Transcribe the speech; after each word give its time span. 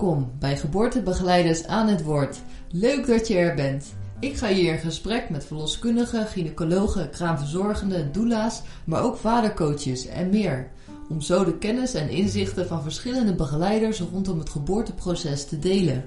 Welkom 0.00 0.32
bij 0.38 0.56
Geboortebegeleiders 0.56 1.66
aan 1.66 1.88
het 1.88 2.02
Woord. 2.02 2.40
Leuk 2.70 3.06
dat 3.06 3.28
je 3.28 3.36
er 3.36 3.54
bent. 3.54 3.94
Ik 4.20 4.36
ga 4.36 4.48
hier 4.48 4.72
in 4.72 4.78
gesprek 4.78 5.30
met 5.30 5.44
verloskundigen, 5.44 6.26
gynaecologen, 6.26 7.10
kraamverzorgenden, 7.10 8.12
doula's, 8.12 8.62
maar 8.84 9.02
ook 9.02 9.16
vadercoaches 9.16 10.06
en 10.06 10.30
meer. 10.30 10.70
Om 11.08 11.20
zo 11.20 11.44
de 11.44 11.58
kennis 11.58 11.94
en 11.94 12.08
inzichten 12.08 12.66
van 12.66 12.82
verschillende 12.82 13.34
begeleiders 13.34 14.00
rondom 14.00 14.38
het 14.38 14.50
geboorteproces 14.50 15.44
te 15.44 15.58
delen. 15.58 16.04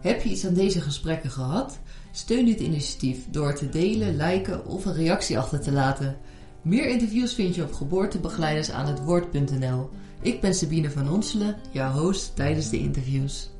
Heb 0.00 0.22
je 0.22 0.28
iets 0.28 0.46
aan 0.46 0.54
deze 0.54 0.80
gesprekken 0.80 1.30
gehad? 1.30 1.78
Steun 2.12 2.44
dit 2.44 2.60
initiatief 2.60 3.30
door 3.30 3.54
te 3.54 3.68
delen, 3.68 4.16
liken 4.16 4.66
of 4.66 4.84
een 4.84 4.94
reactie 4.94 5.38
achter 5.38 5.60
te 5.60 5.72
laten. 5.72 6.16
Meer 6.62 6.88
interviews 6.88 7.34
vind 7.34 7.54
je 7.54 7.62
op 7.62 7.72
geboortebegeleidersaanhetwoord.nl. 7.72 9.88
Ik 10.20 10.40
ben 10.40 10.54
Sabine 10.54 10.90
van 10.90 11.10
Onselen, 11.10 11.56
jouw 11.70 11.92
host 11.92 12.36
tijdens 12.36 12.70
de 12.70 12.78
interviews. 12.78 13.50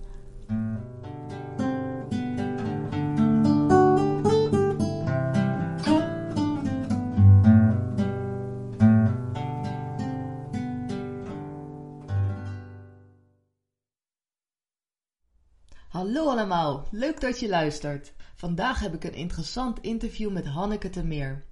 Hallo 15.89 16.29
allemaal, 16.29 16.89
leuk 16.91 17.21
dat 17.21 17.41
je 17.41 17.49
luistert. 17.49 18.13
Vandaag 18.35 18.81
heb 18.81 18.95
ik 18.95 19.05
een 19.05 19.15
interessant 19.15 19.81
interview 19.81 20.33
met 20.33 20.47
Hanneke 20.47 20.91
Termeer. 20.91 21.48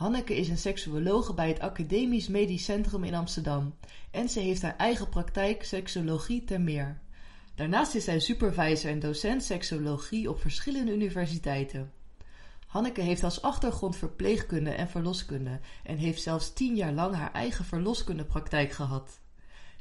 Hanneke 0.00 0.36
is 0.36 0.48
een 0.48 0.58
seksuologe 0.58 1.34
bij 1.34 1.48
het 1.48 1.60
Academisch 1.60 2.28
Medisch 2.28 2.64
Centrum 2.64 3.04
in 3.04 3.14
Amsterdam 3.14 3.74
en 4.10 4.28
ze 4.28 4.40
heeft 4.40 4.62
haar 4.62 4.76
eigen 4.76 5.08
praktijk 5.08 5.64
Seksologie 5.64 6.44
Termeer. 6.44 7.00
Daarnaast 7.54 7.94
is 7.94 8.04
zij 8.04 8.20
supervisor 8.20 8.90
en 8.90 9.00
docent 9.00 9.42
seksologie 9.42 10.30
op 10.30 10.40
verschillende 10.40 10.92
universiteiten. 10.92 11.92
Hanneke 12.66 13.00
heeft 13.00 13.24
als 13.24 13.42
achtergrond 13.42 13.96
verpleegkunde 13.96 14.70
en 14.70 14.88
verloskunde 14.88 15.60
en 15.84 15.96
heeft 15.96 16.22
zelfs 16.22 16.52
tien 16.52 16.76
jaar 16.76 16.92
lang 16.92 17.14
haar 17.14 17.32
eigen 17.32 17.64
verloskundepraktijk 17.64 18.72
gehad. 18.72 19.20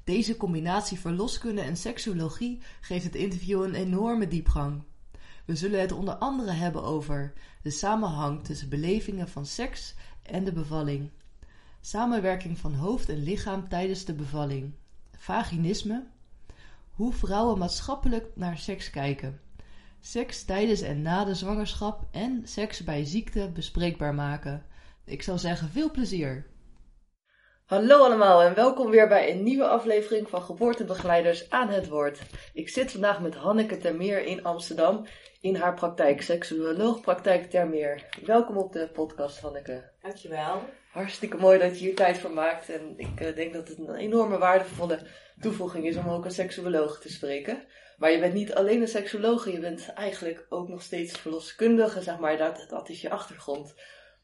Deze 0.03 0.37
combinatie 0.37 0.99
verloskunde 0.99 1.61
en 1.61 1.77
seksologie 1.77 2.61
geeft 2.81 3.03
het 3.03 3.15
interview 3.15 3.63
een 3.63 3.75
enorme 3.75 4.27
diepgang. 4.27 4.83
We 5.49 5.55
zullen 5.55 5.79
het 5.79 5.91
onder 5.91 6.15
andere 6.15 6.51
hebben 6.51 6.83
over 6.83 7.33
de 7.61 7.69
samenhang 7.69 8.43
tussen 8.43 8.69
belevingen 8.69 9.27
van 9.27 9.45
seks 9.45 9.95
en 10.31 10.43
de 10.43 10.51
bevalling, 10.51 11.09
samenwerking 11.81 12.57
van 12.57 12.73
hoofd 12.73 13.09
en 13.09 13.23
lichaam 13.23 13.69
tijdens 13.69 14.05
de 14.05 14.13
bevalling, 14.13 14.73
vaginisme, 15.17 16.05
hoe 16.91 17.13
vrouwen 17.13 17.57
maatschappelijk 17.57 18.25
naar 18.35 18.57
seks 18.57 18.89
kijken, 18.89 19.39
seks 19.99 20.43
tijdens 20.43 20.81
en 20.81 21.01
na 21.01 21.25
de 21.25 21.35
zwangerschap 21.35 22.07
en 22.11 22.41
seks 22.43 22.83
bij 22.83 23.05
ziekte 23.05 23.51
bespreekbaar 23.53 24.15
maken. 24.15 24.63
Ik 25.03 25.21
zou 25.23 25.37
zeggen 25.37 25.69
veel 25.69 25.91
plezier! 25.91 26.45
Hallo 27.69 28.03
allemaal 28.03 28.41
en 28.41 28.53
welkom 28.53 28.89
weer 28.89 29.07
bij 29.07 29.31
een 29.31 29.43
nieuwe 29.43 29.67
aflevering 29.67 30.29
van 30.29 30.41
Geboortebegeleiders 30.41 31.49
aan 31.49 31.69
het 31.69 31.87
Woord. 31.87 32.19
Ik 32.53 32.69
zit 32.69 32.91
vandaag 32.91 33.21
met 33.21 33.35
Hanneke 33.35 33.77
Termeer 33.77 34.25
in 34.25 34.43
Amsterdam 34.43 35.05
in 35.41 35.55
haar 35.55 35.73
praktijk, 35.73 36.21
seksuoloogpraktijk 36.21 37.49
Termeer. 37.49 38.05
Welkom 38.25 38.57
op 38.57 38.73
de 38.73 38.89
podcast 38.93 39.39
Hanneke. 39.39 39.91
Dankjewel. 40.01 40.61
Hartstikke 40.91 41.37
mooi 41.37 41.59
dat 41.59 41.79
je 41.79 41.85
hier 41.85 41.95
tijd 41.95 42.17
voor 42.17 42.31
maakt 42.31 42.69
en 42.69 42.93
ik 42.97 43.21
uh, 43.21 43.35
denk 43.35 43.53
dat 43.53 43.67
het 43.67 43.77
een 43.77 43.95
enorme 43.95 44.37
waardevolle 44.37 44.99
toevoeging 45.39 45.85
is 45.85 45.95
om 45.95 46.09
ook 46.09 46.25
een 46.25 46.31
seksuoloog 46.31 46.99
te 46.99 47.11
spreken. 47.11 47.63
Maar 47.97 48.11
je 48.11 48.19
bent 48.19 48.33
niet 48.33 48.53
alleen 48.53 48.81
een 48.81 48.87
seksuoloog, 48.87 49.51
je 49.51 49.59
bent 49.59 49.93
eigenlijk 49.93 50.45
ook 50.49 50.67
nog 50.67 50.81
steeds 50.81 51.17
verloskundige, 51.19 52.01
zeg 52.01 52.19
maar, 52.19 52.37
dat, 52.37 52.65
dat 52.69 52.89
is 52.89 53.01
je 53.01 53.09
achtergrond. 53.09 53.73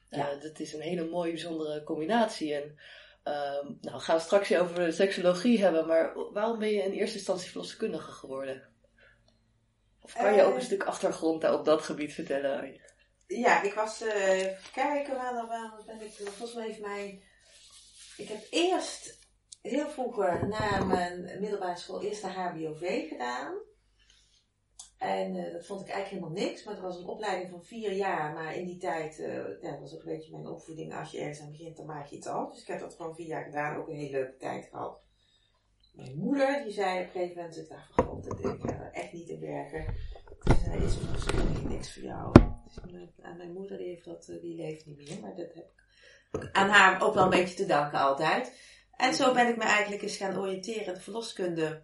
Ja. 0.10 0.34
Uh, 0.34 0.42
dat 0.42 0.60
is 0.60 0.74
een 0.74 0.82
hele 0.82 1.10
mooie, 1.10 1.32
bijzondere 1.32 1.84
combinatie 1.84 2.54
en... 2.54 2.78
Uh, 3.28 3.34
nou, 3.82 3.96
we 3.96 4.00
gaan 4.00 4.20
straks 4.20 4.48
je 4.48 4.60
over 4.60 4.94
seksologie 4.94 5.64
hebben, 5.64 5.88
maar 5.88 6.14
waarom 6.34 6.60
ben 6.60 6.70
je 6.70 6.84
in 6.84 6.92
eerste 6.92 7.18
instantie 7.18 7.50
verloskundige 7.50 8.12
geworden? 8.12 8.70
Of 10.02 10.14
kan 10.14 10.34
je 10.34 10.44
ook 10.44 10.56
een 10.56 10.62
stuk 10.62 10.84
achtergrond 10.84 11.50
op 11.50 11.66
dat 11.66 11.82
gebied 11.82 12.14
vertellen? 12.14 12.82
Ja, 13.28 13.62
ik 13.62 13.74
was, 13.74 14.02
uh, 14.02 14.32
even 14.32 14.72
kijken, 14.74 15.16
waar, 15.16 15.34
waar 15.48 15.84
ben 15.86 16.02
ik, 16.02 16.12
volgens 16.12 16.54
mij 16.54 16.66
heeft 16.66 16.80
mijn, 16.80 17.24
ik 18.18 18.28
heb 18.28 18.48
eerst 18.50 19.20
heel 19.62 19.90
vroeger 19.90 20.48
na 20.48 20.84
mijn 20.84 21.40
middelbare 21.40 21.78
school 21.78 22.04
eerst 22.04 22.22
de 22.22 22.28
HBOV 22.28 23.08
gedaan. 23.10 23.54
En 25.06 25.36
uh, 25.36 25.52
dat 25.54 25.66
vond 25.66 25.82
ik 25.82 25.88
eigenlijk 25.88 26.24
helemaal 26.24 26.46
niks, 26.46 26.64
maar 26.64 26.74
het 26.74 26.84
was 26.84 26.98
een 26.98 27.08
opleiding 27.08 27.50
van 27.50 27.64
vier 27.64 27.92
jaar. 27.92 28.34
Maar 28.34 28.56
in 28.56 28.66
die 28.66 28.78
tijd, 28.78 29.18
ja, 29.62 29.72
dat 29.72 29.80
was 29.80 29.94
ook 29.94 30.04
een 30.04 30.16
beetje 30.16 30.32
mijn 30.32 30.48
opvoeding. 30.48 30.94
Als 30.94 31.12
je 31.12 31.20
ergens 31.20 31.42
aan 31.42 31.52
begint, 31.52 31.78
dan 31.78 31.86
maak 31.86 32.08
je 32.08 32.16
iets 32.16 32.28
af. 32.28 32.52
Dus 32.52 32.62
ik 32.62 32.68
heb 32.68 32.80
dat 32.80 32.96
gewoon 32.96 33.16
vier 33.16 33.28
jaar 33.28 33.44
gedaan, 33.44 33.78
ook 33.78 33.88
een 33.88 33.96
hele 33.96 34.12
leuke 34.12 34.38
tijd 34.38 34.66
gehad. 34.66 35.04
Mijn 35.96 36.18
moeder, 36.18 36.64
die 36.64 36.74
zei 36.74 37.00
op 37.00 37.06
een 37.06 37.12
gegeven 37.12 37.36
moment, 37.36 37.58
ik 37.58 37.70
dacht 37.70 37.94
van 37.94 38.24
ik 38.38 38.70
er 38.70 38.90
echt 38.92 39.14
niet 39.14 39.30
in 39.30 39.40
werken. 39.40 39.96
Ze 40.46 40.56
zei, 40.64 40.84
is 40.84 40.98
misschien 41.12 41.68
niks 41.68 41.94
voor 41.94 42.04
jou. 42.04 42.32
Dus 42.66 42.78
aan 43.22 43.38
mijn 43.38 43.54
moeder, 43.54 43.78
die, 43.78 43.88
heeft 43.88 44.06
dat, 44.06 44.26
die 44.26 44.56
leeft 44.56 44.86
niet 44.86 44.98
meer, 44.98 45.20
maar 45.22 45.36
dat 45.36 45.54
heb 45.54 45.56
ik 45.56 46.50
aan 46.52 46.70
haar 46.70 47.02
ook 47.02 47.14
wel 47.14 47.24
een 47.24 47.30
beetje 47.30 47.56
te 47.56 47.66
danken 47.66 48.00
altijd. 48.00 48.54
En 48.92 49.14
zo 49.14 49.34
ben 49.34 49.48
ik 49.48 49.58
me 49.58 49.64
eigenlijk 49.64 50.02
eens 50.02 50.18
gaan 50.18 50.38
oriënteren 50.38 50.86
in 50.86 50.94
de 50.94 51.00
verloskunde. 51.00 51.84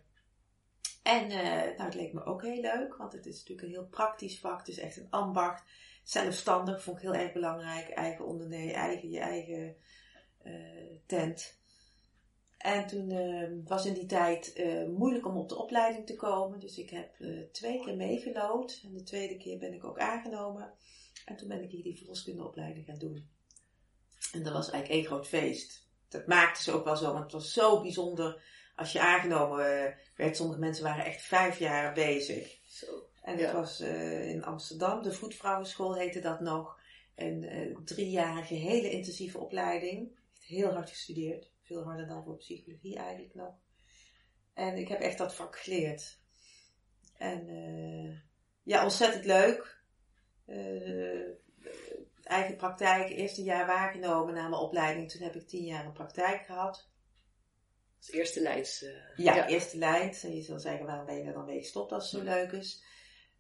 En 1.02 1.32
uh, 1.32 1.42
nou, 1.78 1.84
het 1.84 1.94
leek 1.94 2.14
me 2.14 2.24
ook 2.24 2.42
heel 2.42 2.62
leuk, 2.62 2.96
want 2.96 3.14
het 3.14 3.26
is 3.26 3.38
natuurlijk 3.40 3.68
een 3.68 3.74
heel 3.74 3.88
praktisch 3.88 4.40
vak. 4.40 4.60
Het 4.60 4.68
is 4.68 4.80
echt 4.80 4.98
een 4.98 5.10
ambacht. 5.10 5.64
Zelfstandig 6.04 6.84
vond 6.84 6.98
ik 6.98 7.04
heel 7.04 7.14
erg 7.14 7.34
belangrijk. 7.34 7.90
Eigen 7.90 8.26
ondernemen, 8.26 8.74
eigen, 8.74 9.10
je 9.10 9.20
eigen 9.20 9.76
uh, 10.44 10.54
tent. 11.06 11.60
En 12.58 12.88
toen 12.88 13.10
uh, 13.10 13.50
was 13.66 13.86
in 13.86 13.94
die 13.94 14.06
tijd 14.06 14.64
moeilijk 14.98 15.26
om 15.26 15.38
op 15.38 15.50
de 15.50 15.58
opleiding 15.58 16.06
te 16.06 16.16
komen. 16.16 16.60
Dus 16.60 16.78
ik 16.78 16.90
heb 16.90 17.16
twee 17.52 17.84
keer 17.84 17.96
meegelood. 17.96 18.82
En 18.84 18.94
de 18.94 19.04
tweede 19.04 19.38
keer 19.38 19.58
ben 19.58 19.74
ik 19.74 19.84
ook 19.84 20.00
aangenomen. 20.00 20.74
En 21.26 21.36
toen 21.36 21.48
ben 21.48 21.64
ik 21.64 21.72
hier 21.72 21.84
die 21.84 21.98
verloskundeopleiding 21.98 22.86
gaan 22.86 23.00
doen. 23.00 23.30
En 24.32 24.44
dat 24.44 24.54
was 24.54 24.70
eigenlijk 24.70 24.90
één 24.90 25.06
groot 25.06 25.28
feest. 25.28 25.90
Dat 26.10 26.28
maakte 26.28 26.64
ze 26.64 26.72
ook 26.72 26.86
wel 26.86 26.98
zo, 26.98 27.12
want 27.12 27.24
het 27.24 27.32
was 27.32 27.54
zo 27.54 27.82
bijzonder 27.82 28.44
als 28.76 28.92
je 28.92 29.00
aangenomen 29.00 29.96
werd, 30.16 30.36
sommige 30.36 30.60
mensen 30.60 30.84
waren 30.84 31.06
echt 31.06 31.22
vijf 31.22 31.60
jaar 31.60 31.94
bezig. 31.94 32.60
Zo. 32.66 33.10
En 33.22 33.38
het 33.38 33.52
was 33.52 33.82
uh, 33.82 34.30
in 34.30 34.44
Amsterdam, 34.44 35.02
de 35.02 35.12
Voetvrouwenschool 35.12 35.96
heette 35.96 36.20
dat 36.20 36.40
nog. 36.40 36.80
Een 37.16 37.44
uh, 37.44 37.78
driejarige 37.86 38.54
hele 38.54 38.90
intensieve 38.90 39.40
opleiding. 39.40 40.20
Echt 40.34 40.44
heel 40.44 40.74
hard 40.74 40.90
gestudeerd. 40.90 41.52
Veel 41.62 41.84
harder 41.84 42.08
dan 42.08 42.24
voor 42.24 42.38
psychologie 42.38 42.98
eigenlijk 42.98 43.36
nog. 43.36 43.54
En 44.54 44.78
ik 44.78 44.88
heb 44.88 45.00
echt 45.00 45.18
dat 45.18 45.36
vak 45.36 45.60
geleerd. 45.60 46.20
En 47.18 47.48
uh, 47.48 48.18
ja, 48.64 48.84
ontzettend 48.84 49.26
leuk. 49.26 49.80
eigen 52.24 52.56
praktijk, 52.56 53.10
eerste 53.10 53.44
jaar 53.44 53.66
waargenomen 53.66 54.34
na 54.34 54.48
mijn 54.48 54.62
opleiding. 54.62 55.12
Toen 55.12 55.22
heb 55.22 55.36
ik 55.36 55.48
tien 55.48 55.66
jaar 55.66 55.86
een 55.86 55.94
praktijk 55.94 56.46
gehad. 56.46 56.91
Als 58.02 58.12
eerste 58.12 58.42
lijns. 58.42 58.84
Uh, 58.84 58.90
ja, 59.16 59.36
ja, 59.36 59.48
eerste 59.48 59.78
lijns. 59.78 60.24
En 60.24 60.36
je 60.36 60.42
zal 60.42 60.60
zeggen, 60.60 60.86
waarom 60.86 61.06
ben 61.06 61.18
je 61.18 61.24
er 61.24 61.34
dan 61.34 61.46
mee 61.46 61.60
gestopt 61.60 61.92
als 61.92 62.12
het 62.12 62.22
zo 62.22 62.28
leuk 62.28 62.52
is? 62.52 62.84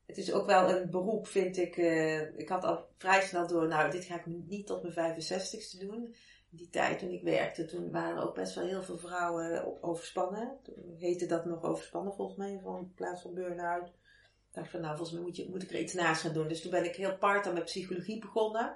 Het 0.06 0.18
is 0.18 0.32
ook 0.32 0.46
wel 0.46 0.70
een 0.70 0.90
beroep, 0.90 1.28
vind 1.28 1.58
ik. 1.58 1.78
Uh, 1.78 2.38
ik 2.40 2.50
had 2.50 2.64
al 2.64 2.88
vrij 2.98 3.22
snel 3.22 3.48
door, 3.48 3.68
nou, 3.68 3.92
dit 3.92 4.06
ga 4.06 4.16
ik 4.16 4.26
niet 4.26 4.68
tot 4.68 4.96
mijn 4.96 5.16
65ste 5.16 5.80
doen. 5.80 6.16
Die 6.50 6.70
tijd 6.70 7.00
toen 7.00 7.12
ik 7.12 7.24
werkte, 7.24 7.66
toen 7.66 7.92
waren 7.92 8.18
er 8.18 8.24
ook 8.24 8.36
best 8.36 8.56
wel 8.56 8.68
heel 8.68 8.84
veel 8.84 8.98
vrouwen 8.98 9.84
overspannen. 9.84 10.60
Toen 10.64 10.96
heette 10.98 11.26
dat 11.26 11.46
nog 11.46 11.64
overspannen 11.64 12.14
volgens 12.14 12.38
mij, 12.38 12.60
van, 12.64 12.78
in 12.78 12.94
plaats 12.96 13.22
van 13.22 13.34
burn-out. 13.34 13.88
Ik 13.88 13.94
dacht 14.52 14.70
van, 14.70 14.82
nou, 14.82 14.96
volgens 14.96 15.18
mij 15.18 15.26
moet, 15.26 15.36
je, 15.36 15.50
moet 15.50 15.64
ik 15.64 15.70
er 15.70 15.80
iets 15.80 15.94
naast 15.94 16.22
gaan 16.22 16.34
doen. 16.34 16.48
Dus 16.48 16.62
toen 16.62 16.72
ben 16.72 16.86
ik 16.86 16.96
heel 16.96 17.18
part 17.18 17.54
met 17.54 17.64
psychologie 17.64 18.20
begonnen. 18.20 18.76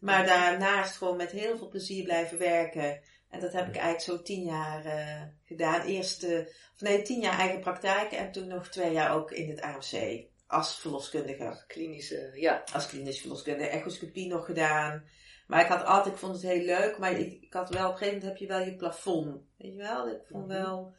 Maar 0.00 0.26
daarnaast 0.26 0.96
gewoon 0.96 1.16
met 1.16 1.30
heel 1.30 1.58
veel 1.58 1.68
plezier 1.68 2.04
blijven 2.04 2.38
werken. 2.38 3.00
En 3.32 3.40
dat 3.40 3.52
heb 3.52 3.68
ik 3.68 3.76
eigenlijk 3.76 4.00
zo 4.00 4.22
tien 4.22 4.44
jaar 4.44 4.86
uh, 4.86 5.22
gedaan. 5.44 5.80
Eerst, 5.80 6.24
uh, 6.24 6.38
of 6.74 6.80
nee, 6.80 7.02
tien 7.02 7.20
jaar 7.20 7.38
eigen 7.38 7.60
praktijk 7.60 8.12
en 8.12 8.32
toen 8.32 8.48
nog 8.48 8.68
twee 8.68 8.92
jaar 8.92 9.14
ook 9.14 9.30
in 9.30 9.48
het 9.48 9.60
AMC. 9.60 10.24
Als 10.46 10.76
verloskundige. 10.76 11.64
Klinische, 11.66 12.30
ja. 12.34 12.64
Als 12.72 12.86
klinisch 12.86 13.20
verloskundige. 13.20 13.68
Echoscopie 13.68 14.28
nog 14.28 14.44
gedaan. 14.44 15.04
Maar 15.46 15.60
ik 15.60 15.66
had 15.66 15.84
altijd, 15.84 16.14
ik 16.14 16.20
vond 16.20 16.32
het 16.32 16.42
heel 16.42 16.64
leuk, 16.64 16.98
maar 16.98 17.12
ik, 17.12 17.42
ik 17.42 17.52
had 17.52 17.68
wel, 17.68 17.86
op 17.86 17.92
een 17.92 17.98
gegeven 17.98 18.18
moment 18.18 18.32
heb 18.32 18.48
je 18.48 18.54
wel 18.54 18.64
je 18.66 18.76
plafond. 18.76 19.42
Weet 19.58 19.72
je 19.72 19.78
wel? 19.78 20.08
Ik 20.08 20.22
vond 20.30 20.46
wel, 20.46 20.94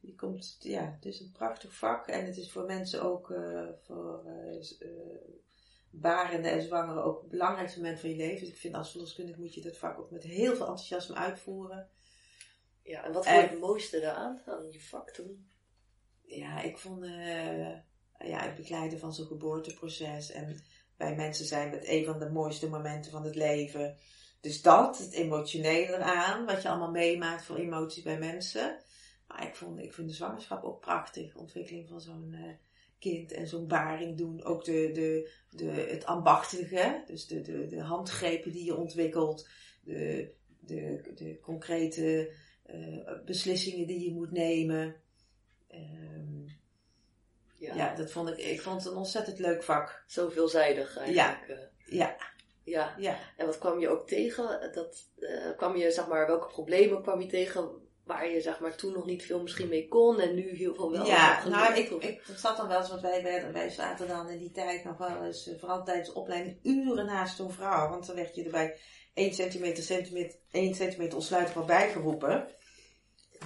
je 0.00 0.14
komt, 0.14 0.56
ja, 0.60 0.92
het 0.94 1.04
is 1.04 1.20
een 1.20 1.32
prachtig 1.32 1.74
vak 1.74 2.06
en 2.06 2.26
het 2.26 2.36
is 2.36 2.52
voor 2.52 2.64
mensen 2.64 3.02
ook, 3.02 3.30
uh, 3.30 3.68
voor 3.86 4.22
barende 6.00 6.48
en 6.48 6.62
zwangere 6.62 7.02
ook 7.02 7.20
het 7.20 7.30
belangrijkste 7.30 7.80
moment 7.80 8.00
van 8.00 8.10
je 8.10 8.16
leven. 8.16 8.40
Dus 8.40 8.48
ik 8.48 8.60
vind 8.60 8.74
als 8.74 8.90
verloskundige 8.90 9.40
moet 9.40 9.54
je 9.54 9.60
dat 9.60 9.76
vak 9.76 9.98
ook 9.98 10.10
met 10.10 10.22
heel 10.22 10.56
veel 10.56 10.66
enthousiasme 10.66 11.14
uitvoeren. 11.14 11.88
Ja, 12.82 13.04
en 13.04 13.12
wat 13.12 13.26
vond 13.26 13.40
je 13.40 13.48
het 13.48 13.60
mooiste 13.60 14.00
daaraan, 14.00 14.42
aan 14.46 14.72
je 14.72 14.80
vak 14.80 15.10
toen? 15.10 15.52
ja, 16.26 16.60
ik 16.62 16.78
vond 16.78 17.04
uh, 17.04 17.68
ja, 18.18 18.38
het 18.38 18.54
begeleiden 18.54 18.98
van 18.98 19.14
zo'n 19.14 19.26
geboorteproces 19.26 20.30
en 20.30 20.62
bij 20.96 21.14
mensen 21.14 21.46
zijn 21.46 21.70
met 21.70 21.88
een 21.88 22.04
van 22.04 22.18
de 22.18 22.30
mooiste 22.30 22.68
momenten 22.68 23.10
van 23.10 23.24
het 23.24 23.34
leven. 23.34 23.96
Dus 24.40 24.62
dat, 24.62 24.98
het 24.98 25.12
emotionele 25.12 25.96
eraan, 25.96 26.46
wat 26.46 26.62
je 26.62 26.68
allemaal 26.68 26.90
meemaakt 26.90 27.44
voor 27.44 27.56
emoties 27.56 28.02
bij 28.02 28.18
mensen. 28.18 28.82
Maar 29.26 29.46
ik, 29.46 29.56
vond, 29.56 29.78
ik 29.78 29.94
vind 29.94 30.08
de 30.08 30.14
zwangerschap 30.14 30.64
ook 30.64 30.80
prachtig. 30.80 31.34
Ontwikkeling 31.34 31.88
van 31.88 32.00
zo'n 32.00 32.32
uh, 32.32 32.54
kind 33.04 33.32
en 33.32 33.46
zo'n 33.46 33.66
baring 33.66 34.16
doen. 34.16 34.44
Ook 34.44 34.64
de, 34.64 34.90
de, 34.92 35.30
de, 35.50 35.70
het 35.70 36.04
ambachtige, 36.04 37.02
dus 37.06 37.26
de, 37.26 37.40
de, 37.40 37.66
de 37.66 37.80
handgrepen 37.80 38.52
die 38.52 38.64
je 38.64 38.76
ontwikkelt. 38.76 39.48
De, 39.82 40.32
de, 40.60 41.12
de 41.14 41.38
concrete 41.40 42.32
uh, 42.66 43.24
beslissingen 43.24 43.86
die 43.86 44.04
je 44.04 44.14
moet 44.14 44.32
nemen. 44.32 44.94
Um, 45.74 46.46
ja. 47.58 47.74
ja. 47.74 47.94
dat 47.94 48.10
vond 48.10 48.28
ik, 48.28 48.36
ik 48.36 48.60
vond 48.60 48.82
het 48.82 48.92
een 48.92 48.98
ontzettend 48.98 49.38
leuk 49.38 49.62
vak. 49.62 50.04
Zo 50.06 50.28
veelzijdig 50.28 50.96
eigenlijk. 50.96 51.48
Ja. 51.86 51.96
ja. 51.98 52.32
Ja. 52.64 52.94
ja. 52.98 53.18
En 53.36 53.46
wat 53.46 53.58
kwam 53.58 53.80
je 53.80 53.88
ook 53.88 54.06
tegen? 54.08 54.70
Dat, 54.74 55.10
uh, 55.18 55.56
kwam 55.56 55.76
je, 55.76 55.90
zeg 55.90 56.08
maar, 56.08 56.26
welke 56.26 56.46
problemen 56.46 57.02
kwam 57.02 57.20
je 57.20 57.26
tegen 57.26 57.83
waar 58.04 58.28
je 58.28 58.40
zeg 58.40 58.60
maar 58.60 58.76
toen 58.76 58.92
nog 58.92 59.06
niet 59.06 59.24
veel 59.24 59.42
misschien 59.42 59.68
mee 59.68 59.88
kon 59.88 60.20
en 60.20 60.34
nu 60.34 60.56
heel 60.56 60.74
veel 60.74 60.90
wel. 60.90 61.06
Ja, 61.06 61.48
nou 61.48 61.74
ik, 61.74 61.90
ik 61.90 62.22
zat 62.36 62.56
dan 62.56 62.68
wel 62.68 62.78
eens, 62.78 62.88
want 62.88 63.00
wij, 63.00 63.22
werden, 63.22 63.52
wij 63.52 63.70
zaten 63.70 64.08
dan 64.08 64.28
in 64.28 64.38
die 64.38 64.50
tijd 64.50 64.84
nog 64.84 64.98
wel 64.98 65.24
eens, 65.24 65.46
eh, 65.46 65.58
vooral 65.58 65.84
tijdens 65.84 66.08
de 66.08 66.14
opleiding, 66.14 66.58
uren 66.62 67.06
naast 67.06 67.36
zo'n 67.36 67.52
vrouw. 67.52 67.88
Want 67.88 68.06
dan 68.06 68.16
werd 68.16 68.34
je 68.34 68.44
erbij 68.44 68.78
1 69.14 69.34
centimeter, 69.34 69.82
centimeter, 69.82 70.38
1 70.50 70.74
centimeter 70.74 71.16
ontsluitbaar 71.16 71.64
bijgeroepen. 71.64 72.48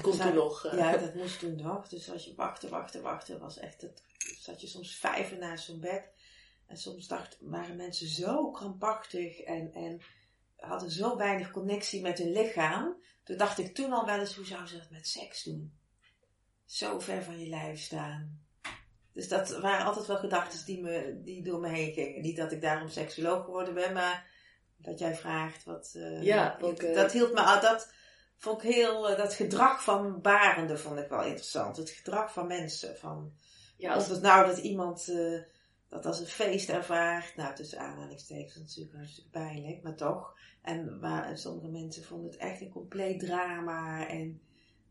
Komt 0.03 0.21
er 0.21 0.35
nog. 0.35 0.67
Uh. 0.67 0.73
Ja, 0.73 0.97
dat 0.97 1.15
moest 1.15 1.39
toen 1.39 1.57
nog. 1.57 1.89
Dus 1.89 2.11
als 2.11 2.25
je 2.25 2.35
wachtte, 2.35 2.69
wachtte, 2.69 3.01
wachtte, 3.01 3.39
was 3.39 3.59
echt 3.59 3.81
het, 3.81 4.03
zat 4.39 4.61
je 4.61 4.67
soms 4.67 4.97
vijf 4.97 5.39
naast 5.39 5.65
zo'n 5.65 5.81
bed. 5.81 6.03
En 6.67 6.77
soms 6.77 7.07
dacht, 7.07 7.39
waren 7.41 7.77
mensen 7.77 8.09
zo 8.09 8.51
krampachtig 8.51 9.41
en, 9.41 9.73
en 9.75 10.01
hadden 10.59 10.91
zo 10.91 11.17
weinig 11.17 11.51
connectie 11.51 12.01
met 12.01 12.19
hun 12.19 12.33
lichaam. 12.33 12.97
Toen 13.25 13.37
dacht 13.37 13.59
ik 13.59 13.75
toen 13.75 13.93
al 13.93 14.07
wel 14.07 14.19
eens, 14.19 14.37
hoe 14.37 14.47
zou 14.47 14.67
ze 14.67 14.79
dat 14.79 14.91
met 14.91 15.07
seks 15.07 15.43
doen? 15.43 15.79
Zo 16.65 16.99
ver 16.99 17.23
van 17.23 17.39
je 17.39 17.49
lijf 17.49 17.81
staan. 17.81 18.47
Dus 19.13 19.29
dat 19.29 19.59
waren 19.59 19.87
altijd 19.87 20.07
wel 20.07 20.17
gedachten 20.17 20.65
die, 20.67 20.81
me, 20.81 21.21
die 21.25 21.43
door 21.43 21.61
me 21.61 21.69
heen 21.69 21.93
gingen. 21.93 22.23
Niet 22.23 22.37
dat 22.37 22.53
ik 22.53 22.61
daarom 22.61 22.89
seksuoloog 22.89 23.45
geworden 23.45 23.75
ben, 23.75 23.93
maar 23.93 24.27
dat 24.77 24.99
jij 24.99 25.15
vraagt 25.15 25.65
wat. 25.65 25.93
Uh, 25.97 26.23
ja, 26.23 26.59
ook, 26.61 26.83
uh, 26.83 26.95
dat 26.95 27.13
hield 27.13 27.33
me 27.33 27.59
Dat 27.61 27.93
vond 28.37 28.63
ik 28.63 28.75
heel. 28.75 29.11
Uh, 29.11 29.17
dat 29.17 29.35
gedrag 29.35 29.83
van 29.83 30.21
barenden 30.21 30.79
vond 30.79 30.99
ik 30.99 31.09
wel 31.09 31.23
interessant. 31.23 31.77
Het 31.77 31.91
gedrag 31.91 32.33
van 32.33 32.47
mensen. 32.47 32.97
Van, 32.97 33.33
ja, 33.77 33.93
als... 33.93 34.05
Of 34.05 34.11
het 34.11 34.23
nou 34.23 34.47
dat 34.47 34.59
iemand 34.59 35.09
dat 35.89 36.07
als 36.07 36.21
een 36.21 36.27
feest 36.27 36.69
ervaart. 36.69 37.37
Nou, 37.37 37.55
tussen 37.55 37.79
aanhalingstekens 37.79 38.57
natuurlijk 38.57 38.97
hartstikke 38.97 39.31
pijnlijk, 39.31 39.83
maar 39.83 39.97
toch. 39.97 40.37
En 40.63 41.01
waar 41.01 41.39
sommige 41.39 41.69
mensen 41.69 42.05
vonden 42.05 42.31
het 42.31 42.41
echt 42.41 42.61
een 42.61 42.71
compleet 42.71 43.21
drama. 43.21 44.09
En 44.09 44.41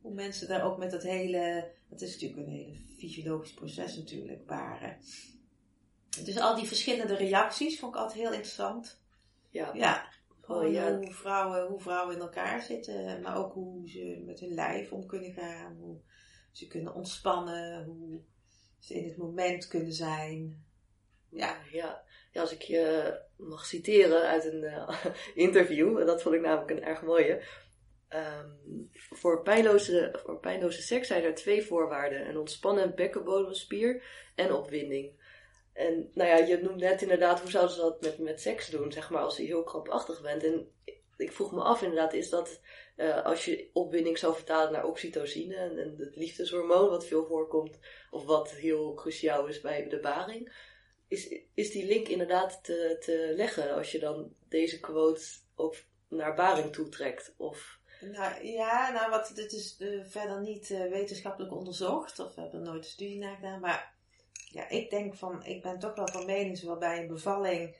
hoe 0.01 0.13
mensen 0.13 0.47
daar 0.47 0.63
ook 0.63 0.77
met 0.77 0.91
dat 0.91 1.03
hele. 1.03 1.71
Het 1.89 2.01
is 2.01 2.11
natuurlijk 2.11 2.47
een 2.47 2.53
hele 2.53 2.75
fysiologisch 2.97 3.53
proces 3.53 3.97
natuurlijk 3.97 4.49
waren. 4.49 4.97
Dus 6.23 6.39
al 6.39 6.55
die 6.55 6.67
verschillende 6.67 7.15
reacties 7.15 7.79
vond 7.79 7.95
ik 7.95 8.01
altijd 8.01 8.19
heel 8.19 8.31
interessant. 8.31 9.01
Ja. 9.49 9.73
Ja. 9.73 10.09
Ja. 10.65 10.95
Hoe, 10.95 11.13
vrouwen, 11.13 11.67
hoe 11.67 11.79
vrouwen 11.79 12.15
in 12.15 12.21
elkaar 12.21 12.61
zitten, 12.61 13.21
maar 13.21 13.37
ook 13.37 13.53
hoe 13.53 13.89
ze 13.89 14.23
met 14.25 14.39
hun 14.39 14.53
lijf 14.53 14.91
om 14.91 15.05
kunnen 15.05 15.33
gaan, 15.33 15.75
hoe 15.75 15.97
ze 16.51 16.67
kunnen 16.67 16.93
ontspannen, 16.93 17.85
hoe 17.85 18.21
ze 18.79 18.93
in 18.93 19.07
het 19.07 19.17
moment 19.17 19.67
kunnen 19.67 19.93
zijn. 19.93 20.65
Ja, 21.37 21.57
ja. 21.71 22.03
als 22.33 22.51
ik 22.51 22.61
je 22.61 23.13
mag 23.37 23.65
citeren 23.65 24.27
uit 24.27 24.45
een 24.45 24.63
uh, 24.63 25.05
interview, 25.45 26.05
dat 26.05 26.21
vond 26.21 26.35
ik 26.35 26.41
namelijk 26.41 26.71
een 26.71 26.83
erg 26.83 27.01
mooie. 27.01 27.43
Um, 28.09 28.89
voor, 28.93 29.41
pijnloze, 29.41 30.19
voor 30.23 30.39
pijnloze 30.39 30.81
seks 30.81 31.07
zijn 31.07 31.23
er 31.23 31.35
twee 31.35 31.63
voorwaarden: 31.63 32.29
een 32.29 32.37
ontspannen 32.37 32.95
bekkenbodemspier 32.95 34.03
en 34.35 34.53
opwinding. 34.53 35.25
En 35.73 36.11
nou 36.13 36.29
ja, 36.29 36.37
je 36.37 36.57
noemt 36.61 36.79
net 36.79 37.01
inderdaad, 37.01 37.39
hoe 37.39 37.49
zouden 37.49 37.75
ze 37.75 37.81
dat 37.81 38.01
met, 38.01 38.17
met 38.17 38.41
seks 38.41 38.69
doen, 38.69 38.91
zeg 38.91 39.09
maar, 39.09 39.21
als 39.21 39.37
je 39.37 39.43
heel 39.43 39.63
krampachtig 39.63 40.21
bent. 40.21 40.43
En 40.43 40.71
ik 41.17 41.31
vroeg 41.31 41.51
me 41.51 41.61
af 41.61 41.81
inderdaad, 41.81 42.13
is 42.13 42.29
dat 42.29 42.61
uh, 42.97 43.25
als 43.25 43.45
je 43.45 43.69
opwinding 43.73 44.17
zou 44.17 44.35
vertalen 44.35 44.71
naar 44.71 44.85
oxytocine 44.85 45.55
en, 45.55 45.77
en 45.77 45.95
het 45.97 46.15
liefdeshormoon, 46.15 46.89
wat 46.89 47.05
veel 47.05 47.25
voorkomt, 47.25 47.79
of 48.11 48.25
wat 48.25 48.51
heel 48.51 48.93
cruciaal 48.93 49.47
is 49.47 49.61
bij 49.61 49.87
de 49.89 49.99
baring, 49.99 50.53
is, 51.07 51.35
is 51.53 51.71
die 51.71 51.85
link 51.85 52.07
inderdaad 52.07 52.63
te, 52.63 52.97
te 52.99 53.33
leggen 53.35 53.73
als 53.73 53.91
je 53.91 53.99
dan 53.99 54.33
deze 54.49 54.79
quote 54.79 55.25
ook 55.55 55.75
naar 56.07 56.35
Baring 56.35 56.73
toetrekt? 56.73 57.33
Of... 57.37 57.79
Nou, 58.01 58.45
ja, 58.45 58.91
nou, 58.91 59.09
wat, 59.09 59.31
dit 59.35 59.53
is 59.53 59.75
uh, 59.79 60.03
verder 60.05 60.41
niet 60.41 60.69
uh, 60.69 60.89
wetenschappelijk 60.89 61.53
onderzocht, 61.53 62.19
of 62.19 62.35
we 62.35 62.41
hebben 62.41 62.61
nooit 62.61 62.83
een 62.83 62.89
studie 62.89 63.17
naar 63.17 63.35
gedaan, 63.35 63.59
maar 63.59 63.95
ja, 64.31 64.69
ik 64.69 64.89
denk 64.89 65.15
van, 65.15 65.45
ik 65.45 65.61
ben 65.61 65.79
toch 65.79 65.95
wel 65.95 66.07
van 66.07 66.25
mening, 66.25 66.57
zowel 66.57 66.77
bij 66.77 66.99
een 66.99 67.07
bevalling 67.07 67.77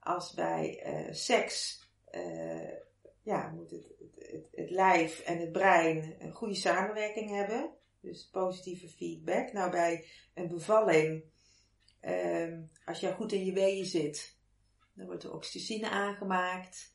als 0.00 0.32
bij 0.32 0.82
uh, 0.86 1.14
seks, 1.14 1.84
ja, 3.22 3.52
moet 3.54 3.70
het, 3.70 3.86
het, 4.18 4.48
het, 4.52 4.70
lijf 4.70 5.20
en 5.20 5.38
het 5.38 5.52
brein 5.52 6.16
een 6.18 6.32
goede 6.32 6.54
samenwerking 6.54 7.30
hebben. 7.30 7.70
Dus 8.00 8.28
positieve 8.32 8.88
feedback. 8.88 9.52
Nou, 9.52 9.70
bij 9.70 10.04
een 10.34 10.48
bevalling 10.48 11.24
Ehm, 12.06 12.62
als 12.84 13.00
je 13.00 13.12
goed 13.12 13.32
in 13.32 13.44
je 13.44 13.52
weeën 13.52 13.84
zit, 13.84 14.36
dan 14.94 15.06
wordt 15.06 15.24
er 15.24 15.34
oxytocine 15.34 15.90
aangemaakt. 15.90 16.94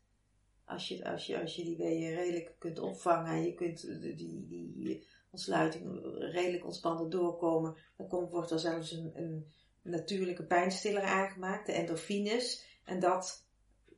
Als 0.66 0.88
je, 0.88 1.06
als 1.06 1.26
je, 1.26 1.42
als 1.42 1.56
je 1.56 1.64
die 1.64 1.78
weeën 1.78 2.16
redelijk 2.16 2.56
kunt 2.58 2.80
opvangen 2.80 3.32
en 3.32 3.44
je 3.44 3.54
kunt 3.54 4.02
die, 4.02 4.46
die 4.48 5.08
ontsluiting 5.32 6.00
redelijk 6.18 6.66
ontspannen 6.66 7.10
doorkomen, 7.10 7.76
dan 7.98 8.08
komt, 8.08 8.32
wordt 8.32 8.52
er 8.52 8.60
zelfs 8.60 8.92
een, 8.92 9.12
een 9.14 9.52
natuurlijke 9.82 10.46
pijnstiller 10.46 11.04
aangemaakt, 11.04 11.66
de 11.66 11.72
endorfines. 11.72 12.66
En 12.86 13.00
dat, 13.00 13.48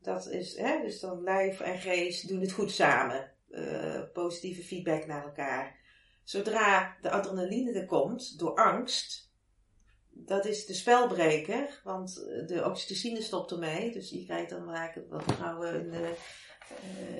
dat 0.01 0.27
is, 0.27 0.57
hè, 0.57 0.81
dus 0.81 0.99
dan 0.99 1.23
lijf 1.23 1.59
en 1.59 1.79
geest 1.79 2.27
doen 2.27 2.41
het 2.41 2.51
goed 2.51 2.71
samen. 2.71 3.31
Uh, 3.49 4.01
positieve 4.13 4.63
feedback 4.63 5.05
naar 5.05 5.23
elkaar. 5.23 5.79
Zodra 6.23 6.97
de 7.01 7.09
adrenaline 7.09 7.71
er 7.71 7.85
komt, 7.85 8.39
door 8.39 8.55
angst, 8.55 9.32
dat 10.25 10.45
is 10.45 10.65
de 10.65 10.73
spelbreker, 10.73 11.81
want 11.83 12.17
eh, 12.17 12.47
de 12.47 12.65
oxytocine 12.65 13.21
stopt 13.21 13.51
ermee. 13.51 13.91
Dus 13.91 14.09
je 14.09 14.25
krijgt 14.25 14.49
dan 14.49 14.65
vaak 14.65 14.99
wat 15.09 15.23
vrouwen 15.23 15.75
een, 15.75 15.93
eh, 15.93 16.09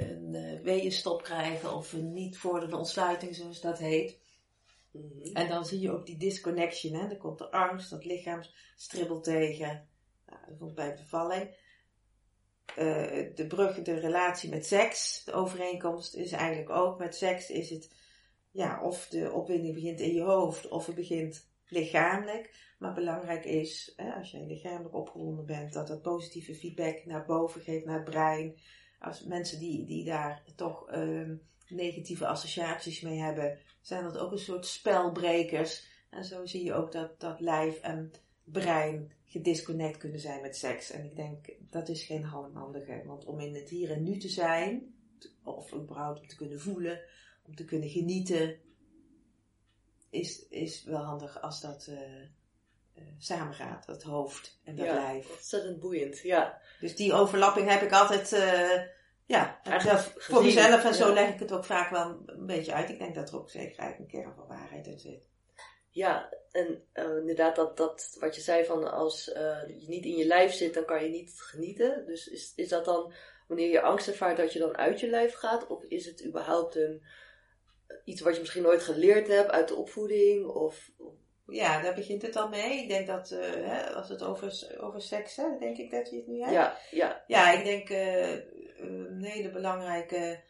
een, 0.10 0.34
een 0.34 0.64
weeënstop 0.64 1.24
krijgen 1.24 1.76
of 1.76 1.94
een 1.94 2.14
niet 2.14 2.38
vorderende 2.38 2.78
ontsluiting, 2.78 3.36
zoals 3.36 3.62
dat 3.62 3.78
heet. 3.78 4.18
Mhm. 4.92 5.34
En 5.34 5.48
dan 5.48 5.66
zie 5.66 5.80
je 5.80 5.92
ook 5.92 6.06
die 6.06 6.18
disconnection. 6.18 6.94
Hè? 6.94 7.08
Dan 7.08 7.18
komt 7.18 7.40
er 7.40 7.50
angst, 7.50 7.90
dat 7.90 8.06
lichaam 8.06 8.42
stribbelt 8.76 9.24
tegen. 9.24 9.88
Nou, 10.26 10.40
dat 10.48 10.58
komt 10.58 10.76
bij 10.76 10.96
bevalling. 10.96 11.62
Uh, 12.78 13.36
de 13.36 13.46
brug, 13.48 13.82
de 13.82 14.00
relatie 14.00 14.50
met 14.50 14.66
seks, 14.66 15.24
de 15.24 15.34
overeenkomst 15.34 16.16
is 16.16 16.32
eigenlijk 16.32 16.70
ook 16.70 17.00
met 17.00 17.16
seks. 17.16 17.50
Is 17.50 17.70
het, 17.70 17.92
ja, 18.52 18.82
of 18.82 19.08
de 19.08 19.32
opwinding 19.32 19.74
begint 19.74 20.00
in 20.00 20.14
je 20.14 20.22
hoofd, 20.22 20.68
of 20.68 20.86
het 20.86 20.96
begint 20.96 21.48
lichamelijk. 21.74 22.74
Maar 22.80 22.94
belangrijk 22.94 23.46
is, 23.46 23.94
hè, 23.96 24.14
als 24.14 24.32
jij 24.32 24.46
lichamelijk 24.46 24.96
opgewonden 24.96 25.46
bent, 25.46 25.74
dat 25.74 25.88
dat 25.88 26.02
positieve 26.02 26.56
feedback 26.56 27.06
naar 27.06 27.26
boven 27.26 27.62
geeft, 27.62 27.86
naar 27.86 28.00
het 28.00 28.10
brein. 28.10 28.60
Als 29.00 29.24
mensen 29.24 29.60
die, 29.60 29.86
die 29.86 30.06
daar 30.06 30.44
toch 30.56 30.96
um, 30.96 31.42
negatieve 31.68 32.28
associaties 32.28 33.02
mee 33.02 33.20
hebben, 33.20 33.60
zijn 33.82 34.04
dat 34.04 34.18
ook 34.18 34.32
een 34.32 34.38
soort 34.38 34.66
spelbrekers. 34.66 35.88
En 36.10 36.26
zo 36.26 36.46
zie 36.46 36.64
je 36.64 36.74
ook 36.74 36.92
dat, 36.92 37.20
dat 37.20 37.40
lijf 37.40 37.80
en 37.80 38.12
brein 38.44 39.12
gedisconnect 39.26 39.98
kunnen 39.98 40.20
zijn 40.20 40.42
met 40.42 40.56
seks. 40.56 40.92
En 40.92 41.06
ik 41.06 41.16
denk, 41.16 41.56
dat 41.70 41.90
is 41.90 42.04
geen 42.04 42.24
handige. 42.24 43.04
Want 43.06 43.26
om 43.26 43.40
in 43.40 43.56
het 43.56 43.70
hier 43.70 43.92
en 43.92 44.04
nu 44.04 44.18
te 44.18 44.30
zijn, 44.30 44.96
of 45.44 45.74
überhaupt 45.74 46.20
om 46.20 46.28
te 46.28 46.36
kunnen 46.36 46.60
voelen, 46.60 47.02
om 47.44 47.56
te 47.56 47.66
kunnen 47.66 47.90
genieten, 47.90 48.58
is, 50.14 50.48
is 50.48 50.84
wel 50.84 51.04
handig 51.04 51.42
als 51.42 51.62
dat 51.62 51.88
uh, 51.90 52.00
uh, 52.98 53.04
samengaat, 53.18 53.86
dat 53.86 54.04
hoofd 54.04 54.60
en 54.64 54.76
dat 54.76 54.86
ja, 54.86 54.94
lijf. 54.94 55.32
Ontzettend 55.32 55.80
boeiend, 55.80 56.20
ja. 56.20 56.62
Dus 56.80 56.96
die 56.96 57.14
overlapping 57.14 57.70
heb 57.70 57.82
ik 57.82 57.92
altijd, 57.92 58.32
uh, 58.32 58.82
ja, 59.26 59.60
zelf, 59.64 60.14
voor 60.18 60.44
mezelf 60.44 60.86
en 60.86 60.94
zo 60.94 61.14
leg 61.14 61.34
ik 61.34 61.40
het 61.40 61.52
ook 61.52 61.66
vaak 61.66 61.90
wel 61.90 62.24
een 62.26 62.46
beetje 62.46 62.74
uit. 62.74 62.90
Ik 62.90 63.00
denk 63.00 63.16
dat 63.16 63.30
er 63.30 63.36
ook 63.36 63.50
zeker 63.50 63.96
een 64.00 64.08
kern 64.08 64.34
van 64.36 64.48
waarheid 64.48 64.88
in 64.88 65.00
zit. 65.00 65.32
Ja, 65.90 66.34
en 66.52 66.84
inderdaad 66.94 67.56
dat, 67.56 67.78
dat 67.78 68.18
wat 68.20 68.36
je 68.36 68.42
zei 68.42 68.66
van 68.66 68.92
als 68.92 69.26
je 69.26 69.86
niet 69.88 70.06
in 70.06 70.16
je 70.16 70.26
lijf 70.26 70.54
zit, 70.54 70.74
dan 70.74 70.86
kan 70.86 71.04
je 71.04 71.10
niet 71.10 71.34
genieten. 71.36 72.06
Dus 72.06 72.28
is, 72.28 72.54
is 72.56 72.70
dat 72.70 72.86
dan 72.86 73.14
wanneer 73.48 73.70
je 73.70 73.82
angst 73.82 74.08
ervaart 74.08 74.38
dat 74.38 74.54
je 74.54 74.60
dan 74.60 74.78
uit 74.78 75.00
je 75.00 75.10
lijf 75.10 75.34
gaat? 75.34 75.68
Of 75.68 75.84
is 75.84 76.06
het 76.06 76.26
überhaupt 76.26 76.76
een 76.76 77.04
iets 78.06 78.22
wat 78.22 78.34
je 78.34 78.40
misschien 78.40 78.62
nooit 78.64 78.82
geleerd 78.84 79.28
hebt 79.28 79.52
uit 79.52 79.68
de 79.68 79.76
opvoeding? 79.76 80.48
Of 80.48 80.92
ja, 81.48 81.82
daar 81.82 81.94
begint 81.96 82.22
het 82.22 82.36
al 82.36 82.50
mee. 82.50 82.82
Ik 82.82 82.88
denk 82.88 83.08
dat, 83.08 83.32
eh, 83.32 83.40
hè, 83.52 83.90
als 83.94 84.10
het 84.10 84.24
over, 84.24 84.76
over 84.80 85.02
seks, 85.02 85.36
hè, 85.36 85.46
denk 85.60 85.78
ik 85.78 85.92
dat 85.92 86.10
je 86.10 86.16
het 86.16 86.28
nu 86.28 86.40
hebt. 86.40 86.52
Ja, 86.54 86.78
ja, 86.92 87.24
Ja, 87.28 87.52
ik 87.52 87.64
denk 87.64 87.90
eh, 87.90 88.32
een 88.78 89.24
hele 89.24 89.52
belangrijke 89.52 90.42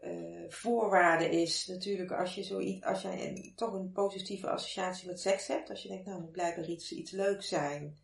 eh, 0.00 0.44
voorwaarde 0.48 1.28
is 1.30 1.66
natuurlijk 1.66 2.12
als 2.12 2.34
je, 2.34 2.42
zoiets, 2.42 2.84
als 2.86 3.02
je 3.02 3.08
een- 3.08 3.52
toch 3.56 3.72
een 3.72 3.92
positieve 3.92 4.48
associatie 4.50 5.06
met 5.06 5.20
seks 5.20 5.46
hebt. 5.46 5.70
Als 5.70 5.82
je 5.82 5.88
denkt, 5.88 6.06
nou, 6.06 6.20
moet 6.20 6.32
blijkbaar 6.32 6.68
iets, 6.68 6.92
iets 6.92 7.10
leuks 7.10 7.48
zijn. 7.48 7.98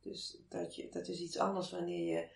Dus 0.00 0.38
dat, 0.48 0.76
je, 0.76 0.88
dat 0.88 1.08
is 1.08 1.20
iets 1.20 1.38
anders 1.38 1.70
wanneer 1.70 2.04
je 2.14 2.28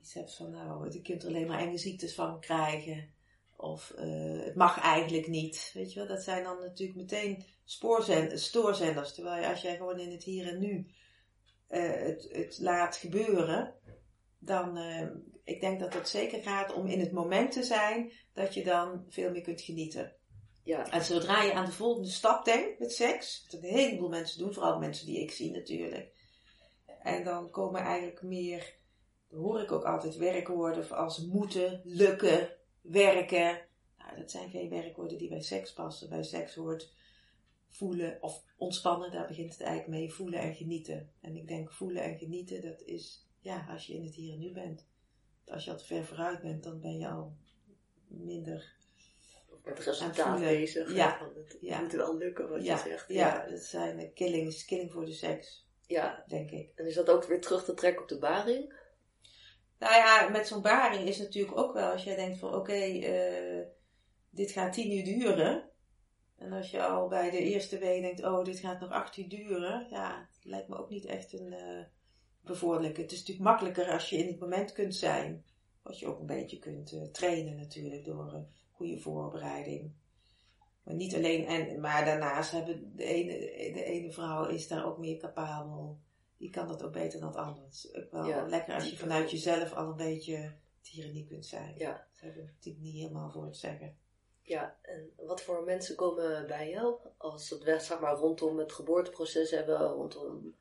iets 0.00 0.14
hebt 0.14 0.34
van, 0.34 0.50
nou, 0.50 0.90
je 0.92 1.02
kunt 1.02 1.22
er 1.22 1.28
alleen 1.28 1.46
maar 1.46 1.60
enge 1.60 1.78
ziektes 1.78 2.14
van 2.14 2.40
krijgen. 2.40 3.10
Of 3.62 3.90
eh, 3.90 4.44
het 4.44 4.54
mag 4.54 4.80
eigenlijk 4.80 5.26
niet. 5.26 5.70
Weet 5.74 5.92
je 5.92 5.98
wel, 5.98 6.08
dat 6.08 6.22
zijn 6.22 6.44
dan 6.44 6.60
natuurlijk 6.60 6.98
meteen 6.98 7.44
stoorzenders. 7.64 9.14
Terwijl 9.14 9.50
als 9.50 9.62
jij 9.62 9.76
gewoon 9.76 9.98
in 9.98 10.10
het 10.10 10.24
hier 10.24 10.48
en 10.48 10.58
nu 10.58 10.86
eh, 11.66 11.92
het, 11.92 12.28
het 12.32 12.58
laat 12.58 12.96
gebeuren, 12.96 13.74
dan, 14.38 14.76
eh, 14.76 15.06
ik 15.44 15.60
denk 15.60 15.80
dat 15.80 15.94
het 15.94 16.08
zeker 16.08 16.42
gaat 16.42 16.72
om 16.72 16.86
in 16.86 17.00
het 17.00 17.12
moment 17.12 17.52
te 17.52 17.62
zijn 17.62 18.12
dat 18.32 18.54
je 18.54 18.64
dan 18.64 19.04
veel 19.08 19.30
meer 19.30 19.42
kunt 19.42 19.60
genieten. 19.60 20.16
ja, 20.64 20.90
En 20.90 21.04
zodra 21.04 21.42
je 21.42 21.54
aan 21.54 21.66
de 21.66 21.72
volgende 21.72 22.10
stap 22.10 22.44
denkt 22.44 22.78
met 22.78 22.92
seks, 22.92 23.46
wat 23.50 23.62
een 23.62 23.68
heleboel 23.68 24.08
mensen 24.08 24.38
doen, 24.38 24.52
vooral 24.52 24.78
mensen 24.78 25.06
die 25.06 25.20
ik 25.20 25.30
zie 25.30 25.50
natuurlijk. 25.50 26.12
En 27.02 27.24
dan 27.24 27.50
komen 27.50 27.80
eigenlijk 27.80 28.22
meer, 28.22 28.74
hoor 29.30 29.60
ik 29.60 29.72
ook 29.72 29.84
altijd, 29.84 30.16
werkwoorden 30.16 30.90
als 30.90 31.26
moeten, 31.26 31.80
lukken, 31.84 32.60
werken. 32.82 33.60
Nou, 33.98 34.16
dat 34.16 34.30
zijn 34.30 34.50
geen 34.50 34.68
werkwoorden 34.68 35.18
die 35.18 35.28
bij 35.28 35.42
seks 35.42 35.72
passen. 35.72 36.08
Bij 36.08 36.22
seks 36.22 36.54
hoort 36.54 36.92
voelen 37.68 38.18
of 38.20 38.44
ontspannen, 38.56 39.10
daar 39.10 39.26
begint 39.26 39.52
het 39.52 39.60
eigenlijk 39.60 39.98
mee, 39.98 40.12
voelen 40.12 40.40
en 40.40 40.54
genieten. 40.54 41.12
En 41.20 41.36
ik 41.36 41.48
denk 41.48 41.72
voelen 41.72 42.02
en 42.02 42.18
genieten, 42.18 42.62
dat 42.62 42.82
is, 42.82 43.28
ja, 43.40 43.66
als 43.68 43.86
je 43.86 43.94
in 43.94 44.04
het 44.04 44.14
hier 44.14 44.32
en 44.32 44.38
nu 44.38 44.52
bent. 44.52 44.86
Als 45.46 45.64
je 45.64 45.70
al 45.70 45.76
te 45.76 45.84
ver 45.84 46.04
vooruit 46.04 46.40
bent, 46.40 46.62
dan 46.62 46.80
ben 46.80 46.98
je 46.98 47.08
al 47.08 47.36
minder 48.06 48.74
met 49.64 49.78
resultaat 49.78 50.28
voelen. 50.28 50.58
bezig. 50.58 50.94
Ja, 50.94 51.30
het 51.34 51.56
ja. 51.60 51.80
moet 51.80 51.92
wel 51.92 52.16
lukken 52.16 52.48
wat 52.48 52.64
ja, 52.64 52.74
je 52.74 52.80
zegt. 52.80 53.08
Ja, 53.08 53.46
dat 53.46 53.60
zijn 53.60 54.12
killings, 54.12 54.64
killing 54.64 54.92
voor 54.92 55.04
de 55.04 55.12
seks, 55.12 55.66
ja. 55.86 56.24
denk 56.28 56.50
ik. 56.50 56.72
En 56.74 56.86
is 56.86 56.94
dat 56.94 57.10
ook 57.10 57.24
weer 57.24 57.40
terug 57.40 57.64
te 57.64 57.74
trekken 57.74 58.02
op 58.02 58.08
de 58.08 58.18
baring? 58.18 58.74
Nou 59.82 59.94
ja, 59.94 60.28
met 60.28 60.46
zo'n 60.46 60.62
baring 60.62 61.08
is 61.08 61.18
natuurlijk 61.18 61.58
ook 61.58 61.72
wel 61.72 61.92
als 61.92 62.04
jij 62.04 62.16
denkt 62.16 62.38
van 62.38 62.54
oké, 62.54 62.72
eh, 62.72 63.66
dit 64.30 64.50
gaat 64.50 64.72
tien 64.72 64.92
uur 64.92 65.04
duren. 65.04 65.70
En 66.36 66.52
als 66.52 66.70
je 66.70 66.82
al 66.82 67.08
bij 67.08 67.30
de 67.30 67.38
eerste 67.38 67.78
week 67.78 68.02
denkt, 68.02 68.24
oh, 68.24 68.44
dit 68.44 68.58
gaat 68.58 68.80
nog 68.80 68.90
acht 68.90 69.16
uur 69.16 69.28
duren. 69.28 69.86
Ja, 69.90 70.28
lijkt 70.42 70.68
me 70.68 70.76
ook 70.76 70.90
niet 70.90 71.04
echt 71.04 71.32
een 71.32 71.52
eh 71.52 71.84
bevorderlijke. 72.42 73.00
Het 73.00 73.12
is 73.12 73.18
natuurlijk 73.18 73.48
makkelijker 73.48 73.90
als 73.90 74.10
je 74.10 74.16
in 74.16 74.26
het 74.26 74.38
moment 74.38 74.72
kunt 74.72 74.94
zijn. 74.94 75.44
Wat 75.82 75.98
je 75.98 76.06
ook 76.06 76.20
een 76.20 76.26
beetje 76.26 76.58
kunt 76.58 76.92
eh, 76.92 77.02
trainen 77.02 77.56
natuurlijk 77.56 78.04
door 78.04 78.32
een 78.32 78.46
goede 78.70 78.98
voorbereiding. 78.98 79.92
Maar 80.82 80.94
niet 80.94 81.14
alleen, 81.14 81.46
en, 81.46 81.80
maar 81.80 82.04
daarnaast 82.04 82.50
hebben 82.50 82.96
de 82.96 83.04
ene, 83.04 83.38
de 83.72 83.84
ene 83.84 84.12
vrouw 84.12 84.46
is 84.46 84.68
daar 84.68 84.86
ook 84.86 84.98
meer 84.98 85.16
capabel. 85.16 85.98
Die 86.42 86.50
kan 86.50 86.68
dat 86.68 86.82
ook 86.82 86.92
beter 86.92 87.20
dan 87.20 87.28
het 87.28 87.36
ander. 87.36 87.62
Het 87.64 87.72
is 87.72 87.94
ook 87.94 88.10
wel 88.10 88.24
Ja, 88.26 88.46
lekker 88.46 88.74
als 88.74 88.90
je 88.90 88.96
vanuit 88.96 89.30
jezelf 89.30 89.72
al 89.72 89.86
een 89.88 89.96
beetje 89.96 90.52
tyrannie 90.80 91.26
kunt 91.26 91.46
zijn. 91.46 91.74
Ja. 91.76 92.06
Ze 92.12 92.24
hebben 92.24 92.44
natuurlijk 92.44 92.84
niet 92.84 92.94
helemaal 92.94 93.30
voor 93.30 93.44
het 93.44 93.56
zeggen. 93.56 93.96
Ja, 94.42 94.76
en 94.82 95.12
wat 95.16 95.42
voor 95.42 95.62
mensen 95.64 95.96
komen 95.96 96.46
bij 96.46 96.70
jou 96.70 96.96
als 97.16 97.50
het 97.50 97.62
weg, 97.62 97.82
zeg 97.82 98.00
maar, 98.00 98.14
rondom 98.14 98.58
het 98.58 98.72
geboorteproces 98.72 99.50
hebben, 99.50 99.78
rondom 99.80 100.54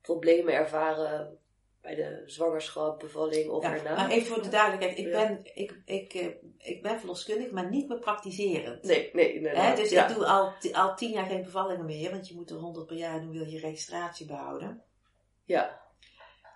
problemen 0.00 0.54
ervaren 0.54 1.38
bij 1.80 1.94
de 1.94 2.22
zwangerschap, 2.26 2.98
bevalling 3.00 3.50
of 3.50 3.62
Ja, 3.62 3.76
erna? 3.76 3.94
maar 3.94 4.10
even 4.10 4.26
voor 4.34 4.42
de 4.42 4.48
duidelijkheid, 4.48 4.98
ik 4.98 5.06
Ja. 5.06 5.26
ben, 5.26 5.40
ik, 5.54 5.82
ik, 5.84 6.14
eh, 6.14 6.26
ik 6.58 6.82
ben 6.82 6.98
verloskundig, 6.98 7.50
maar 7.50 7.70
niet 7.70 7.88
meer 7.88 7.98
praktiserend. 7.98 8.82
Nee, 8.82 9.10
nee, 9.12 9.40
nee. 9.40 9.74
Dus 9.76 9.90
ja. 9.90 10.08
ik 10.08 10.14
doe 10.14 10.26
al, 10.26 10.52
al 10.72 10.96
tien 10.96 11.10
jaar 11.10 11.26
geen 11.26 11.42
bevallingen 11.42 11.84
meer, 11.84 12.10
want 12.10 12.28
je 12.28 12.34
moet 12.34 12.50
er 12.50 12.56
100 12.56 12.86
per 12.86 12.96
jaar 12.96 13.20
doen, 13.20 13.30
wil 13.32 13.46
je 13.46 13.58
registratie 13.58 14.26
behouden. 14.26 14.82
Ja, 15.50 15.80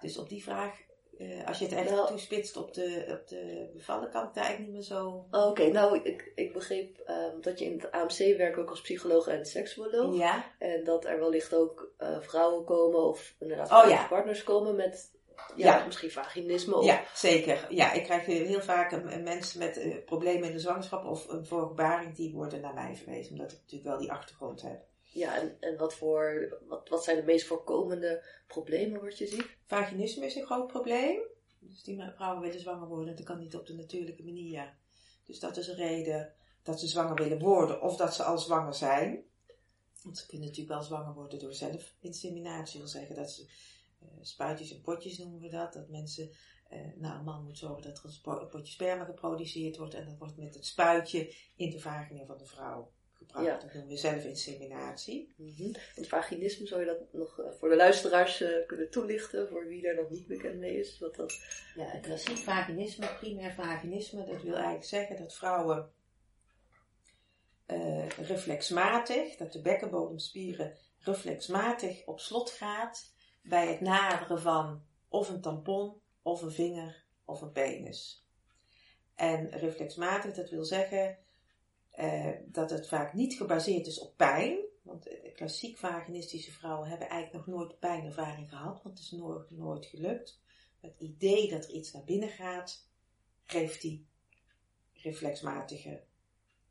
Dus 0.01 0.19
op 0.19 0.29
die 0.29 0.43
vraag, 0.43 0.75
eh, 1.19 1.47
als 1.47 1.59
je 1.59 1.65
het 1.65 1.75
echt 1.75 1.91
Nou. 1.91 2.09
toespitst 2.09 2.57
op 2.57 2.75
de, 2.75 3.05
op 3.21 3.29
de 3.29 3.71
bevallen, 3.75 4.11
kan 4.11 4.25
ik 4.27 4.35
daar 4.35 4.45
eigenlijk 4.45 4.59
niet 4.73 4.89
meer 4.89 4.99
zo... 4.99 5.27
Oh, 5.31 5.47
Oké, 5.47 5.67
nou, 5.69 6.01
ik, 6.03 6.33
ik 6.35 6.53
begreep 6.53 6.99
ehm, 6.99 7.41
dat 7.41 7.59
je 7.59 7.65
in 7.65 7.81
het 7.81 7.91
AMC 7.91 8.37
werkt 8.37 8.59
ook 8.59 8.71
als 8.71 8.81
psycholoog 8.81 9.27
en 9.27 9.47
seksuoloog. 9.47 10.17
Ja, 10.17 10.45
En 10.59 10.85
dat 10.85 11.05
er 11.05 11.19
wellicht 11.21 11.55
ook 11.55 11.93
eh, 11.99 12.21
vrouwen 12.21 12.65
komen 12.65 13.01
of 13.05 13.35
inderdaad 13.39 13.85
Oh, 13.85 13.91
ja. 13.91 14.07
partners 14.07 14.43
komen 14.45 14.77
met 14.77 15.13
ja, 15.57 15.79
Ja. 15.79 15.85
misschien 15.87 16.11
vaginisme. 16.11 16.75
Of, 16.77 16.85
ja, 16.85 17.03
zeker. 17.15 17.67
Ja, 17.69 17.93
ik 17.93 18.05
krijg 18.05 18.25
heel 18.27 18.61
vaak 18.61 18.93
eh, 18.93 19.23
mensen 19.23 19.59
met 19.59 20.05
problemen 20.05 20.49
in 20.49 20.53
de 20.55 20.59
zwangerschap 20.61 21.05
of 21.05 21.29
een 21.29 21.47
voorgebaring, 21.47 22.15
die 22.15 22.33
worden 22.35 22.61
naar 22.61 22.75
mij 22.75 22.95
verwezen, 22.97 23.33
omdat 23.33 23.53
ik 23.53 23.59
natuurlijk 23.59 23.91
wel 23.91 23.99
die 23.99 24.13
achtergrond 24.13 24.63
heb. 24.63 24.83
Ja, 25.15 25.41
en, 25.41 25.57
en 25.61 25.77
wat, 25.77 25.95
voor, 25.95 26.59
wat, 26.69 26.89
wat 26.89 27.05
zijn 27.05 27.17
de 27.17 27.23
meest 27.23 27.47
voorkomende 27.47 28.25
problemen 28.47 29.01
wat 29.01 29.19
je 29.19 29.27
ziet? 29.27 29.57
Vaginisme 29.67 30.27
is 30.27 30.35
een 30.35 30.45
groot 30.45 30.67
probleem. 30.67 31.21
Dus 31.59 31.83
die 31.83 32.03
vrouwen 32.15 32.43
willen 32.43 32.61
zwanger 32.61 32.89
worden, 32.89 33.17
dat 33.17 33.25
kan 33.25 33.39
niet 33.39 33.57
op 33.57 33.67
de 33.67 33.75
natuurlijke 33.75 34.25
manier. 34.25 34.77
Dus 35.25 35.39
dat 35.39 35.57
is 35.57 35.69
een 35.69 35.75
reden 35.75 36.35
dat 36.63 36.81
ze 36.81 36.87
zwanger 36.87 37.15
willen 37.15 37.39
worden 37.39 37.83
of 37.83 37.97
dat 37.97 38.15
ze 38.15 38.23
al 38.23 38.39
zwanger 38.39 38.75
zijn. 38.75 39.25
Want 40.03 40.19
ze 40.19 40.27
kunnen 40.27 40.47
natuurlijk 40.47 40.75
wel 40.75 40.85
zwanger 40.85 41.15
worden 41.15 41.39
door 41.39 41.55
zelfinseminatie. 41.55 42.81
Dat 42.81 42.91
wil 42.91 43.01
zeggen 43.01 43.17
dat 43.17 43.31
ze 43.31 43.51
eh, 44.01 44.09
spuitjes 44.21 44.73
en 44.73 44.81
potjes 44.81 45.19
noemen 45.19 45.41
we 45.41 45.49
dat. 45.49 45.73
Dat 45.73 45.89
mensen, 45.89 46.31
eh, 46.69 46.81
nou 46.97 47.19
een 47.19 47.25
man 47.25 47.45
moet 47.45 47.59
zorgen 47.59 47.83
dat 47.83 47.99
er 47.99 48.41
een 48.41 48.49
potje 48.49 48.73
sperma 48.73 49.05
geproduceerd 49.05 49.77
wordt. 49.77 49.95
En 49.95 50.05
dat 50.05 50.19
wordt 50.19 50.37
met 50.37 50.55
het 50.55 50.67
spuitje 50.67 51.35
in 51.57 51.71
de 51.71 51.81
vagina 51.81 52.25
van 52.25 52.39
de 52.39 52.47
vrouw 52.47 52.93
gebracht. 53.27 53.47
Ja. 53.47 53.59
Dat 53.59 53.75
noemen 53.75 53.91
we 53.91 53.97
zelfinseminatie. 53.97 55.33
Mhm. 55.37 55.73
Want 55.95 56.09
vaginisme, 56.09 56.67
zou 56.67 56.81
je 56.81 56.87
dat 56.87 57.13
nog 57.13 57.41
eh, 57.41 57.51
voor 57.59 57.69
de 57.69 57.77
luisteraars 57.77 58.41
eh, 58.41 58.67
kunnen 58.67 58.91
toelichten, 58.91 59.49
voor 59.49 59.67
wie 59.67 59.83
daar 59.83 59.95
nog 59.95 60.11
niet 60.11 60.27
bekend 60.27 60.59
mee 60.59 60.79
is? 60.79 60.99
Wat 60.99 61.15
dat... 61.15 61.35
Ja, 61.75 61.95
een 61.95 62.01
klassiek 62.01 62.37
vaginisme, 62.37 63.15
primair 63.19 63.55
vaginisme, 63.55 64.25
dat 64.25 64.43
wil 64.43 64.55
eigenlijk 64.55 64.85
zeggen 64.85 65.17
dat 65.17 65.35
vrouwen 65.35 65.93
eh, 67.67 68.09
reflexmatig, 68.09 69.37
dat 69.37 69.53
de 69.53 69.61
bekkenbodemspieren 69.61 70.77
reflexmatig 70.99 72.07
op 72.07 72.21
slot 72.21 72.51
gaat 72.51 73.13
bij 73.43 73.67
het 73.67 73.81
naderen 73.81 74.41
van 74.41 74.83
of 75.09 75.29
een 75.29 75.41
tampon, 75.41 76.01
of 76.23 76.43
een 76.43 76.53
vinger, 76.53 77.05
of 77.25 77.41
een 77.41 77.53
penis. 77.53 78.27
En 79.15 79.51
reflexmatig, 79.51 80.35
dat 80.35 80.51
wil 80.51 80.65
zeggen 80.65 81.19
eh, 81.95 82.31
dat 82.47 82.71
het 82.71 82.89
vaak 82.89 83.13
niet 83.13 83.35
gebaseerd 83.35 83.87
is 83.87 83.99
op 83.99 84.17
pijn. 84.17 84.59
Want 84.83 85.09
klassiek 85.35 85.79
vaginistische 85.79 86.53
vrouwen 86.53 86.89
hebben 86.89 87.09
eigenlijk 87.09 87.47
nog 87.47 87.57
nooit 87.57 87.79
pijnervaring 87.79 88.49
gehad, 88.49 88.83
want 88.83 88.99
het 88.99 89.05
is 89.05 89.11
nooit, 89.11 89.51
nooit 89.51 89.87
gelukt. 89.87 90.41
Het 90.81 90.95
idee 90.99 91.49
dat 91.49 91.65
er 91.65 91.71
iets 91.71 91.93
naar 91.93 92.05
binnen 92.05 92.29
gaat, 92.29 92.89
geeft 93.45 93.81
die 93.81 94.07
reflexmatige 94.93 96.03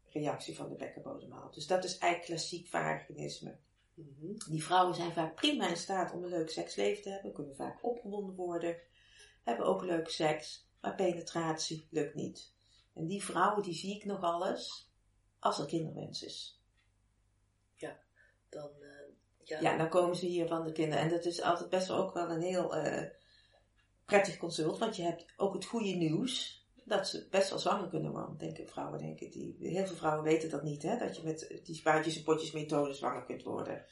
reactie 0.10 0.56
van 0.56 0.70
de 0.70 0.76
bekkenbodem 0.76 1.34
aan. 1.34 1.52
Dus 1.52 1.68
dat 1.68 1.84
is 1.84 1.98
eigenlijk 1.98 2.32
klassiek 2.32 2.68
vaginisme. 2.68 3.58
Mhm. 3.94 4.50
Die 4.50 4.64
vrouwen 4.64 4.96
zijn 4.96 5.12
vaak 5.12 5.36
prima 5.36 5.70
in 5.70 5.78
staat 5.78 6.14
om 6.14 6.24
een 6.24 6.30
leuk 6.30 6.50
seksleven 6.50 7.04
te 7.04 7.10
hebben, 7.10 7.34
kunnen 7.34 7.56
vaak 7.56 7.84
opgewonden 7.84 8.36
worden, 8.36 8.78
hebben 9.44 9.66
ook 9.66 9.84
leuk 9.84 10.10
seks, 10.10 10.68
maar 10.82 10.96
penetratie 10.96 11.88
lukt 11.90 12.16
niet. 12.16 12.54
En 12.94 13.08
die 13.08 13.24
vrouwen 13.24 13.64
die 13.64 13.74
zie 13.74 13.96
ik 13.96 14.06
nog 14.06 14.22
alles 14.22 14.92
als 15.44 15.60
er 15.60 15.66
kinderwens 15.66 16.24
is. 16.24 16.62
Dan, 18.50 18.70
eh, 18.82 18.90
ja, 19.44 19.60
Ja, 19.60 19.78
dan 19.78 19.90
komen 19.90 20.16
ze 20.16 20.26
hier 20.26 20.48
van 20.48 20.64
de 20.64 20.72
kinderen. 20.72 21.04
En 21.04 21.10
dat 21.10 21.26
is 21.26 21.42
altijd 21.42 21.70
best 21.70 21.88
wel 21.88 21.98
ook 21.98 22.14
wel 22.14 22.30
een 22.30 22.42
heel 22.42 22.76
eh, 22.76 23.10
prettig 24.06 24.38
consult, 24.38 24.78
want 24.80 24.96
je 24.96 25.04
hebt 25.04 25.26
ook 25.38 25.54
het 25.54 25.66
goede 25.66 25.94
nieuws 25.94 26.62
dat 26.86 27.08
ze 27.08 27.28
best 27.30 27.50
wel 27.50 27.60
zwanger 27.60 27.90
kunnen 27.90 28.12
worden. 28.12 28.38
Denken 28.38 28.68
vrouwen, 28.68 29.00
denken 29.00 29.32
die. 29.32 29.56
Heel 29.60 29.86
veel 29.86 29.96
vrouwen 29.96 30.24
weten 30.24 30.50
dat 30.50 30.64
niet, 30.64 30.84
hè? 30.84 30.98
Dat 30.98 31.18
je 31.18 31.24
met 31.24 31.62
die 31.64 31.76
spuitjes 31.76 32.18
en 32.18 32.24
potjes 32.24 32.52
methode 32.52 32.94
zwanger 32.94 33.24
kunt 33.24 33.44
worden. 33.44 33.86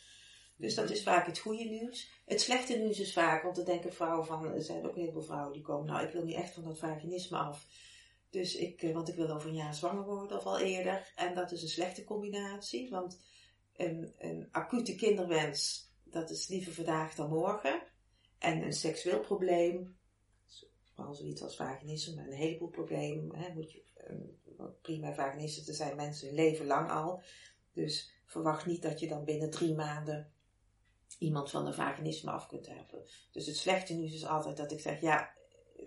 Dus 0.55 0.75
dat 0.75 0.89
is 0.89 1.03
vaak 1.03 1.25
het 1.25 1.39
goede 1.39 1.63
nieuws. 1.63 2.11
Het 2.25 2.41
slechte 2.41 2.77
nieuws 2.77 2.99
is 2.99 3.13
vaak, 3.13 3.43
want 3.43 3.55
dan 3.55 3.65
denken 3.65 3.93
vrouwen 3.93 4.25
van, 4.25 4.45
er 4.45 4.61
zijn 4.61 4.85
ook 4.85 4.95
heel 4.95 5.11
veel 5.11 5.23
vrouwen 5.23 5.53
die 5.53 5.61
komen, 5.61 5.91
nou, 5.91 6.05
ik 6.05 6.13
wil 6.13 6.23
niet 6.23 6.35
echt 6.35 6.53
van 6.53 6.63
dat 6.63 6.79
vaginisme 6.79 7.37
af. 7.37 7.67
Dus 8.31 8.55
ik, 8.55 8.81
eh, 8.81 8.93
want 8.93 9.09
ik 9.09 9.15
wil 9.15 9.29
over 9.29 9.49
een 9.49 9.55
jaar 9.55 9.75
zwanger 9.75 10.05
worden 10.05 10.37
of 10.37 10.45
al 10.45 10.59
eerder. 10.59 11.11
En 11.15 11.35
dat 11.35 11.51
is 11.51 11.61
een 11.61 11.67
slechte 11.67 12.03
combinatie, 12.03 12.89
want 12.89 13.21
een, 13.75 14.13
een 14.17 14.47
acute 14.51 14.95
kinderwens, 14.95 15.89
dat 16.03 16.29
is 16.29 16.47
liever 16.47 16.73
vandaag 16.73 17.15
dan 17.15 17.29
morgen. 17.29 17.83
En 18.37 18.61
een 18.61 18.73
seksueel 18.73 19.19
probleem, 19.19 19.97
vooral 20.93 21.13
zoiets 21.13 21.41
als 21.41 21.55
vaginisme, 21.55 22.21
een 22.21 22.31
heleboel 22.31 22.69
problemen. 22.69 23.35
Hè, 23.35 23.53
moet 23.53 23.71
je, 23.71 23.83
een, 23.95 24.39
prima 24.81 25.13
vaginisten 25.13 25.63
te 25.63 25.73
zijn 25.73 25.95
mensen 25.95 26.27
hun 26.27 26.35
leven 26.35 26.65
lang 26.65 26.91
al. 26.91 27.23
Dus 27.73 28.11
verwacht 28.25 28.65
niet 28.65 28.81
dat 28.81 28.99
je 28.99 29.07
dan 29.07 29.23
binnen 29.23 29.49
drie 29.49 29.75
maanden 29.75 30.31
iemand 31.19 31.49
van 31.49 31.67
een 31.67 31.73
vaginisme 31.73 32.31
af 32.31 32.47
kunt 32.47 32.67
hebben. 32.67 33.05
Dus 33.31 33.45
het 33.45 33.57
slechte 33.57 33.93
nieuws 33.93 34.13
is 34.13 34.25
altijd 34.25 34.57
dat 34.57 34.71
ik 34.71 34.79
zeg, 34.79 35.01
ja, 35.01 35.33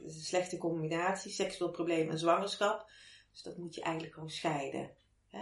is 0.04 0.16
een 0.16 0.22
slechte 0.22 0.58
combinatie, 0.58 1.30
seksueel 1.30 1.70
probleem 1.70 2.10
en 2.10 2.18
zwangerschap. 2.18 2.90
Dus 3.30 3.42
dat 3.42 3.56
moet 3.56 3.74
je 3.74 3.82
eigenlijk 3.82 4.14
gewoon 4.14 4.30
scheiden. 4.30 4.90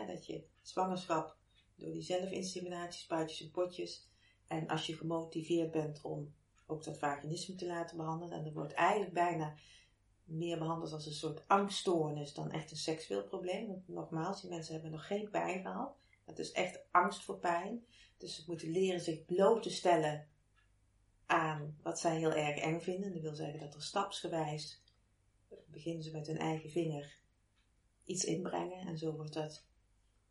dat 0.07 0.27
je 0.27 0.45
zwangerschap 0.63 1.37
door 1.75 1.93
die 1.93 2.03
zelfinseminatie, 2.03 3.01
spuitjes 3.01 3.41
en 3.41 3.51
potjes. 3.51 4.09
En 4.47 4.69
als 4.69 4.87
je 4.87 4.97
gemotiveerd 4.97 5.71
bent 5.71 6.01
om 6.03 6.35
ook 6.67 6.85
dat 6.85 6.99
vaginisme 6.99 7.55
te 7.55 7.67
laten 7.67 7.97
behandelen. 7.97 8.39
En 8.39 8.45
dat 8.45 8.53
wordt 8.53 8.73
eigenlijk 8.73 9.13
bijna 9.13 9.55
meer 10.25 10.59
behandeld 10.59 10.93
als 10.93 11.07
een 11.07 11.13
soort 11.13 11.49
angststoornis 11.49 12.35
dan 12.35 12.51
echt 12.51 12.71
een 12.71 12.77
seksueel 12.77 13.25
probleem. 13.25 13.67
Want 13.67 13.89
nogmaals, 13.89 14.41
die 14.41 14.51
mensen 14.51 14.73
hebben 14.73 14.91
nog 14.91 15.07
geen 15.07 15.31
pijn 15.31 15.63
gehad. 15.63 15.97
Het 16.25 16.39
is 16.39 16.53
echt 16.53 16.81
angst 16.91 17.23
voor 17.23 17.39
pijn. 17.39 17.87
Dus 18.19 18.35
ze 18.35 18.43
moeten 18.47 18.71
leren 18.71 19.01
zich 19.01 19.25
bloot 19.25 19.63
te 19.63 19.71
stellen 19.71 20.29
aan 21.33 21.79
wat 21.83 22.01
zij 22.01 22.17
heel 22.17 22.33
erg 22.33 22.59
eng 22.59 22.81
vinden. 22.81 23.13
Dat 23.13 23.23
wil 23.23 23.35
zeggen 23.35 23.61
dat 23.61 23.75
er 23.75 23.83
stapsgewijs 23.83 24.83
beginnen 25.67 26.03
ze 26.03 26.11
met 26.11 26.27
hun 26.27 26.39
eigen 26.39 26.71
vinger 26.71 27.19
iets 28.05 28.25
inbrengen. 28.25 28.87
En 28.87 28.99
zo 28.99 29.13
wordt 29.13 29.33
dat 29.33 29.65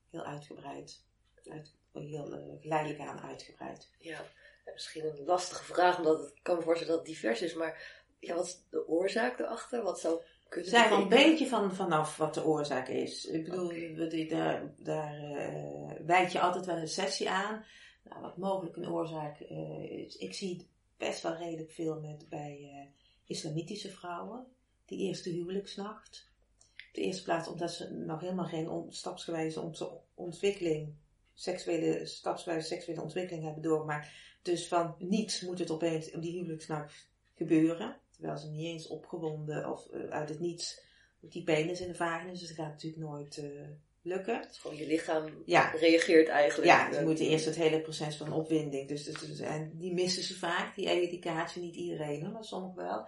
heel 0.09 0.23
uitgebreid, 0.23 1.03
uit, 1.51 1.75
heel 1.93 2.33
uh, 2.33 2.61
geleidelijk 2.61 2.99
aan 2.99 3.19
uitgebreid. 3.19 3.89
Ja, 3.99 4.25
misschien 4.73 5.05
een 5.05 5.25
lastige 5.25 5.63
vraag, 5.63 5.97
omdat 5.97 6.27
ik 6.27 6.39
kan 6.41 6.55
me 6.55 6.61
voorstellen 6.61 6.95
dat 6.95 7.07
het 7.07 7.15
divers 7.15 7.41
is. 7.41 7.53
Maar 7.53 8.03
ja, 8.19 8.35
wat 8.35 8.45
is 8.45 8.63
de 8.69 8.87
oorzaak 8.87 9.39
erachter? 9.39 9.83
Wat 9.83 9.99
zou 9.99 10.21
kunnen 10.49 10.69
zijn 10.69 10.89
wel 10.89 11.01
een 11.01 11.07
beetje 11.07 11.47
van, 11.47 11.75
vanaf 11.75 12.17
wat 12.17 12.33
de 12.33 12.45
oorzaak 12.45 12.87
is. 12.87 13.25
Ik 13.25 13.43
bedoel, 13.43 13.65
okay. 13.65 14.27
daar, 14.27 14.73
daar 14.77 15.19
uh, 15.19 15.91
wijd 16.05 16.31
je 16.31 16.39
altijd 16.39 16.65
wel 16.65 16.77
een 16.77 16.87
sessie 16.87 17.29
aan. 17.29 17.65
Nou, 18.03 18.21
wat 18.21 18.37
mogelijk 18.37 18.75
een 18.75 18.89
oorzaak 18.89 19.39
uh, 19.39 19.91
is. 19.91 20.17
Ik 20.17 20.33
zie 20.33 20.69
best 21.01 21.21
wel 21.21 21.35
redelijk 21.35 21.71
veel 21.71 21.99
met, 21.99 22.29
bij 22.29 22.59
uh, 22.61 22.91
islamitische 23.25 23.89
vrouwen. 23.89 24.47
Die 24.85 24.99
eerste 24.99 25.29
huwelijksnacht. 25.29 26.29
Op 26.73 26.93
de 26.93 27.01
eerste 27.01 27.23
plaats 27.23 27.47
omdat 27.47 27.71
ze 27.71 27.93
nog 27.93 28.19
helemaal 28.19 28.45
geen 28.45 28.85
stapsgewijze 28.89 29.71
ontwikkeling, 30.13 30.93
seksuele, 31.33 32.05
stapsgewijze 32.05 32.67
seksuele 32.67 33.01
ontwikkeling 33.01 33.43
hebben 33.43 33.63
doorgemaakt. 33.63 34.07
Dus 34.41 34.67
van 34.67 34.95
niets 34.99 35.41
moet 35.41 35.59
het 35.59 35.71
opeens 35.71 36.11
op 36.11 36.21
die 36.21 36.37
huwelijksnacht 36.37 37.09
gebeuren. 37.33 37.99
Terwijl 38.11 38.37
ze 38.37 38.49
niet 38.49 38.65
eens 38.65 38.87
opgewonden 38.87 39.71
of 39.71 39.87
uh, 39.93 40.09
uit 40.09 40.29
het 40.29 40.39
niets 40.39 40.81
die 41.19 41.43
penis 41.43 41.81
in 41.81 41.87
de 41.87 41.95
vagina. 41.95 42.31
Dus 42.31 42.47
dat 42.47 42.49
gaat 42.49 42.67
natuurlijk 42.67 43.03
nooit 43.03 43.37
uh, 43.37 43.67
lukken. 44.01 44.41
Dus 44.47 44.57
gewoon 44.57 44.77
je 44.77 44.87
lichaam 44.87 45.43
ja. 45.45 45.69
reageert 45.69 46.27
eigenlijk. 46.27 46.71
Ja, 46.71 46.93
ze 46.93 47.03
moeten 47.03 47.25
eerst 47.25 47.45
het 47.45 47.55
hele 47.55 47.81
proces 47.81 48.15
van 48.15 48.33
opwinding. 48.33 48.87
Dus, 48.87 49.03
dus, 49.03 49.19
dus, 49.19 49.39
en 49.39 49.77
die 49.77 49.93
missen 49.93 50.23
ze 50.23 50.37
vaak, 50.37 50.75
die 50.75 50.89
educatie. 50.89 51.61
Niet 51.61 51.75
iedereen, 51.75 52.31
maar 52.31 52.43
sommigen 52.43 52.83
wel. 52.83 53.07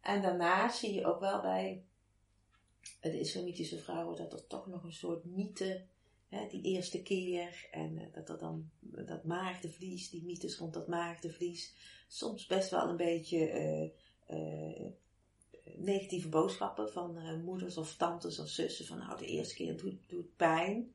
En 0.00 0.22
daarna 0.22 0.68
zie 0.68 0.94
je 0.94 1.06
ook 1.06 1.20
wel 1.20 1.40
bij 1.40 1.84
de 3.00 3.18
islamitische 3.18 3.78
vrouwen 3.78 4.16
dat 4.16 4.32
er 4.32 4.46
toch 4.46 4.66
nog 4.66 4.84
een 4.84 4.92
soort 4.92 5.24
mythe, 5.24 5.86
hè, 6.28 6.46
die 6.46 6.62
eerste 6.62 7.02
keer, 7.02 7.68
en 7.70 7.98
uh, 7.98 8.06
dat 8.12 8.28
er 8.28 8.38
dan 8.38 8.70
dat 8.80 9.24
maagdevlies, 9.24 10.10
die 10.10 10.24
mythes 10.24 10.56
rond 10.56 10.74
dat 10.74 10.88
maagdevlies, 10.88 11.74
soms 12.08 12.46
best 12.46 12.70
wel 12.70 12.88
een 12.88 12.96
beetje 12.96 13.52
uh, 14.28 14.90
negatieve 15.76 16.28
boodschappen 16.28 16.92
van 16.92 17.42
moeders 17.44 17.76
of 17.76 17.96
tantes 17.96 18.38
of 18.38 18.48
zussen, 18.48 18.86
van 18.86 18.98
nou 18.98 19.18
de 19.18 19.26
eerste 19.26 19.54
keer 19.54 19.76
doet, 19.76 19.98
doet 20.06 20.36
pijn. 20.36 20.92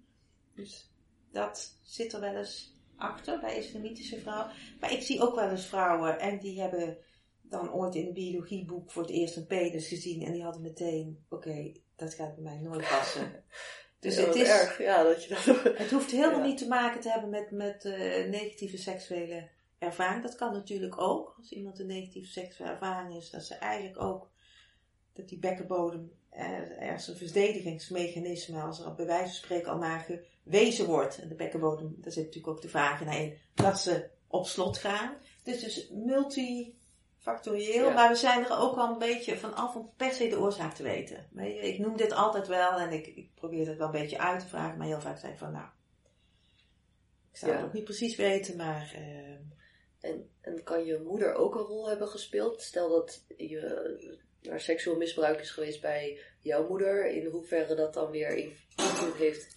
Dus 0.55 0.91
dat 1.31 1.77
zit 1.81 2.13
er 2.13 2.19
wel 2.19 2.35
eens 2.35 2.73
achter 2.95 3.39
bij 3.39 3.57
islamitische 3.57 4.19
vrouwen. 4.19 4.51
Maar 4.79 4.91
ik 4.91 5.01
zie 5.01 5.21
ook 5.21 5.35
wel 5.35 5.49
eens 5.49 5.65
vrouwen 5.65 6.19
en 6.19 6.39
die 6.39 6.61
hebben 6.61 6.97
dan 7.41 7.73
ooit 7.73 7.95
in 7.95 8.07
een 8.07 8.13
biologieboek 8.13 8.91
voor 8.91 9.01
het 9.01 9.11
eerst 9.11 9.35
een 9.35 9.45
penis 9.45 9.87
gezien 9.87 10.21
en 10.21 10.31
die 10.33 10.43
hadden 10.43 10.61
meteen, 10.61 11.25
oké, 11.29 11.71
dat 11.95 12.13
gaat 12.13 12.35
bij 12.35 12.43
mij 12.43 12.59
nooit 12.59 12.89
passen. 12.89 13.31
Dus 13.99 14.15
het 14.15 14.35
is 14.35 14.47
erg, 14.47 14.77
ja, 14.77 15.03
dat 15.03 15.23
je 15.23 15.29
dat... 15.29 15.45
Het 15.81 15.91
hoeft 15.91 16.11
helemaal 16.11 16.45
niet 16.45 16.57
te 16.57 16.67
maken 16.67 17.01
te 17.01 17.09
hebben 17.09 17.29
met, 17.29 17.51
met 17.51 17.85
uh, 17.85 17.93
negatieve 18.29 18.77
seksuele 18.77 19.49
ervaring. 19.77 20.23
Dat 20.23 20.35
kan 20.35 20.53
natuurlijk 20.53 21.01
ook. 21.01 21.35
Als 21.37 21.51
iemand 21.51 21.79
een 21.79 21.87
negatieve 21.87 22.27
seksuele 22.27 22.71
ervaring 22.71 23.15
is, 23.15 23.29
dat 23.29 23.43
ze 23.43 23.55
eigenlijk 23.55 24.01
ook 24.01 24.31
dat 25.13 25.29
die 25.29 25.39
bekkenbodem 25.39 26.11
er 26.35 26.93
is 26.93 27.07
een 27.07 27.17
verdedigingsmechanisme 27.17 28.61
als 28.61 28.79
er 28.79 28.95
bij 28.95 29.05
wijze 29.05 29.25
van 29.25 29.33
spreken 29.33 29.71
al 29.71 29.77
naar 29.77 30.21
gewezen 30.43 30.85
wordt. 30.85 31.19
En 31.19 31.27
de 31.27 31.35
bekkenbodem, 31.35 31.95
daar 31.97 32.11
zit 32.11 32.25
natuurlijk 32.25 32.53
ook 32.53 32.61
de 32.61 32.69
vagina 32.69 33.11
in, 33.11 33.37
dat 33.53 33.79
ze 33.79 34.09
op 34.27 34.45
slot 34.45 34.77
gaan. 34.77 35.17
Dus 35.43 35.63
dus 35.63 35.89
multi 35.89 36.77
factorieel, 37.17 37.91
maar 37.91 38.09
we 38.09 38.15
zijn 38.15 38.45
er 38.45 38.57
ook 38.57 38.77
al 38.77 38.91
een 38.91 38.99
beetje 38.99 39.37
vanaf 39.37 39.75
om 39.75 39.91
per 39.97 40.13
se 40.13 40.27
de 40.27 40.39
oorzaak 40.39 40.73
te 40.73 40.83
weten. 40.83 41.29
Ik 41.61 41.79
noem 41.79 41.97
dit 41.97 42.11
altijd 42.11 42.47
wel 42.47 42.79
en 42.79 42.91
ik, 42.91 43.07
ik 43.07 43.29
probeer 43.35 43.67
het 43.67 43.77
wel 43.77 43.85
een 43.85 43.99
beetje 43.99 44.19
uit 44.19 44.39
te 44.39 44.47
vragen, 44.47 44.77
maar 44.77 44.87
heel 44.87 45.01
vaak 45.01 45.23
ik 45.23 45.37
van 45.37 45.51
nou, 45.51 45.67
ik 47.31 47.37
zou 47.37 47.51
het 47.51 47.65
ook 47.65 47.73
niet 47.73 47.83
precies 47.83 48.15
weten, 48.15 48.55
maar... 48.57 48.95
Uh, 48.97 49.31
en, 49.99 50.29
en 50.41 50.63
kan 50.63 50.85
je 50.85 51.03
moeder 51.05 51.33
ook 51.33 51.55
een 51.55 51.61
rol 51.61 51.89
hebben 51.89 52.07
gespeeld? 52.07 52.61
Stel 52.61 52.89
dat 52.89 53.25
je 53.37 54.21
er 54.49 54.61
seksueel 54.61 54.97
misbruik 54.97 55.39
is 55.39 55.51
geweest 55.51 55.81
bij 55.81 56.19
jouw 56.41 56.67
moeder, 56.67 57.05
in 57.11 57.25
hoeverre 57.25 57.75
dat 57.75 57.93
dan 57.93 58.11
weer 58.11 58.35
invloed 58.75 59.15
heeft 59.15 59.55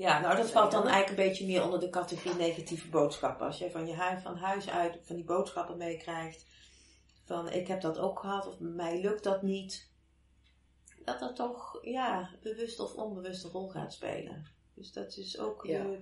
ja, 0.00 0.20
nou 0.20 0.36
dat 0.36 0.50
valt 0.50 0.70
dan 0.70 0.86
eigenlijk 0.86 1.18
een 1.18 1.28
beetje 1.28 1.46
meer 1.46 1.64
onder 1.64 1.80
de 1.80 1.90
categorie 1.90 2.38
negatieve 2.38 2.88
boodschappen. 2.88 3.46
Als 3.46 3.58
je 3.58 3.70
van 3.70 3.86
je 3.86 3.94
huis, 3.94 4.22
van 4.22 4.36
huis 4.36 4.68
uit 4.68 4.98
van 5.02 5.16
die 5.16 5.24
boodschappen 5.24 5.76
meekrijgt, 5.76 6.46
van 7.24 7.52
ik 7.52 7.66
heb 7.66 7.80
dat 7.80 7.98
ook 7.98 8.18
gehad 8.18 8.46
of 8.46 8.58
mij 8.58 9.00
lukt 9.00 9.24
dat 9.24 9.42
niet. 9.42 9.88
Dat 11.04 11.18
dat 11.18 11.36
toch 11.36 11.78
ja, 11.82 12.30
bewust 12.42 12.80
of 12.80 12.94
onbewust 12.94 13.44
een 13.44 13.50
rol 13.50 13.68
gaat 13.68 13.92
spelen. 13.92 14.46
Dus 14.74 14.92
dat 14.92 15.16
is 15.16 15.38
ook 15.38 15.62
de 15.66 15.98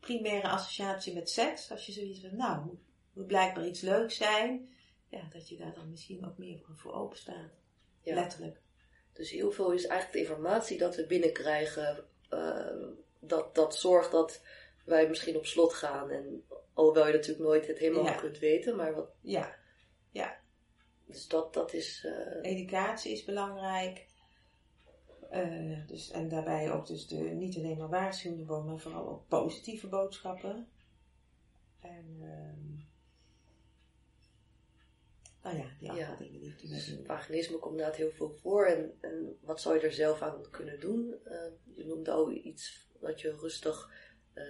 primaire 0.00 0.48
associatie 0.48 1.14
met 1.14 1.30
seks. 1.30 1.70
Als 1.70 1.86
je 1.86 1.92
zoiets 1.92 2.20
van, 2.20 2.36
nou, 2.36 2.78
moet 3.12 3.26
blijkbaar 3.26 3.66
iets 3.66 3.80
leuks 3.80 4.16
zijn. 4.16 4.73
Ja, 5.14 5.28
dat 5.32 5.48
je 5.48 5.56
daar 5.56 5.74
dan 5.74 5.90
misschien 5.90 6.26
ook 6.26 6.38
meer 6.38 6.60
voor 6.72 6.92
open 6.92 7.18
staat. 7.18 7.50
Ja. 8.02 8.14
Letterlijk. 8.14 8.60
Dus 9.12 9.30
heel 9.30 9.50
veel 9.50 9.72
is 9.72 9.86
eigenlijk 9.86 10.12
de 10.12 10.30
informatie 10.30 10.78
dat 10.78 10.96
we 10.96 11.06
binnenkrijgen. 11.06 12.04
Uh, 12.30 12.88
dat, 13.20 13.54
dat 13.54 13.76
zorgt 13.76 14.10
dat 14.10 14.42
wij 14.84 15.08
misschien 15.08 15.36
op 15.36 15.46
slot 15.46 15.74
gaan. 15.74 16.10
En 16.10 16.44
alhoewel 16.72 17.06
je 17.06 17.12
natuurlijk 17.12 17.44
nooit 17.44 17.66
het 17.66 17.78
helemaal 17.78 18.14
kunt 18.14 18.38
weten. 18.38 18.76
Maar 18.76 18.94
wat, 18.94 19.10
ja. 19.20 19.56
ja. 20.10 20.38
Dus 21.06 21.28
dat, 21.28 21.54
dat 21.54 21.72
is... 21.72 22.04
Uh... 22.04 22.50
Educatie 22.50 23.12
is 23.12 23.24
belangrijk. 23.24 24.06
Uh, 25.32 25.86
dus, 25.86 26.10
en 26.10 26.28
daarbij 26.28 26.72
ook 26.72 26.86
dus 26.86 27.06
de, 27.06 27.16
niet 27.16 27.56
alleen 27.56 27.78
maar 27.78 27.88
waarschuwende 27.88 28.44
boodschap, 28.44 28.66
maar 28.66 28.78
vooral 28.78 29.08
ook 29.08 29.28
positieve 29.28 29.86
boodschappen. 29.88 30.68
En 31.80 32.16
uh, 32.20 32.73
nou 35.44 35.56
ja, 35.56 35.64
die 35.78 35.92
ja, 35.92 36.16
dingen 36.16 36.40
die 36.40 36.68
dus 36.68 36.96
Vaginisme 37.04 37.58
komt 37.58 37.72
inderdaad 37.72 37.96
heel 37.96 38.10
veel 38.10 38.30
voor. 38.30 38.66
En, 38.66 38.92
en 39.00 39.38
wat 39.40 39.60
zou 39.60 39.74
je 39.74 39.80
er 39.80 39.92
zelf 39.92 40.22
aan 40.22 40.50
kunnen 40.50 40.80
doen? 40.80 41.14
Uh, 41.24 41.36
je 41.76 41.84
noemde 41.84 42.10
al 42.10 42.30
iets 42.30 42.88
dat 43.00 43.20
je 43.20 43.36
rustig, 43.36 43.90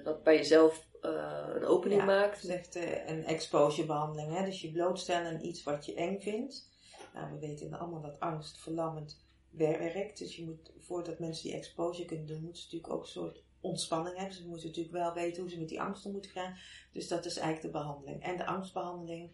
dat 0.05 0.23
bij 0.23 0.37
jezelf 0.37 0.89
uh, 1.03 1.49
een 1.55 1.65
opening 1.65 2.01
ja, 2.01 2.07
maakt. 2.07 2.41
Zegt 2.41 2.75
een 3.07 3.25
exposure 3.25 3.87
behandeling. 3.87 4.37
Hè? 4.37 4.45
Dus 4.45 4.61
je 4.61 4.73
blootstellen 4.73 5.33
aan 5.33 5.45
iets 5.45 5.63
wat 5.63 5.87
je 5.87 5.95
eng 5.95 6.21
vindt. 6.21 6.69
Nou, 7.15 7.33
we 7.33 7.39
weten 7.39 7.73
allemaal 7.73 8.01
dat 8.01 8.21
angst 8.21 8.59
verlammend 8.59 9.25
werkt. 9.51 10.19
Dus 10.19 10.37
je 10.37 10.45
moet, 10.45 10.73
voordat 10.79 11.19
mensen 11.19 11.45
die 11.45 11.57
exposure 11.57 12.07
kunnen 12.07 12.27
doen, 12.27 12.43
moeten 12.43 12.63
ze 12.63 12.65
natuurlijk 12.65 12.93
ook 12.93 13.03
een 13.03 13.09
soort 13.09 13.43
ontspanning 13.61 14.17
hebben. 14.17 14.37
Ze 14.37 14.47
moeten 14.47 14.67
natuurlijk 14.67 14.95
wel 14.95 15.13
weten 15.13 15.43
hoe 15.43 15.51
ze 15.51 15.59
met 15.59 15.69
die 15.69 15.81
angst 15.81 16.07
om 16.07 16.13
moeten 16.13 16.31
gaan. 16.31 16.57
Dus 16.93 17.09
dat 17.09 17.25
is 17.25 17.37
eigenlijk 17.37 17.73
de 17.73 17.79
behandeling. 17.79 18.23
En 18.23 18.37
de 18.37 18.47
angstbehandeling 18.47 19.31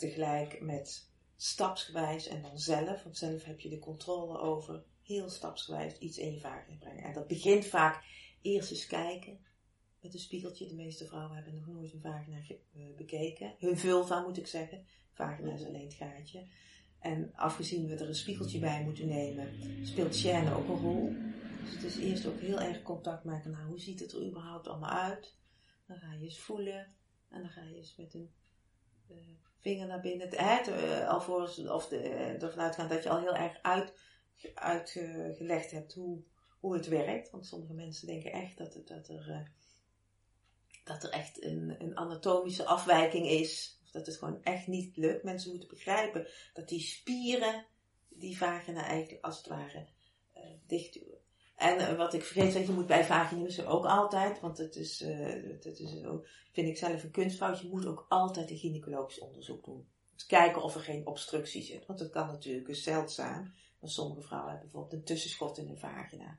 tegelijk 0.00 0.60
met 0.60 1.08
stapsgewijs 1.36 2.26
en 2.26 2.42
dan 2.42 2.58
zelf. 2.58 3.02
Want 3.02 3.16
zelf 3.16 3.44
heb 3.44 3.60
je 3.60 3.68
de 3.68 3.78
controle 3.78 4.38
over 4.38 4.84
heel 5.02 5.30
stapsgewijs 5.30 5.98
iets 5.98 6.18
in 6.18 6.32
je 6.32 6.40
vagina 6.40 6.76
brengen. 6.76 7.04
En 7.04 7.12
dat 7.12 7.26
begint 7.26 7.66
vaak 7.66 8.04
eerst 8.42 8.70
eens 8.70 8.86
kijken 8.86 9.38
met 10.00 10.14
een 10.14 10.20
spiegeltje. 10.20 10.66
De 10.66 10.74
meeste 10.74 11.06
vrouwen 11.06 11.34
hebben 11.34 11.54
nog 11.54 11.66
nooit 11.66 11.92
een 11.92 12.00
vagina 12.00 12.38
uh, 12.76 12.96
bekeken. 12.96 13.54
Hun 13.58 13.78
vulva 13.78 14.20
moet 14.20 14.38
ik 14.38 14.46
zeggen. 14.46 14.86
Vagina 15.12 15.52
is 15.52 15.64
alleen 15.64 15.84
het 15.84 15.94
gaatje. 15.94 16.46
En 16.98 17.32
afgezien 17.34 17.86
we 17.86 17.94
er 17.94 18.08
een 18.08 18.14
spiegeltje 18.14 18.58
bij 18.58 18.84
moeten 18.84 19.08
nemen, 19.08 19.48
speelt 19.86 20.14
Shane 20.14 20.54
ook 20.54 20.68
een 20.68 20.80
rol. 20.80 21.14
Dus 21.64 21.72
het 21.72 21.82
is 21.82 21.96
eerst 21.96 22.26
ook 22.26 22.40
heel 22.40 22.60
erg 22.60 22.82
contact 22.82 23.24
maken. 23.24 23.50
Nou, 23.50 23.66
hoe 23.66 23.80
ziet 23.80 24.00
het 24.00 24.12
er 24.12 24.26
überhaupt 24.26 24.68
allemaal 24.68 24.90
uit? 24.90 25.36
Dan 25.86 25.96
ga 25.96 26.12
je 26.12 26.24
eens 26.24 26.38
voelen. 26.38 26.94
En 27.28 27.40
dan 27.40 27.50
ga 27.50 27.62
je 27.62 27.76
eens 27.76 27.96
met 27.96 28.14
een 28.14 28.30
uh, 29.10 29.16
vinger 29.60 29.86
naar 29.86 30.00
binnen. 30.00 30.34
Uh, 30.34 31.08
alvorens, 31.08 31.58
of 31.58 31.88
de, 31.88 31.98
ervan 32.40 32.60
uitgaan 32.60 32.88
dat 32.88 33.02
je 33.02 33.10
al 33.10 33.20
heel 33.20 33.36
erg 33.36 33.58
uit, 33.62 33.92
uitgelegd 34.54 35.70
hebt 35.70 35.94
hoe, 35.94 36.22
hoe 36.60 36.74
het 36.74 36.86
werkt. 36.86 37.30
Want 37.30 37.46
sommige 37.46 37.74
mensen 37.74 38.06
denken 38.06 38.32
echt 38.32 38.58
dat, 38.58 38.82
dat 38.84 39.08
er 39.08 39.50
dat 40.84 41.02
er 41.02 41.10
echt 41.10 41.44
een, 41.44 41.74
een 41.78 41.96
anatomische 41.96 42.64
afwijking 42.64 43.26
is. 43.26 43.78
Of 43.84 43.90
dat 43.90 44.06
het 44.06 44.16
gewoon 44.16 44.42
echt 44.42 44.66
niet 44.66 44.96
lukt. 44.96 45.22
Mensen 45.22 45.50
moeten 45.50 45.68
begrijpen 45.68 46.26
dat 46.52 46.68
die 46.68 46.80
spieren 46.80 47.66
die 48.08 48.36
vagina 48.36 48.84
eigenlijk 48.84 49.24
als 49.24 49.36
het 49.36 49.46
ware 49.46 49.86
uh, 50.36 50.42
dicht. 50.66 50.98
En 51.60 51.80
uh, 51.80 51.96
wat 51.96 52.14
ik 52.14 52.22
vergeet, 52.22 52.52
dat 52.54 52.66
je 52.66 52.72
moet 52.72 52.86
bij 52.86 53.04
vaginisme 53.04 53.66
ook 53.66 53.84
altijd, 53.84 54.40
want 54.40 54.58
het 54.58 54.76
is, 54.76 55.02
uh, 55.02 55.60
dat 55.60 55.78
is 55.78 56.04
ook, 56.04 56.26
vind 56.52 56.68
ik 56.68 56.76
zelf 56.76 57.02
een 57.02 57.10
kunstfout, 57.10 57.60
je 57.60 57.68
moet 57.68 57.86
ook 57.86 58.06
altijd 58.08 58.50
een 58.50 58.56
gynaecologisch 58.56 59.18
onderzoek 59.18 59.64
doen. 59.64 59.88
Dus 60.14 60.26
kijken 60.26 60.62
of 60.62 60.74
er 60.74 60.80
geen 60.80 61.06
obstructie 61.06 61.62
zit. 61.62 61.86
Want 61.86 61.98
dat 61.98 62.10
kan 62.10 62.26
natuurlijk 62.26 62.66
dus 62.66 62.82
zeldzaam. 62.82 63.52
Want 63.80 63.92
sommige 63.92 64.22
vrouwen 64.22 64.50
hebben 64.50 64.68
bijvoorbeeld 64.68 65.00
een 65.00 65.06
tussenschot 65.06 65.58
in 65.58 65.66
hun 65.66 65.78
vagina. 65.78 66.38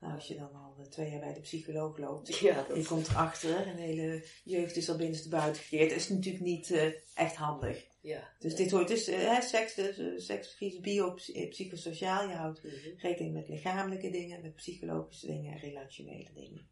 Nou, 0.00 0.14
als 0.14 0.28
je 0.28 0.36
dan 0.36 0.54
al 0.54 0.86
twee 0.88 1.10
jaar 1.10 1.20
bij 1.20 1.34
de 1.34 1.40
psycholoog 1.40 1.98
loopt, 1.98 2.36
Ja, 2.38 2.64
dat 2.68 2.76
je 2.76 2.84
komt 2.84 3.08
erachter 3.08 3.66
en 3.66 3.76
de 3.76 3.82
hele 3.82 4.24
jeugd 4.44 4.76
is 4.76 4.88
al 4.88 4.96
binnenstebuiten 4.96 5.62
gekeerd. 5.62 5.88
Dat 5.88 5.98
is 5.98 6.08
natuurlijk 6.08 6.44
niet 6.44 6.70
uh, 6.70 6.92
echt 7.14 7.36
handig. 7.36 7.86
Ja. 8.02 8.32
Dus 8.38 8.54
dit 8.54 8.70
hoort 8.70 8.88
dus, 8.88 9.08
uh, 9.08 9.40
seks, 9.40 9.74
dus, 9.74 9.98
uh, 9.98 10.18
seks, 10.18 10.56
bio, 10.80 11.14
psychosociaal. 11.48 12.28
Je 12.28 12.34
houdt 12.34 12.62
Mhm. 12.62 12.74
rekening 12.96 13.34
met 13.34 13.48
lichamelijke 13.48 14.10
dingen, 14.10 14.42
met 14.42 14.54
psychologische 14.54 15.26
dingen 15.26 15.52
en 15.52 15.58
relationele 15.58 16.32
dingen. 16.34 16.68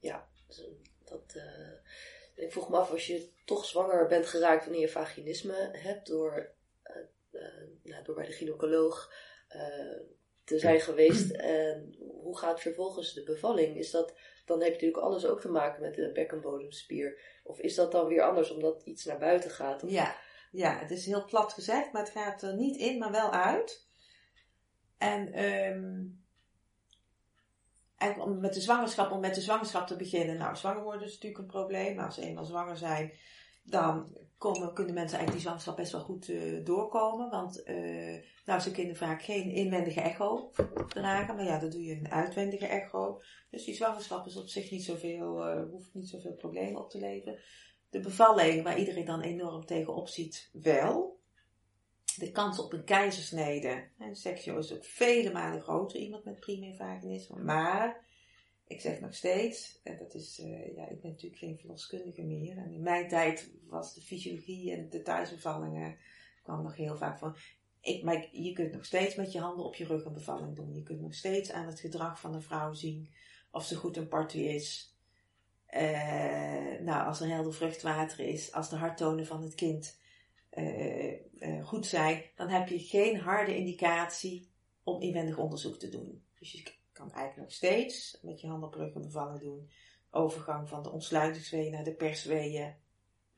Ja, 0.00 0.28
dus, 0.46 0.68
dat, 1.04 1.34
uh, 1.36 2.44
ik 2.44 2.52
vroeg 2.52 2.68
me 2.68 2.76
af, 2.76 2.90
als 2.90 3.06
je 3.06 3.28
toch 3.44 3.64
zwanger 3.64 4.06
bent 4.06 4.26
geraakt 4.26 4.64
wanneer 4.64 4.82
je 4.82 4.88
vaginisme 4.88 5.68
hebt 5.72 6.06
door, 6.06 6.54
uh, 6.84 7.40
uh, 7.40 7.68
nou, 7.82 8.04
door 8.04 8.14
bij 8.14 8.26
de 8.26 8.32
gynaecoloog 8.32 9.12
te 10.44 10.58
zijn 10.58 10.80
geweest, 10.80 11.30
en 11.30 11.94
hoe 11.98 12.38
gaat 12.38 12.60
vervolgens 12.60 13.14
de 13.14 13.22
bevalling? 13.22 13.76
Is 13.76 13.90
dat, 13.90 14.14
dan 14.44 14.58
heb 14.58 14.66
je 14.66 14.72
natuurlijk 14.72 15.02
alles 15.02 15.26
ook 15.26 15.40
te 15.40 15.48
maken 15.48 15.82
met 15.82 15.94
de 15.94 16.12
bekkenbodemspier. 16.12 17.18
Of 17.44 17.60
is 17.60 17.74
dat 17.74 17.92
dan 17.92 18.06
weer 18.06 18.22
anders, 18.22 18.50
omdat 18.50 18.82
iets 18.84 19.04
naar 19.04 19.18
buiten 19.18 19.50
gaat? 19.50 19.82
Of... 19.82 19.90
Ja, 19.90 20.16
ja, 20.52 20.78
het 20.78 20.90
is 20.90 21.06
heel 21.06 21.24
plat 21.24 21.52
gezegd, 21.52 21.92
maar 21.92 22.02
het 22.02 22.10
gaat 22.10 22.42
er 22.42 22.56
niet 22.56 22.76
in, 22.76 22.98
maar 22.98 23.10
wel 23.10 23.32
uit. 23.32 23.86
En 24.98 25.44
um, 25.44 26.24
eigenlijk 27.96 28.30
om 28.30 28.40
met 28.40 28.54
de 28.54 28.60
zwangerschap, 28.60 29.10
om 29.10 29.20
met 29.20 29.34
de 29.34 29.40
zwangerschap 29.40 29.86
te 29.86 29.96
beginnen. 29.96 30.38
Nou, 30.38 30.56
zwanger 30.56 30.82
worden 30.82 31.06
is 31.06 31.12
natuurlijk 31.12 31.42
een 31.42 31.46
probleem. 31.46 31.96
Maar 31.96 32.04
als 32.04 32.14
ze 32.14 32.22
eenmaal 32.22 32.44
zwanger 32.44 32.76
zijn, 32.76 33.12
dan 33.62 34.16
komen, 34.38 34.74
kunnen 34.74 34.94
mensen 34.94 35.18
eigenlijk 35.18 35.32
die 35.32 35.40
zwangerschap 35.40 35.76
best 35.76 35.92
wel 35.92 36.00
goed 36.00 36.28
uh, 36.28 36.64
doorkomen. 36.64 37.30
Want 37.30 37.62
uh, 37.68 38.22
nou, 38.46 38.60
ze 38.60 38.70
kunnen 38.70 38.96
vaak 38.96 39.22
geen 39.22 39.50
inwendige 39.50 40.00
echo 40.00 40.50
dragen. 40.88 41.36
Maar 41.36 41.44
ja, 41.44 41.58
dan 41.58 41.70
doe 41.70 41.84
je 41.84 41.94
een 41.94 42.10
uitwendige 42.10 42.66
echo. 42.66 43.22
Dus 43.50 43.64
die 43.64 43.74
zwangerschap 43.74 44.26
is 44.26 44.36
op 44.36 44.48
zich 44.48 44.70
niet 44.70 44.84
zoveel, 44.84 45.48
uh, 45.48 45.70
hoeft 45.70 45.94
niet 45.94 46.08
zoveel 46.08 46.34
problemen 46.34 46.80
op 46.80 46.90
te 46.90 46.98
leveren. 46.98 47.38
De 47.92 48.00
bevalling, 48.00 48.62
waar 48.62 48.78
iedereen 48.78 49.04
dan 49.04 49.20
enorm 49.20 49.66
tegenop 49.66 50.08
ziet, 50.08 50.50
wel. 50.52 51.20
De 52.16 52.30
kans 52.30 52.58
op 52.58 52.72
een 52.72 52.84
keizersnede. 52.84 53.88
En 53.98 54.16
seksio 54.16 54.58
is 54.58 54.72
ook 54.72 54.84
vele 54.84 55.32
malen 55.32 55.60
groter, 55.60 56.00
iemand 56.00 56.24
met 56.24 56.40
primair 56.40 56.74
vaginisme. 56.74 57.42
Maar, 57.42 58.04
ik 58.66 58.80
zeg 58.80 59.00
nog 59.00 59.14
steeds, 59.14 59.80
en 59.82 59.98
dat 59.98 60.14
is, 60.14 60.40
uh, 60.40 60.76
ja, 60.76 60.88
ik 60.88 61.00
ben 61.00 61.10
natuurlijk 61.10 61.40
geen 61.40 61.58
verloskundige 61.58 62.22
meer. 62.22 62.56
En 62.56 62.72
in 62.72 62.82
mijn 62.82 63.08
tijd 63.08 63.50
was 63.68 63.94
de 63.94 64.00
fysiologie 64.00 64.72
en 64.72 64.90
de 64.90 65.02
thuisbevallingen, 65.02 65.96
kwam 66.42 66.62
nog 66.62 66.76
heel 66.76 66.96
vaak 66.96 67.18
van. 67.18 67.36
Ik, 67.80 68.02
maar 68.02 68.28
je 68.32 68.52
kunt 68.52 68.72
nog 68.72 68.84
steeds 68.84 69.14
met 69.14 69.32
je 69.32 69.40
handen 69.40 69.64
op 69.64 69.74
je 69.74 69.84
rug 69.84 70.04
een 70.04 70.12
bevalling 70.12 70.56
doen. 70.56 70.74
Je 70.74 70.82
kunt 70.82 71.00
nog 71.00 71.14
steeds 71.14 71.50
aan 71.50 71.66
het 71.66 71.80
gedrag 71.80 72.20
van 72.20 72.34
een 72.34 72.42
vrouw 72.42 72.72
zien 72.72 73.08
of 73.50 73.64
ze 73.64 73.76
goed 73.76 73.96
in 73.96 74.08
partu 74.08 74.38
is. 74.38 74.91
Uh, 75.74 76.80
nou, 76.80 77.06
als 77.06 77.20
er 77.20 77.28
helder 77.28 77.54
vruchtwater 77.54 78.20
is, 78.20 78.52
als 78.52 78.70
de 78.70 78.76
harttonen 78.76 79.26
van 79.26 79.42
het 79.42 79.54
kind 79.54 80.00
uh, 80.52 81.12
uh, 81.12 81.66
goed 81.66 81.86
zijn, 81.86 82.22
dan 82.34 82.48
heb 82.48 82.68
je 82.68 82.78
geen 82.78 83.20
harde 83.20 83.56
indicatie 83.56 84.50
om 84.82 85.00
inwendig 85.00 85.38
onderzoek 85.38 85.78
te 85.78 85.88
doen. 85.88 86.24
Dus 86.38 86.52
je 86.52 86.62
kan 86.92 87.12
eigenlijk 87.12 87.48
nog 87.48 87.52
steeds 87.52 88.18
met 88.22 88.40
je 88.40 88.46
handen 88.46 88.68
op 88.68 88.74
rug 88.74 88.94
een 88.94 89.02
bevalling 89.02 89.40
doen. 89.40 89.70
Overgang 90.10 90.68
van 90.68 90.82
de 90.82 90.90
ontsluitingsweeën 90.90 91.72
naar 91.72 91.84
de 91.84 91.94
persweeën. 91.94 92.74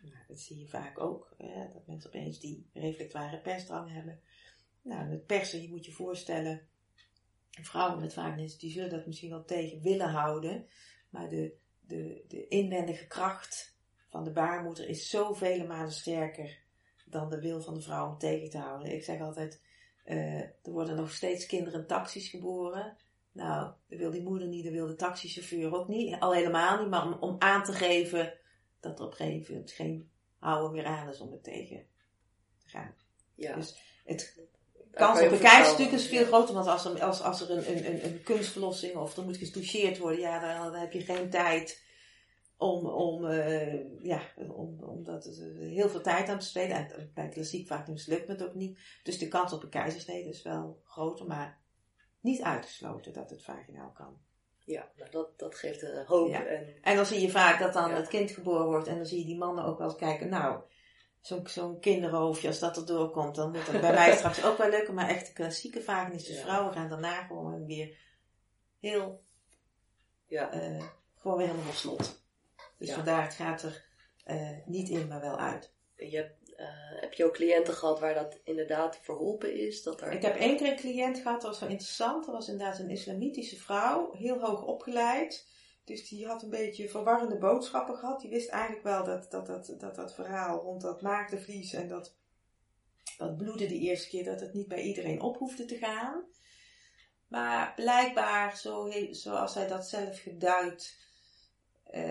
Nou, 0.01 0.25
dat 0.29 0.41
zie 0.41 0.59
je 0.59 0.69
vaak 0.69 1.01
ook, 1.01 1.35
dat 1.73 1.87
mensen 1.87 2.11
opeens 2.11 2.41
die 2.41 2.71
reflectoire 2.73 3.41
persdrang 3.41 3.93
hebben. 3.93 4.21
Nou, 4.83 5.09
met 5.09 5.27
persen, 5.27 5.63
je 5.63 5.69
moet 5.69 5.85
je 5.85 5.93
voorstellen, 5.93 6.69
vrouwen 7.51 8.01
met 8.01 8.13
vaginisme, 8.13 8.59
die 8.59 8.71
zullen 8.71 8.91
dat 8.91 9.07
misschien 9.07 9.31
wel 9.31 9.45
tegen 9.45 9.81
willen 9.81 10.11
houden, 10.11 10.67
maar 11.11 11.29
de 11.29 11.63
de, 11.87 12.25
de 12.29 12.49
inwendige 12.49 13.07
kracht 13.07 13.77
van 14.09 14.25
de 14.25 14.33
baarmoeder 14.33 14.89
is 14.89 15.09
zoveel 15.09 15.67
malen 15.67 15.93
sterker 15.93 16.63
dan 17.05 17.31
de 17.31 17.41
wil 17.41 17.61
van 17.61 17.75
de 17.75 17.81
vrouw 17.81 18.09
om 18.09 18.19
tegen 18.19 18.51
te 18.51 18.59
houden. 18.59 18.93
Ik 18.93 19.05
zeg 19.05 19.21
altijd, 19.21 19.63
uh, 20.07 20.41
er 20.41 20.53
worden 20.63 20.97
nog 20.97 21.11
steeds 21.11 21.47
kinderen 21.47 21.87
taxis 21.87 22.29
geboren. 22.29 22.97
Nou, 23.33 23.73
dat 23.89 23.99
wil 23.99 24.11
die 24.11 24.23
moeder 24.23 24.49
niet, 24.49 24.65
dat 24.65 24.73
wil 24.73 24.87
de 24.87 24.95
taxichauffeur 24.95 25.75
ook 25.75 25.89
niet. 25.89 26.21
Al 26.21 26.35
helemaal 26.35 26.81
niet, 26.81 26.91
maar 26.91 27.07
om, 27.07 27.13
om 27.13 27.37
aan 27.39 27.65
te 27.65 27.73
geven 27.73 28.39
dat 28.81 28.99
er 28.99 29.05
op 29.05 29.11
een 29.11 29.17
gegeven 29.17 29.53
moment 29.53 29.73
geen 29.73 30.11
houden 30.39 30.73
meer 30.73 30.87
aan 30.87 31.09
is 31.09 31.21
om 31.21 31.33
het 31.33 31.45
tegen 31.45 31.87
te 32.59 32.69
gaan. 32.69 32.95
Ja. 33.35 33.55
Dus 33.55 34.01
het 34.05 34.49
kans 34.95 35.21
op 35.21 35.31
een 35.31 35.39
keizerstuk 35.39 35.91
is 35.91 36.07
veel 36.07 36.25
groter, 36.25 36.55
want 36.55 36.67
als 36.67 36.85
er, 36.85 37.03
als, 37.03 37.23
als 37.23 37.41
er 37.41 37.51
een, 37.51 37.87
een, 37.87 38.05
een 38.05 38.23
kunstverlossing 38.23 38.97
of 38.97 39.17
er 39.17 39.25
moet 39.25 39.37
getoucheerd 39.37 39.99
worden, 39.99 40.21
ja, 40.21 40.59
dan, 40.59 40.73
dan 40.73 40.81
heb 40.81 40.93
je 40.93 41.01
geen 41.01 41.31
tijd 41.31 41.83
om, 42.57 42.87
om, 42.87 43.25
uh, 43.25 44.03
ja, 44.03 44.21
om, 44.37 44.83
om 44.83 45.05
dat, 45.05 45.27
uh, 45.27 45.73
heel 45.75 45.89
veel 45.89 46.01
tijd 46.01 46.29
aan 46.29 46.39
te 46.39 46.45
besteden. 46.45 46.77
En 46.77 47.11
bij 47.15 47.29
klassiek 47.29 47.67
vaak 47.67 47.87
lukt 48.07 48.29
het 48.29 48.43
ook 48.43 48.55
niet. 48.55 48.79
Dus 49.03 49.19
de 49.19 49.29
kans 49.29 49.53
op 49.53 49.63
een 49.63 49.69
keizersnede 49.69 50.29
is 50.29 50.43
wel 50.43 50.81
groter, 50.85 51.27
maar 51.27 51.59
niet 52.21 52.43
uitgesloten 52.43 53.13
dat 53.13 53.31
het 53.31 53.45
vaginaal 53.45 53.93
kan. 53.93 54.19
Ja, 54.59 54.91
nou 54.97 55.11
dat, 55.11 55.39
dat 55.39 55.55
geeft 55.55 56.07
hoop. 56.07 56.29
Ja. 56.29 56.47
En, 56.47 56.75
en 56.83 56.97
dan 56.97 57.07
zie 57.07 57.21
je 57.21 57.31
vaak 57.31 57.59
dat 57.59 57.73
dan 57.73 57.91
Ja. 57.91 57.97
het 57.97 58.09
kind 58.09 58.31
geboren 58.31 58.67
wordt 58.67 58.89
en 58.89 58.97
dan 58.97 59.07
zie 59.07 59.19
je 59.19 59.25
die 59.25 59.39
mannen 59.39 59.65
ook 59.65 59.79
wel 59.79 59.89
eens 59.89 59.97
kijken, 59.97 60.29
nou, 60.29 60.61
zo'n 61.27 61.47
zo'n 61.49 61.81
kinderhoofdje, 61.81 62.49
als 62.49 62.59
dat 62.59 62.77
er 62.77 62.87
doorkomt, 62.87 63.35
dan 63.35 63.51
moet 63.51 63.67
dat 63.67 63.81
bij 63.81 63.93
mij 63.93 64.17
straks 64.17 64.45
ook 64.45 64.59
wel 64.59 64.69
lukken. 64.71 64.95
Maar 64.95 65.09
echt 65.09 65.27
de 65.27 65.33
klassieke 65.33 65.83
vaginische 65.83 66.33
Ja. 66.33 66.41
vrouwen 66.41 66.73
gaan 66.73 66.89
daarna 66.89 67.23
gewoon 67.23 67.67
weer 67.67 67.97
heel, 68.81 69.23
ja, 70.27 70.51
eh, 70.53 70.85
gewoon 71.19 71.37
weer 71.37 71.47
helemaal 71.47 71.69
op 71.69 71.75
slot. 71.75 72.23
Dus 72.79 72.89
Ja. 72.89 72.95
vandaar, 72.95 73.23
het 73.23 73.35
gaat 73.35 73.63
er 73.63 73.85
eh, 74.25 74.51
niet 74.67 74.89
in, 74.89 75.09
maar 75.09 75.21
wel 75.21 75.39
uit. 75.39 75.73
je 75.97 76.17
hebt, 76.17 76.55
eh, 76.55 76.67
heb 77.01 77.13
je 77.13 77.25
ook 77.25 77.33
cliënten 77.35 77.75
gehad 77.75 78.01
waar 78.01 78.15
dat 78.15 78.39
inderdaad 78.45 78.99
verholpen 79.03 79.55
is? 79.55 79.83
Dat 79.83 80.01
er... 80.01 80.13
Ik 80.13 80.23
heb 80.23 80.37
één 80.37 80.57
keer 80.57 80.71
een 80.71 80.77
cliënt 80.77 81.19
gehad, 81.19 81.41
dat 81.41 81.51
was 81.51 81.61
wel 81.61 81.69
interessant. 81.69 82.25
Dat 82.27 82.35
was 82.35 82.49
inderdaad 82.49 82.79
een 82.79 82.91
islamitische 82.91 83.57
vrouw, 83.57 84.13
heel 84.13 84.41
hoog 84.41 84.63
opgeleid. 84.63 85.47
Dus 85.85 86.09
die 86.09 86.27
had 86.27 86.43
een 86.43 86.51
beetje 86.51 86.89
verwarrende 86.89 87.39
boodschappen 87.39 87.97
gehad. 87.97 88.21
Die 88.21 88.31
wist 88.31 88.49
eigenlijk 88.49 88.85
wel 88.85 89.05
dat 89.05 89.31
dat, 89.31 89.47
dat, 89.47 89.75
dat, 89.79 89.95
dat 89.95 90.15
verhaal 90.15 90.59
rond 90.59 90.81
dat 90.81 91.03
maagdenvlies 91.03 91.73
en 91.73 91.89
dat, 91.89 92.17
dat 93.19 93.37
bloeden 93.37 93.69
de 93.69 93.79
eerste 93.79 94.09
keer, 94.09 94.25
dat 94.25 94.41
het 94.41 94.55
niet 94.55 94.69
bij 94.69 94.83
iedereen 94.83 95.21
op 95.21 95.37
hoefde 95.37 95.65
te 95.65 95.77
gaan. 95.77 96.25
Maar 97.29 97.73
blijkbaar, 97.75 98.57
zo 98.57 98.91
zoals 99.11 99.53
zij 99.53 99.69
dat 99.69 99.89
zelf 99.89 100.21
geduid 100.21 101.03
eh, 101.85 102.03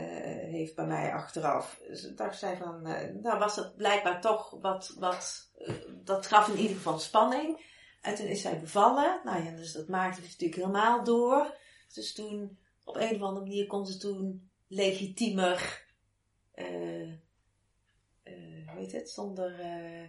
heeft 0.52 0.76
bij 0.76 0.86
mij 0.86 1.14
achteraf, 1.14 1.82
dacht 2.16 2.40
zij 2.40 2.58
van, 2.58 2.86
eh, 2.86 3.10
nou 3.22 3.40
was 3.40 3.56
het 3.56 3.76
blijkbaar 3.76 4.22
toch 4.22 4.58
wat, 4.62 4.96
wat 5.00 5.52
eh, 5.58 5.76
dat 6.04 6.28
gaf 6.28 6.48
in 6.48 6.58
ieder 6.58 6.76
geval 6.76 7.00
spanning. 7.00 7.72
En 8.02 8.16
toen 8.16 8.26
is 8.26 8.42
zij 8.42 8.60
bevallen. 8.60 9.22
Nou 9.24 9.44
ja, 9.44 9.52
dus 9.52 9.72
dat 9.72 9.88
maakte 9.88 10.22
het 10.22 10.30
natuurlijk 10.30 10.60
helemaal 10.60 11.04
door. 11.04 11.58
Dus 11.94 12.14
toen, 12.14 12.60
op 12.84 12.96
een 12.96 13.16
of 13.16 13.22
andere 13.22 13.46
manier 13.46 13.68
kon 13.68 13.86
ze 13.86 13.98
toen 13.98 14.50
legitiemer, 14.68 15.86
eh 16.52 17.02
eh 18.24 18.68
hoe 18.68 18.80
heet 18.80 18.92
het, 18.92 19.10
zonder 19.10 19.60
eh 19.60 20.08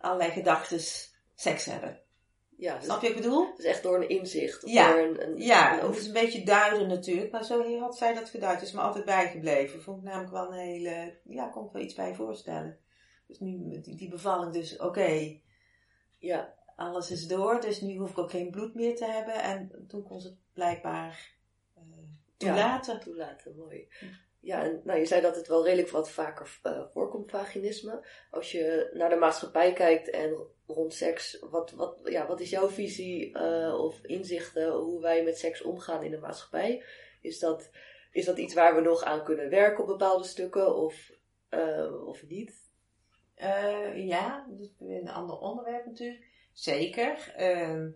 allerlei 0.00 0.30
gedachtes 0.30 1.14
seks 1.34 1.64
hebben. 1.64 2.00
ja, 2.56 2.74
dus, 2.76 2.84
Snap 2.84 3.00
je 3.02 3.08
wat 3.08 3.16
ik 3.16 3.22
bedoel? 3.22 3.54
dus 3.56 3.64
echt 3.64 3.82
door 3.82 3.96
een 3.96 4.08
inzicht. 4.08 4.64
Of 4.64 4.70
Ja. 4.70 4.90
door 4.92 5.00
een, 5.00 5.22
een, 5.22 5.36
Ja, 5.36 5.80
een 5.80 5.86
het 5.86 5.96
is 5.96 6.06
een 6.06 6.12
beetje 6.12 6.44
duiden 6.44 6.88
natuurlijk, 6.88 7.32
maar 7.32 7.44
zo 7.44 7.78
had 7.78 7.96
zij 7.96 8.14
dat 8.14 8.28
geduid. 8.28 8.58
Het 8.58 8.68
is 8.68 8.74
me 8.74 8.80
altijd 8.80 9.04
bijgebleven. 9.04 9.82
Vond 9.82 9.98
ik 9.98 10.04
namelijk 10.04 10.32
wel 10.32 10.46
een 10.52 10.58
hele, 10.58 11.18
ja, 11.24 11.48
kon 11.48 11.66
ik 11.66 11.72
wel 11.72 11.82
iets 11.82 11.94
bij 11.94 12.14
voorstellen. 12.14 12.78
Dus 13.26 13.38
nu, 13.38 13.80
die, 13.80 13.94
die 13.96 14.08
bevalling 14.08 14.52
dus, 14.52 14.76
oké, 14.78 15.40
ja, 16.18 16.54
alles 16.76 17.10
is 17.10 17.26
door, 17.26 17.60
dus 17.60 17.80
nu 17.80 17.96
hoef 17.96 18.10
ik 18.10 18.18
ook 18.18 18.30
geen 18.30 18.50
bloed 18.50 18.74
meer 18.74 18.96
te 18.96 19.04
hebben. 19.04 19.34
En 19.42 19.84
toen 19.88 20.02
kon 20.02 20.20
ze 20.20 20.28
het 20.28 20.36
blijkbaar 20.52 21.36
eh 22.38 22.46
toelaten. 22.46 23.00
toelaten, 23.00 23.56
mooi. 23.56 23.88
Ja, 24.40 24.62
en 24.62 24.80
nou, 24.84 24.98
je 24.98 25.06
zei 25.06 25.20
dat 25.20 25.36
het 25.36 25.48
wel 25.48 25.64
redelijk 25.64 25.90
wat 25.90 26.10
vaker 26.10 26.58
eh, 26.62 26.84
voorkomt, 26.92 27.30
vaginisme. 27.30 28.06
Als 28.30 28.52
je 28.52 28.90
naar 28.92 29.08
de 29.08 29.16
maatschappij 29.16 29.72
kijkt 29.72 30.10
en 30.10 30.36
rond 30.66 30.94
seks, 30.94 31.38
wat, 31.50 31.70
wat, 31.70 32.00
ja, 32.04 32.26
wat 32.26 32.40
is 32.40 32.50
jouw 32.50 32.68
visie 32.68 33.32
eh, 33.34 33.74
of 33.80 34.02
inzichten 34.02 34.72
hoe 34.72 35.00
wij 35.00 35.22
met 35.22 35.38
seks 35.38 35.62
omgaan 35.62 36.02
in 36.02 36.10
de 36.10 36.18
maatschappij? 36.18 36.84
Is 37.20 37.38
dat 37.38 37.70
is 38.12 38.24
dat 38.24 38.38
iets 38.38 38.54
waar 38.54 38.74
we 38.74 38.80
nog 38.80 39.02
aan 39.02 39.24
kunnen 39.24 39.50
werken 39.50 39.82
op 39.82 39.86
bepaalde 39.86 40.24
stukken 40.24 40.76
of, 40.76 41.12
uh, 41.50 42.06
of 42.06 42.26
niet? 42.26 42.66
Ja, 43.94 44.46
dat 44.48 44.60
is 44.60 44.70
een 44.78 45.08
ander 45.08 45.38
onderwerp 45.38 45.86
natuurlijk. 45.86 46.26
Zeker. 46.52 47.34
Uh, 47.38 47.86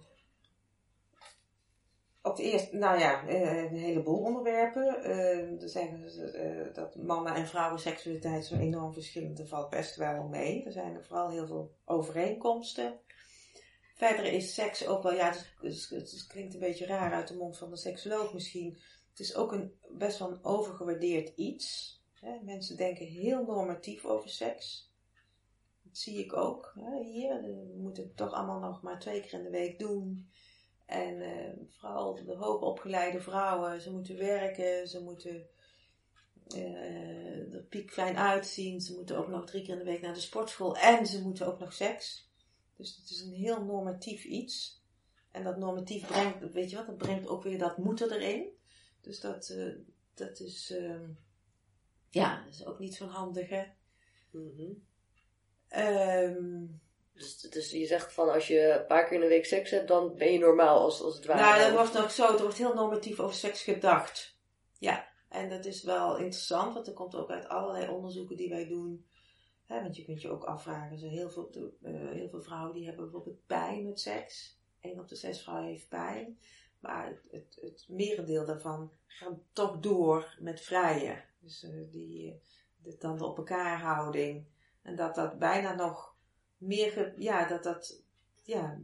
op 2.23 2.37
de 2.37 2.43
eerste, 2.43 2.77
nou 2.77 2.99
ja, 2.99 3.29
een 3.29 3.77
heleboel 3.77 4.19
onderwerpen. 4.19 5.01
Uh, 5.05 5.63
er 5.63 5.69
zeggen 5.69 6.01
uh, 6.35 6.75
dat 6.75 6.97
mannen 6.97 7.35
en 7.35 7.47
vrouwen 7.47 7.81
seksualiteit 7.81 8.45
zo 8.45 8.55
enorm 8.55 8.93
verschillend. 8.93 9.39
Er 9.39 9.47
valt 9.47 9.71
best 9.71 9.97
wel 9.97 10.29
mee. 10.29 10.65
Er 10.65 10.73
zijn 10.73 10.95
er 10.95 11.05
vooral 11.05 11.31
heel 11.31 11.47
veel 11.47 11.75
overeenkomsten. 11.85 13.01
Verder 13.95 14.25
is 14.25 14.55
seks 14.55 14.87
ook 14.87 15.03
wel, 15.03 15.15
ja, 15.15 15.35
het, 15.61 16.27
klinkt 16.29 16.55
een 16.55 16.61
beetje 16.61 16.87
raar 16.87 17.13
uit 17.13 17.29
de 17.29 17.37
mond 17.37 17.59
van 17.59 17.71
de 17.71 17.77
seksoloog 17.77 18.33
misschien. 18.33 18.79
Het 19.11 19.21
is 19.21 19.35
ook 19.35 19.53
een, 19.53 19.73
best 19.91 20.19
wel 20.19 20.31
een 20.31 20.45
overgewaardeerd 20.45 21.33
iets. 21.37 22.01
Mensen 22.43 22.77
denken 22.77 23.07
heel 23.07 23.45
normatief 23.45 24.05
over 24.05 24.29
seks. 24.29 24.93
Dat 25.83 25.99
zie 25.99 26.19
ik 26.19 26.37
ook. 26.37 26.75
Hier, 27.03 27.43
we 27.43 27.79
moeten 27.79 28.03
het 28.03 28.17
toch 28.17 28.33
allemaal 28.33 28.61
nog 28.61 28.83
maar 28.83 28.99
twee 28.99 29.21
keer 29.21 29.39
in 29.39 29.43
de 29.43 29.51
week 29.51 29.79
doen. 29.79 30.31
En 30.87 31.21
uh, 31.21 31.67
vooral 31.69 32.25
de 32.25 32.35
hoogopgeleide 32.35 33.21
vrouwen, 33.21 33.81
ze 33.81 33.93
moeten 33.93 34.19
werken, 34.19 34.89
ze 34.89 35.03
moeten 35.03 35.47
uh, 36.55 37.55
er 37.55 37.63
piekfijn 37.69 38.17
uitzien, 38.17 38.81
ze 38.81 38.95
moeten 38.95 39.17
ook 39.17 39.29
nog 39.29 39.47
drie 39.47 39.63
keer 39.63 39.73
in 39.73 39.79
de 39.79 39.85
week 39.85 40.01
naar 40.01 40.15
de 40.15 40.21
sportschool 40.21 40.77
en 40.77 41.07
ze 41.07 41.23
moeten 41.23 41.47
ook 41.47 41.59
nog 41.59 41.73
seks. 41.73 42.31
Dus 42.77 42.97
het 42.97 43.11
is 43.11 43.21
een 43.21 43.33
heel 43.33 43.65
normatief 43.65 44.25
iets. 44.25 44.83
En 45.31 45.45
dat 45.45 45.57
normatief 45.57 46.07
brengt, 46.07 46.53
weet 46.53 46.71
je 46.71 46.77
wat, 46.77 46.87
dat 46.87 46.97
brengt 46.97 47.29
ook 47.29 47.43
weer 47.43 47.59
dat 47.59 47.79
moeten 47.79 48.11
erin. 48.11 48.49
Dus 49.01 49.21
dat, 49.21 49.49
uh, 49.49 49.75
dat 50.15 50.41
is, 50.41 50.71
uh, 50.71 51.09
ja, 52.09 52.45
dat 52.45 52.55
is 52.55 52.67
ook 52.67 52.79
niet 52.79 52.95
zo'n 52.95 53.09
handige. 53.09 53.73
Mm 54.31 54.53
-hmm. 54.57 54.87
um, 55.81 56.81
dus, 57.13 57.71
je 57.71 57.87
zegt 57.87 58.13
van 58.13 58.33
als 58.33 58.47
je 58.47 58.61
een 58.61 58.87
paar 58.87 59.05
keer 59.05 59.15
in 59.15 59.21
de 59.21 59.27
week 59.27 59.47
seks 59.47 59.71
hebt, 59.71 59.89
dan 59.89 60.15
ben 60.17 60.33
je 60.33 60.39
normaal 60.39 60.79
als, 60.79 61.03
als 61.03 61.15
het 61.17 61.27
ware. 61.27 61.41
Nou, 61.41 61.61
dat 61.61 61.73
wordt 61.73 61.93
nog 61.93 62.11
zo, 62.11 62.35
er 62.35 62.43
wordt 62.43 62.59
heel 62.59 62.75
normatief 62.75 63.21
over 63.21 63.35
seks 63.35 63.63
gedacht. 63.63 64.37
Ja, 64.79 65.09
en 65.29 65.49
dat 65.49 65.65
is 65.65 65.83
wel 65.83 66.17
interessant, 66.17 66.75
want 66.75 66.87
er 66.87 66.93
komt 66.93 67.15
ook 67.15 67.31
uit 67.31 67.49
allerlei 67.49 67.91
onderzoeken 67.91 68.37
die 68.37 68.49
wij 68.49 68.67
doen. 68.67 69.07
Want 69.81 69.97
je 69.97 70.05
kunt 70.05 70.23
je 70.23 70.31
ook 70.31 70.45
afvragen, 70.45 70.99
zo 70.99 71.09
heel, 71.09 71.31
veel, 71.31 71.51
uh, 71.83 72.11
heel 72.11 72.29
veel 72.29 72.43
vrouwen 72.43 72.75
die 72.75 72.85
hebben 72.85 73.05
bijvoorbeeld 73.05 73.47
pijn 73.47 73.85
met 73.85 74.01
seks. 74.01 74.61
Eén 74.81 75.01
op 75.01 75.09
de 75.09 75.17
zes 75.17 75.43
vrouwen 75.43 75.69
heeft 75.69 75.89
pijn. 75.89 76.39
Maar 76.81 77.21
het, 77.31 77.59
het, 77.61 77.87
merendeel 77.89 78.47
daarvan 78.47 78.93
gaat 79.07 79.39
toch 79.53 79.79
door 79.79 80.37
met 80.39 80.61
vrijen. 80.61 81.25
Dus 81.41 81.65
uh, 81.65 81.91
die, 81.91 82.41
de 82.83 82.97
tanden 82.97 83.27
op 83.27 83.37
elkaar 83.37 83.81
houding. 83.81 84.47
En 84.83 84.97
dat 84.97 85.15
dat 85.15 85.39
bijna 85.39 85.75
nog 85.75 86.12
meer, 86.63 87.15
ja, 87.17 87.47
dat 87.47 87.63
dat, 87.63 88.03
ja, 88.43 88.81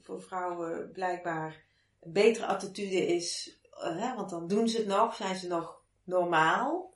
voor 0.00 0.22
vrouwen 0.22 0.90
blijkbaar 0.90 1.64
een 2.00 2.12
betere 2.12 2.46
attitude 2.46 3.06
is. 3.06 3.58
Uh, 3.72 3.98
hè, 4.00 4.14
want 4.14 4.30
dan 4.30 4.48
doen 4.48 4.68
ze 4.68 4.78
het 4.78 4.86
nog, 4.86 5.14
zijn 5.14 5.36
ze 5.36 5.48
nog 5.48 5.82
normaal. 6.04 6.94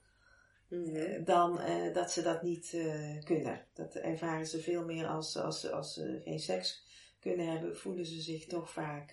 Mm. 0.68 1.24
Dan 1.24 1.60
uh, 1.60 1.94
dat 1.94 2.12
ze 2.12 2.22
dat 2.22 2.42
niet 2.42 2.72
uh, 2.72 3.22
kunnen. 3.22 3.66
Dat 3.72 3.94
ervaren 3.94 4.46
ze 4.46 4.60
veel 4.60 4.84
meer 4.84 5.06
als, 5.06 5.36
als, 5.36 5.70
als 5.70 5.94
ze 5.94 6.20
geen 6.24 6.38
seks 6.38 6.84
kunnen 7.20 7.46
hebben, 7.46 7.76
voelen 7.76 8.06
ze 8.06 8.20
zich 8.20 8.46
toch 8.46 8.70
vaak 8.70 9.12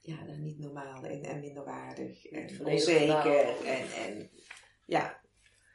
ja, 0.00 0.24
dan 0.26 0.42
niet 0.42 0.58
normaal 0.58 1.04
en, 1.04 1.22
en 1.22 1.40
minderwaardig 1.40 2.26
en 2.26 2.66
onzeker. 2.66 3.66
En, 3.66 3.90
en 3.92 4.30
ja, 4.84 5.20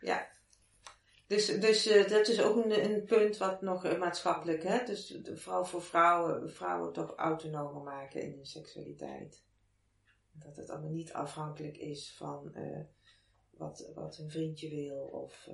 ja. 0.01 0.32
Dus, 1.33 1.45
dus 1.59 1.87
uh, 1.87 2.09
dat 2.09 2.27
is 2.27 2.41
ook 2.41 2.65
een, 2.65 2.83
een 2.83 3.03
punt 3.03 3.37
wat 3.37 3.61
nog 3.61 3.85
uh, 3.85 3.99
maatschappelijk, 3.99 4.63
hè? 4.63 4.85
Dus 4.85 5.19
vooral 5.33 5.65
voor 5.65 5.81
vrouwen, 5.81 6.51
vrouwen 6.51 6.93
toch 6.93 7.15
autonomer 7.15 7.81
maken 7.81 8.21
in 8.21 8.31
hun 8.31 8.45
seksualiteit. 8.45 9.43
Dat 10.31 10.55
het 10.55 10.69
allemaal 10.69 10.91
niet 10.91 11.13
afhankelijk 11.13 11.77
is 11.77 12.15
van 12.17 12.51
uh, 12.55 12.79
wat, 13.49 13.91
wat 13.95 14.17
een 14.17 14.29
vriendje 14.29 14.69
wil 14.69 14.99
of 14.99 15.49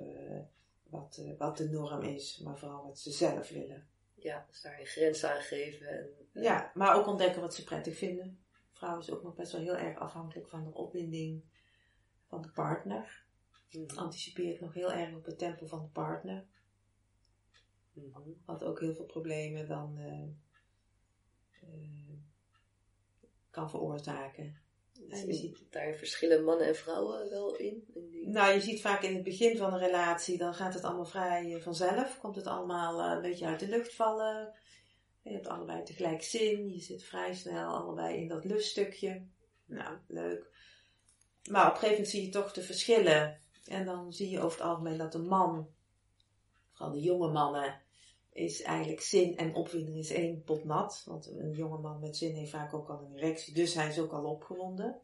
wat, 0.82 1.22
wat 1.38 1.56
de 1.56 1.68
norm 1.68 2.02
is, 2.02 2.38
maar 2.38 2.58
vooral 2.58 2.86
wat 2.86 2.98
ze 2.98 3.10
zelf 3.10 3.48
willen. 3.48 3.88
Ja, 4.14 4.44
dus 4.48 4.60
daar 4.60 4.80
een 4.80 4.86
grens 4.86 5.24
aan 5.24 5.40
geven. 5.40 5.88
En, 5.88 6.08
ja, 6.32 6.70
maar 6.74 6.96
ook 6.96 7.06
ontdekken 7.06 7.40
wat 7.40 7.54
ze 7.54 7.64
prettig 7.64 7.96
vinden. 7.96 8.44
Vrouw 8.70 8.98
is 8.98 9.10
ook 9.10 9.22
nog 9.22 9.34
best 9.34 9.52
wel 9.52 9.60
heel 9.60 9.76
erg 9.76 9.98
afhankelijk 9.98 10.48
van 10.48 10.64
de 10.64 10.74
opwinding 10.74 11.44
van 12.26 12.42
de 12.42 12.50
partner. 12.50 13.28
Mm 13.70 13.84
-hmm. 13.86 13.98
Anticipeert 13.98 14.60
nog 14.60 14.74
heel 14.74 14.92
erg 14.92 15.14
op 15.14 15.24
het 15.24 15.38
tempo 15.38 15.66
van 15.66 15.82
de 15.82 15.88
partner. 15.88 16.46
Mm 17.92 18.12
-hmm. 18.12 18.42
Wat 18.44 18.64
ook 18.64 18.80
heel 18.80 18.94
veel 18.94 19.04
problemen 19.04 19.68
dan 19.68 19.98
uh, 19.98 20.28
uh, 21.62 22.18
kan 23.50 23.70
veroorzaken. 23.70 24.58
Dus 25.08 25.20
je 25.20 25.32
ziet 25.32 25.66
daar 25.70 25.94
verschillen 25.94 26.44
mannen 26.44 26.66
en 26.66 26.76
vrouwen 26.76 27.30
wel 27.30 27.56
in, 27.56 27.84
in 27.94 28.10
die... 28.10 28.28
Nou, 28.28 28.52
je 28.52 28.60
ziet 28.60 28.80
vaak 28.80 29.02
in 29.02 29.14
het 29.14 29.22
begin 29.22 29.56
van 29.56 29.72
een 29.72 29.78
relatie, 29.78 30.38
dan 30.38 30.54
gaat 30.54 30.74
het 30.74 30.84
allemaal 30.84 31.04
vrij 31.04 31.60
vanzelf. 31.60 32.18
Komt 32.18 32.36
het 32.36 32.46
allemaal 32.46 33.00
een 33.00 33.22
beetje 33.22 33.46
uit 33.46 33.60
de 33.60 33.68
lucht 33.68 33.94
vallen. 33.94 34.54
Je 35.22 35.30
hebt 35.30 35.46
allebei 35.46 35.82
tegelijk 35.82 36.22
zin. 36.22 36.72
Je 36.72 36.80
zit 36.80 37.04
vrij 37.04 37.34
snel 37.34 37.74
allebei 37.74 38.16
in 38.16 38.28
dat 38.28 38.44
luststukje. 38.44 39.26
Nou, 39.66 39.98
leuk. 40.06 40.50
Maar 41.50 41.66
op 41.66 41.72
een 41.72 41.78
gegeven 41.78 41.90
moment 41.90 42.08
zie 42.08 42.24
je 42.24 42.28
toch 42.28 42.52
de 42.52 42.62
verschillen. 42.62 43.40
En 43.70 43.84
dan 43.84 44.12
zie 44.12 44.30
je 44.30 44.40
over 44.40 44.58
het 44.58 44.66
algemeen 44.66 44.98
dat 44.98 45.12
de 45.12 45.18
man, 45.18 45.68
vooral 46.72 46.92
de 46.92 47.00
jonge 47.00 47.32
mannen, 47.32 47.82
is 48.32 48.62
eigenlijk 48.62 49.00
zin 49.00 49.36
en 49.36 49.54
opwinding 49.54 49.98
is 49.98 50.10
één 50.10 50.42
pot 50.42 50.64
nat. 50.64 51.02
Want 51.06 51.26
een 51.26 51.52
jonge 51.52 51.78
man 51.78 52.00
met 52.00 52.16
zin 52.16 52.34
heeft 52.34 52.50
vaak 52.50 52.74
ook 52.74 52.88
al 52.88 53.00
een 53.00 53.16
erectie, 53.16 53.54
dus 53.54 53.74
hij 53.74 53.88
is 53.88 53.98
ook 53.98 54.12
al 54.12 54.24
opgewonden. 54.24 55.00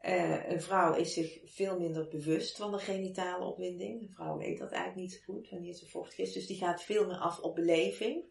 Uh, 0.00 0.50
een 0.50 0.62
vrouw 0.62 0.94
is 0.94 1.12
zich 1.12 1.40
veel 1.44 1.78
minder 1.78 2.08
bewust 2.08 2.56
van 2.56 2.72
de 2.72 2.78
genitale 2.78 3.44
opwinding. 3.44 4.02
Een 4.02 4.12
vrouw 4.12 4.36
weet 4.36 4.58
dat 4.58 4.70
eigenlijk 4.70 5.00
niet 5.00 5.12
zo 5.12 5.32
goed 5.32 5.50
wanneer 5.50 5.74
ze 5.74 5.88
vochtig 5.88 6.18
is. 6.18 6.32
Dus 6.32 6.46
die 6.46 6.56
gaat 6.56 6.82
veel 6.82 7.06
meer 7.06 7.18
af 7.18 7.40
op 7.40 7.54
beleving. 7.54 8.24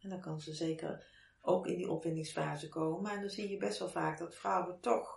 En 0.00 0.08
dan 0.08 0.20
kan 0.20 0.40
ze 0.40 0.54
zeker 0.54 1.06
ook 1.40 1.66
in 1.66 1.76
die 1.76 1.90
opwindingsfase 1.90 2.68
komen. 2.68 3.10
En 3.10 3.20
dan 3.20 3.30
zie 3.30 3.50
je 3.50 3.56
best 3.56 3.78
wel 3.78 3.88
vaak 3.88 4.18
dat 4.18 4.34
vrouwen 4.34 4.80
toch, 4.80 5.08
eh, 5.08 5.15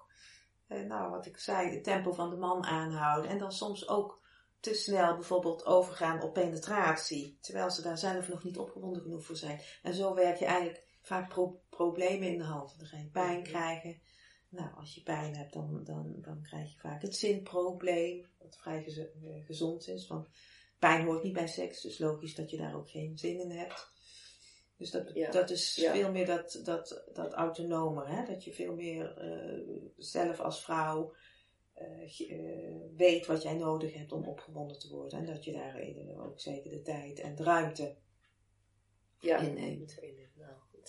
nou 0.70 1.10
wat 1.10 1.26
ik 1.26 1.38
zei, 1.38 1.70
het 1.70 1.84
tempo 1.84 2.12
van 2.12 2.30
de 2.30 2.36
man 2.36 2.64
aanhouden. 2.64 3.32
En 3.32 3.38
dan 3.38 3.52
soms 3.52 3.88
ook 3.88 4.22
te 4.60 4.74
snel 4.74 5.16
bijvoorbeeld 5.16 5.66
overgaan 5.66 6.22
op 6.22 6.34
penetratie. 6.34 7.38
Terwijl 7.42 7.72
ze 7.72 7.82
daar 7.82 7.98
zelf 7.98 8.28
nog 8.28 8.44
niet 8.44 8.58
opgewonden 8.58 9.02
genoeg 9.02 9.26
voor 9.26 9.36
zijn. 9.36 9.62
En 9.84 9.94
zo 9.94 10.14
werk 10.14 10.38
je 10.38 10.46
eigenlijk 10.46 10.84
vaak 11.02 11.30
pro 11.30 11.62
problemen 11.70 12.28
in 12.28 12.38
de 12.38 12.44
hand. 12.44 12.78
Dan 12.78 12.88
ga 12.88 12.98
je 12.98 13.10
pijn 13.10 13.44
krijgen. 13.44 14.02
Nou, 14.50 14.76
als 14.76 14.96
je 14.96 15.04
pijn 15.04 15.36
hebt, 15.36 15.54
dan, 15.54 15.84
dan, 15.84 16.16
dan 16.22 16.42
krijg 16.42 16.74
je 16.74 16.80
vaak 16.80 17.02
het 17.02 17.16
zinprobleem. 17.16 18.26
Wat 18.38 18.58
vrij 18.58 18.84
gez 18.84 19.00
gezond 19.46 19.88
is. 19.88 20.08
Want 20.08 20.28
pijn 20.80 21.06
hoort 21.06 21.24
niet 21.24 21.34
bij 21.34 21.48
seks. 21.48 21.82
Dus 21.82 22.00
logisch 22.00 22.36
dat 22.36 22.50
je 22.50 22.58
daar 22.58 22.76
ook 22.76 22.90
geen 22.90 23.18
zin 23.18 23.40
in 23.40 23.52
hebt. 23.52 23.92
Dus 24.80 24.92
dat, 24.92 25.12
ja. 25.14 25.32
dat 25.32 25.50
is 25.50 25.76
ja. 25.76 25.92
veel 25.92 26.12
meer 26.12 26.26
dat, 26.26 26.62
dat, 26.64 27.04
dat 27.14 27.34
autonome, 27.34 28.06
hè? 28.06 28.26
dat 28.26 28.44
je 28.44 28.54
veel 28.54 28.76
meer 28.76 29.24
uh, 29.24 29.78
zelf 29.98 30.40
als 30.40 30.64
vrouw 30.64 31.14
uh, 31.82 32.20
uh, 32.20 32.76
weet 32.96 33.26
wat 33.26 33.42
jij 33.42 33.54
nodig 33.54 33.94
hebt 33.94 34.12
om 34.12 34.24
opgewonden 34.24 34.80
te 34.80 34.90
worden. 34.90 35.20
En 35.20 35.26
dat 35.26 35.44
je 35.44 35.52
daar 35.52 35.82
ook 36.18 36.40
zeker 36.40 36.72
de 36.72 36.82
tijd 36.82 37.20
en 37.20 37.36
de 37.36 37.44
ruimte 37.44 37.96
ja. 39.20 39.38
inneemt. 39.38 40.00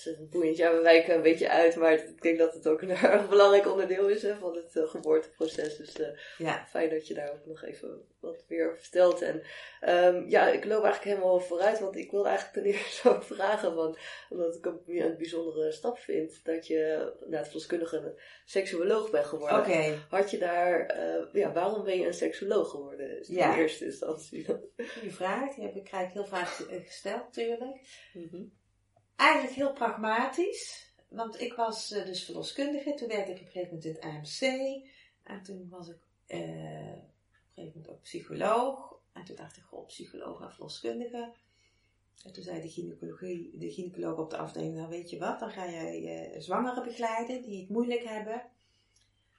Nou, 0.05 0.17
het 0.17 0.21
is 0.21 0.27
een 0.27 0.41
boeiend. 0.41 0.57
Ja, 0.57 0.75
we 0.75 0.81
wijken 0.81 1.15
een 1.15 1.23
beetje 1.23 1.49
uit, 1.49 1.77
maar 1.77 1.93
ik 1.93 2.23
denk 2.23 2.39
dat 2.39 2.55
het 2.55 2.69
ook 2.69 2.83
een 2.83 2.91
erg 3.11 3.29
belangrijk 3.29 3.71
onderdeel 3.71 4.09
is 4.09 4.23
hè, 4.23 4.37
van 4.37 4.55
het 4.55 4.91
geboorteproces. 4.91 5.77
Dus 5.77 5.97
ja. 6.39 6.67
fijn 6.69 6.91
dat 6.91 7.07
je 7.07 7.15
daar 7.15 7.33
ook 7.33 7.47
nog 7.47 7.63
even 7.63 8.03
wat 8.21 8.45
over 8.51 8.79
vertelt. 8.79 9.23
En 9.23 9.43
um, 9.89 10.29
ja, 10.29 10.49
ik 10.49 10.65
loop 10.65 10.85
eigenlijk 10.85 11.17
helemaal 11.17 11.41
vooruit, 11.41 11.81
want 11.81 11.97
ik 11.97 12.11
wil 12.11 12.27
eigenlijk 12.27 12.57
ten 12.57 12.65
eerste 12.73 13.09
ook 13.09 13.23
vragen, 13.23 13.75
van, 13.75 13.97
omdat 14.31 14.57
ik 14.57 14.65
het 14.65 14.75
een 14.87 15.17
bijzondere 15.17 15.73
stap 15.73 15.99
vind, 15.99 16.45
dat 16.45 16.67
je 16.67 17.13
na 17.27 17.37
het 17.37 17.47
verloskundige 17.47 17.97
een 17.97 18.19
seksuoloog 18.45 19.11
bent 19.11 19.27
geworden. 19.27 19.59
Okay. 19.59 19.99
Had 20.09 20.31
je 20.31 20.39
daar, 20.39 20.97
uh, 20.97 21.33
ja, 21.33 21.53
waarom 21.53 21.85
ben 21.85 21.99
je 21.99 22.07
een 22.07 22.15
seksuoloog 22.15 22.71
geworden? 22.71 23.19
Is 23.19 23.29
ja. 23.29 23.53
in 23.53 23.61
eerste 23.61 23.85
instantie. 23.85 24.45
Goeie 24.77 25.15
vraag, 25.15 25.55
die 25.55 25.65
heb 25.65 25.75
ik, 25.75 25.85
krijg 25.85 26.07
ik 26.07 26.13
heel 26.13 26.27
vaak 26.27 26.49
gesteld 26.85 27.23
natuurlijk. 27.23 27.81
Mm 28.13 28.29
-hmm. 28.31 28.59
Eigenlijk 29.21 29.55
heel 29.55 29.73
pragmatisch, 29.73 30.93
want 31.09 31.41
ik 31.41 31.55
was 31.55 31.93
uh, 31.93 32.05
dus 32.05 32.25
verloskundige, 32.25 32.95
toen 32.95 33.09
werkte 33.09 33.33
ik 33.33 33.41
op 33.41 33.47
een 33.47 33.53
gegeven 33.53 33.69
moment 33.69 33.85
in 33.85 33.95
het 33.95 34.05
AMC 34.05 34.41
en 35.23 35.43
toen 35.43 35.69
was 35.69 35.89
ik... 35.89 35.99
Uh, 36.29 36.39
een 36.39 37.67
gegeven 37.67 37.81
moment 37.81 37.89
ook 37.89 38.03
psycholoog. 38.03 38.99
En 39.13 39.25
toen 39.25 39.37
dacht 39.37 39.57
ik, 39.57 39.63
goh, 39.63 39.87
psycholoog 39.87 40.41
en 40.41 40.53
verloskundige. 40.53 41.33
En 42.25 42.33
toen 42.33 42.43
zei 42.43 42.61
de, 42.61 42.69
gynaecologie, 42.69 43.59
de 43.59 43.71
gynaecoloog 43.71 44.19
op 44.19 44.31
de 44.31 44.37
afdeling, 44.37 44.75
nou 44.75 44.89
weet 44.89 45.11
je 45.11 45.19
wat, 45.19 45.41
dan 45.41 45.51
ga 45.51 45.71
jij 45.71 46.33
uh, 46.35 46.41
zwangeren 46.41 46.85
begeleiden 46.85 47.43
die 47.43 47.61
het 47.61 47.69
moeilijk 47.69 48.05
hebben. 48.05 48.51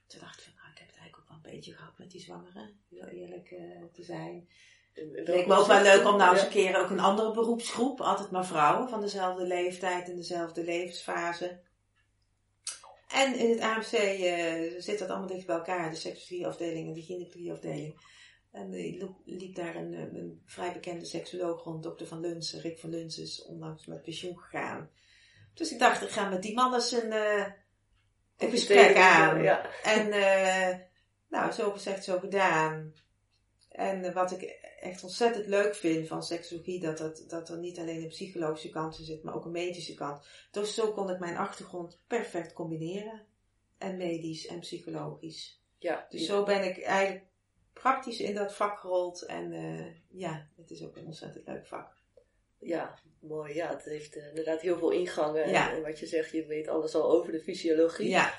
Toen 0.06 0.20
dacht 0.20 0.38
ik 0.38 0.44
van, 0.44 0.54
nou, 0.54 0.72
ik 0.72 0.78
heb 0.78 0.90
een 1.28 1.50
beetje 1.50 1.72
gehad 1.72 1.98
met 1.98 2.10
die 2.10 2.20
zwangeren, 2.20 2.80
heel 2.88 3.06
eerlijk 3.06 3.50
uh, 3.50 3.84
te 3.92 4.02
zijn. 4.02 4.48
Leek 4.94 5.46
me 5.46 5.54
ook 5.54 5.66
wel 5.66 5.82
leuk 5.82 6.06
om 6.06 6.16
nou 6.16 6.32
eens 6.32 6.42
een 6.42 6.48
keer 6.48 6.80
ook 6.80 6.90
een 6.90 7.00
andere 7.00 7.32
beroepsgroep, 7.32 8.00
altijd 8.00 8.30
maar 8.30 8.46
vrouwen 8.46 8.88
van 8.88 9.00
dezelfde 9.00 9.46
leeftijd 9.46 10.08
en 10.08 10.16
dezelfde 10.16 10.64
levensfase. 10.64 11.60
En 13.08 13.34
in 13.34 13.50
het 13.50 13.60
AMC 13.60 13.92
uh, 13.92 14.80
zit 14.80 14.98
dat 14.98 15.08
allemaal 15.08 15.28
dicht 15.28 15.46
bij 15.46 15.56
elkaar, 15.56 15.90
de 15.90 15.96
seksologieafdeling 15.96 16.88
en 16.88 16.94
de 16.94 17.02
gynaecologieafdeling. 17.02 18.00
En 18.52 18.72
er 18.72 19.08
liep 19.24 19.54
daar 19.54 19.76
een, 19.76 19.92
een, 19.92 20.42
vrij 20.46 20.72
bekende 20.72 21.04
seksoloog 21.04 21.64
rond, 21.64 21.82
dokter 21.82 22.06
Van 22.06 22.20
Lunsen. 22.20 22.60
Rick 22.60 22.78
van 22.78 22.90
Lunsen 22.90 23.22
is 23.22 23.44
onlangs 23.44 23.86
met 23.86 24.02
pensioen 24.02 24.38
gegaan. 24.38 24.90
Dus 25.54 25.72
ik 25.72 25.78
dacht, 25.78 26.02
ik 26.02 26.08
ga 26.08 26.28
met 26.28 26.42
die 26.42 26.54
man 26.54 26.74
eens 26.74 26.92
een, 26.92 27.12
uh, 27.12 27.46
een 28.36 28.50
gesprek 28.50 28.96
aan. 28.96 29.42
Ja. 29.42 29.66
En 29.82 30.06
uh, 30.06 30.78
nou, 31.28 31.52
zo 31.52 31.70
gezegd, 31.70 32.04
zo 32.04 32.18
gedaan. 32.18 32.94
En 33.68 34.04
uh, 34.04 34.12
wat 34.12 34.30
ik 34.30 34.60
echt 34.82 35.02
ontzettend 35.02 35.46
leuk 35.46 35.74
vind 35.74 36.08
van 36.08 36.22
seksologie, 36.22 36.80
dat, 36.80 36.98
dat, 36.98 37.24
dat 37.28 37.48
er 37.48 37.58
niet 37.58 37.78
alleen 37.78 38.02
een 38.02 38.08
psychologische 38.08 38.70
kant 38.70 38.98
in 38.98 39.04
zit, 39.04 39.22
maar 39.22 39.34
ook 39.34 39.44
een 39.44 39.50
medische 39.50 39.94
kant. 39.94 40.26
Dus 40.50 40.74
zo 40.74 40.92
kon 40.92 41.10
ik 41.10 41.18
mijn 41.18 41.36
achtergrond 41.36 42.00
perfect 42.06 42.52
combineren. 42.52 43.22
En 43.78 43.96
medisch 43.96 44.46
en 44.46 44.60
psychologisch. 44.60 45.62
Ja, 45.78 46.06
dus 46.08 46.26
zo 46.26 46.42
ben 46.42 46.64
ik 46.64 46.82
eigenlijk 46.82 47.24
praktisch 47.72 48.20
in 48.20 48.34
dat 48.34 48.54
vak 48.54 48.78
gerold. 48.78 49.22
En 49.22 49.52
uh, 49.52 49.86
ja, 50.08 50.48
het 50.56 50.70
is 50.70 50.84
ook 50.84 50.96
een 50.96 51.06
ontzettend 51.06 51.46
leuk 51.46 51.66
vak. 51.66 51.96
Ja, 52.58 52.98
mooi. 53.20 53.54
Ja, 53.54 53.68
het 53.68 53.84
heeft 53.84 54.16
uh, 54.16 54.28
inderdaad 54.28 54.60
heel 54.60 54.78
veel 54.78 54.90
ingangen. 54.90 55.44
En, 55.44 55.54
en, 55.54 55.82
wat 55.82 55.98
je 55.98 56.06
zegt, 56.06 56.30
je 56.30 56.46
weet 56.46 56.68
alles 56.68 56.94
al 56.94 57.10
over 57.10 57.32
de 57.32 57.40
fysiologie. 57.40 58.08
Ja. 58.08 58.34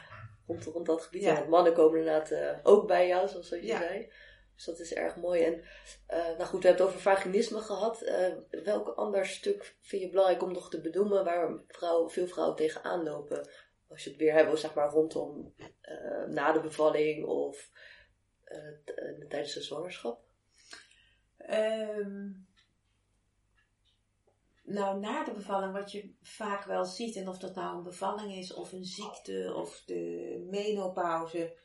Rond, 0.48 0.66
rond 0.66 0.86
dat 0.86 1.02
gebied. 1.02 1.22
Ja. 1.22 1.44
En 1.44 1.50
mannen 1.50 1.74
komen 1.74 2.00
inderdaad 2.00 2.32
uh, 2.32 2.58
ook 2.64 2.88
bij 2.88 3.08
jou, 3.08 3.28
zoals 3.28 3.50
je 3.50 3.66
zei. 3.66 4.12
Dus 4.56 4.66
dat 4.66 4.80
is 4.80 4.94
erg 4.94 5.16
mooi. 5.16 5.44
En 5.44 5.64
nou 6.08 6.44
goed, 6.44 6.62
we 6.62 6.68
hebben 6.68 6.86
het 6.86 6.96
over 6.96 7.00
vaginisme 7.00 7.60
gehad. 7.60 8.00
welk 8.64 8.88
ander 8.88 9.26
stuk 9.26 9.76
vind 9.82 10.02
je 10.02 10.10
belangrijk 10.10 10.44
om 10.44 10.52
nog 10.52 10.70
te 10.70 10.82
benoemen 10.82 11.24
waar 11.24 11.64
vrouwen, 11.68 12.12
veel 12.12 12.28
vrouwen 12.28 12.56
tegenaan 12.56 13.04
lopen? 13.04 13.50
Als 13.90 14.04
je 14.04 14.10
het 14.10 14.20
weer 14.20 14.34
hebt, 14.34 14.60
zeg 14.60 14.74
maar 14.74 14.90
rondom 14.90 15.54
na 16.28 16.52
de 16.52 16.62
bevalling 16.62 17.26
of 17.26 17.70
uh, 18.46 19.28
tijdens 19.28 19.54
de 19.54 19.62
zwangerschap? 19.62 20.22
Um, 21.50 22.48
nou, 24.64 25.00
na 25.00 25.24
de 25.24 25.32
bevalling, 25.32 25.74
wat 25.74 25.92
je 25.92 26.14
vaak 26.22 26.64
wel 26.64 26.86
ziet, 26.86 27.16
en 27.16 27.28
of 27.28 27.38
dat 27.38 27.56
nou 27.56 27.78
een 27.78 27.84
bevalling 27.84 28.36
is, 28.36 28.54
of 28.54 28.72
een 28.72 28.86
ziekte, 28.86 29.54
of 29.56 29.84
de 29.86 30.46
menopauze. 30.50 31.58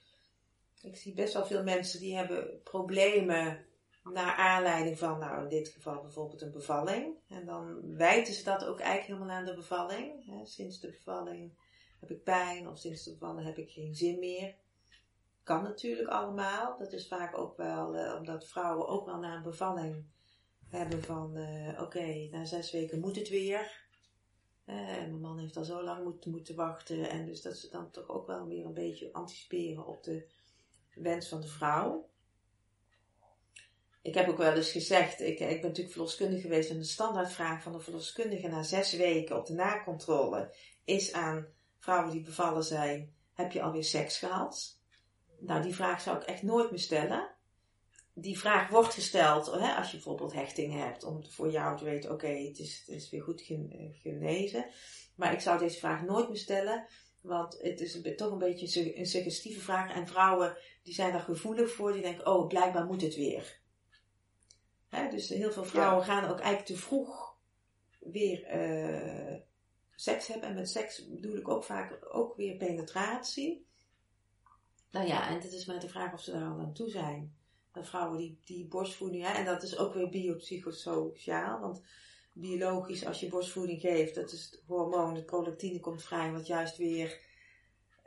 Ik 0.83 0.97
zie 0.97 1.14
best 1.14 1.35
wel 1.35 1.47
veel 1.47 1.62
mensen 1.62 2.01
die 2.01 2.17
hebben 2.17 2.62
problemen 2.62 3.67
naar 4.05 4.35
aanleiding 4.35 4.99
van, 4.99 5.19
nou 5.19 5.43
in 5.43 5.49
dit 5.49 5.69
geval 5.69 6.03
bijvoorbeeld 6.03 6.43
een 6.43 6.53
bevalling. 6.53 7.14
En 7.29 7.47
dan 7.47 7.97
wijten 7.97 8.35
ze 8.35 8.45
dat 8.45 8.64
ook 8.64 8.81
eigenlijk 8.81 9.07
helemaal 9.07 9.37
aan 9.37 9.47
de 9.47 9.55
bevalling. 9.55 10.33
sinds 10.45 10.81
de 10.81 10.91
bevalling 10.91 11.53
heb 12.01 12.11
ik 12.11 12.23
pijn, 12.23 12.69
of 12.69 12.79
sinds 12.79 13.05
de 13.05 13.12
bevalling 13.12 13.47
heb 13.47 13.59
ik 13.59 13.71
geen 13.71 13.95
zin 13.95 14.19
meer 14.19 14.55
kan 15.49 15.62
natuurlijk 15.62 16.09
allemaal. 16.09 16.79
Dat 16.79 16.93
is 16.93 17.09
vaak 17.09 17.38
ook 17.38 17.57
wel 17.57 17.97
uh, 17.97 18.14
omdat 18.19 18.49
vrouwen 18.49 18.88
ook 18.88 19.07
wel 19.07 19.19
na 19.19 19.37
een 19.37 19.43
bevalling 19.43 20.05
hebben 20.69 21.03
van 21.03 21.37
uh, 21.37 21.81
oké, 21.81 22.29
na 22.31 22.45
zes 22.45 22.71
weken 22.71 23.01
moet 23.01 23.17
het 23.17 23.29
weer. 23.29 23.87
Uh, 24.67 24.75
mijn 24.87 25.21
man 25.21 25.38
heeft 25.38 25.57
al 25.57 25.64
zo 25.64 25.83
lang 25.83 26.05
moeten, 26.05 26.31
moeten 26.31 26.57
wachten. 26.57 27.11
En 27.11 27.27
dus 27.27 27.43
dat 27.43 27.57
ze 27.57 27.71
dan 27.71 27.91
toch 27.91 28.09
ook 28.09 28.27
wel 28.27 28.47
weer 28.47 28.64
een 28.64 28.75
beetje 28.75 29.12
anticiperen 29.12 29.87
op 29.87 30.03
de 30.03 30.27
wens 31.00 31.28
van 31.28 31.40
de 31.40 31.48
vrouw. 31.48 32.08
Ik 34.02 34.14
heb 34.14 34.28
ook 34.28 34.37
wel 34.37 34.54
eens 34.54 34.70
gezegd, 34.70 35.20
ik, 35.20 35.40
ik 35.40 35.61
ben 35.61 35.61
natuurlijk 35.61 35.90
verloskundige 35.90 36.40
geweest 36.40 36.70
en 36.70 36.78
de 36.78 36.84
standaardvraag 36.84 37.62
van 37.62 37.72
de 37.72 37.80
verloskundige 37.80 38.48
na 38.48 38.62
zes 38.62 38.92
weken 38.92 39.37
op 39.37 39.46
de 39.46 39.54
nakontrole 39.54 40.54
is 40.84 41.12
aan 41.12 41.46
vrouwen 41.78 42.11
die 42.11 42.20
bevallen 42.20 42.64
zijn, 42.64 43.14
heb 43.34 43.52
je 43.52 43.62
alweer 43.62 43.84
seks 43.84 44.18
gehad? 44.18 44.78
Nou, 45.38 45.62
die 45.62 45.74
vraag 45.74 46.00
zou 46.00 46.16
ik 46.16 46.22
echt 46.22 46.42
nooit 46.42 46.70
meer 46.70 46.80
stellen. 46.80 47.30
Die 48.12 48.38
vraag 48.38 48.68
wordt 48.68 48.94
gesteld 48.94 49.46
hè, 49.46 49.74
als 49.74 49.87
je 49.90 49.96
bijvoorbeeld 49.96 50.32
hechting 50.32 50.72
hebt, 50.72 51.04
om 51.04 51.24
voor 51.24 51.50
jou 51.50 51.76
te 51.76 51.84
weten, 51.84 52.12
oké, 52.12 52.28
het, 52.28 52.58
het 52.58 52.84
is 52.87 53.11
weer 53.11 53.22
goed 53.22 53.42
genezen. 53.92 54.66
Maar 55.14 55.32
ik 55.32 55.40
zou 55.40 55.58
deze 55.58 55.78
vraag 55.78 56.02
nooit 56.02 56.28
meer 56.28 56.38
stellen, 56.38 56.87
want 57.20 57.59
het 57.61 57.81
is 57.81 57.94
een, 57.94 58.16
toch 58.16 58.33
een 58.33 58.38
beetje 58.38 58.98
een 58.98 59.07
suggestieve 59.07 59.61
vraag. 59.61 59.94
En 59.94 60.07
vrouwen 60.07 60.57
die 60.83 60.94
zijn 60.94 61.12
daar 61.12 61.20
gevoelig 61.20 61.72
voor, 61.72 61.92
die 61.92 62.02
denken, 62.02 62.26
oh, 62.26 62.46
blijkbaar 62.46 62.85
moet 62.85 63.02
het 63.02 63.14
weer. 63.14 63.61
Hè, 64.88 65.11
dus 65.11 65.28
heel 65.28 65.52
veel 65.52 65.64
vrouwen 65.64 66.04
gaan 66.04 66.24
ook 66.24 66.38
eigenlijk 66.38 66.66
te 66.66 66.76
vroeg 66.76 67.37
weer 68.00 68.57
uh, 68.57 69.37
seks 69.94 70.26
hebben. 70.26 70.48
En 70.48 70.54
met 70.54 70.70
seks 70.70 71.09
bedoel 71.09 71.37
ik 71.37 71.48
ook 71.48 71.64
vaak 71.64 71.98
ook 72.11 72.37
weer 72.37 72.57
penetratie. 72.57 73.66
Nou 74.90 75.07
ja, 75.07 75.28
en 75.28 75.35
het 75.35 75.52
is 75.52 75.66
maar 75.66 75.81
de 75.81 75.88
vraag 75.88 76.12
of 76.12 76.20
ze 76.20 76.31
daar 76.31 76.50
al 76.50 76.59
aan 76.59 76.72
toe 76.72 76.90
zijn. 76.90 77.37
Dat 77.72 77.88
vrouwen 77.88 78.18
die, 78.18 78.40
die 78.44 78.66
borstvoeding, 78.66 79.24
hè, 79.24 79.33
en 79.33 79.44
dat 79.44 79.62
is 79.62 79.78
ook 79.78 79.94
weer 79.94 80.09
biopsychosociaal, 80.09 81.61
want 81.61 81.83
biologisch, 82.40 83.07
als 83.07 83.20
je 83.20 83.29
borstvoeding 83.29 83.81
geeft, 83.81 84.14
dat 84.14 84.33
is 84.33 84.44
het 84.44 84.62
hormoon, 84.66 85.14
het 85.14 85.27
prolactine 85.27 85.81
komt 85.81 86.03
vrij, 86.03 86.31
wat 86.31 86.46
juist 86.46 86.77
weer 86.77 87.20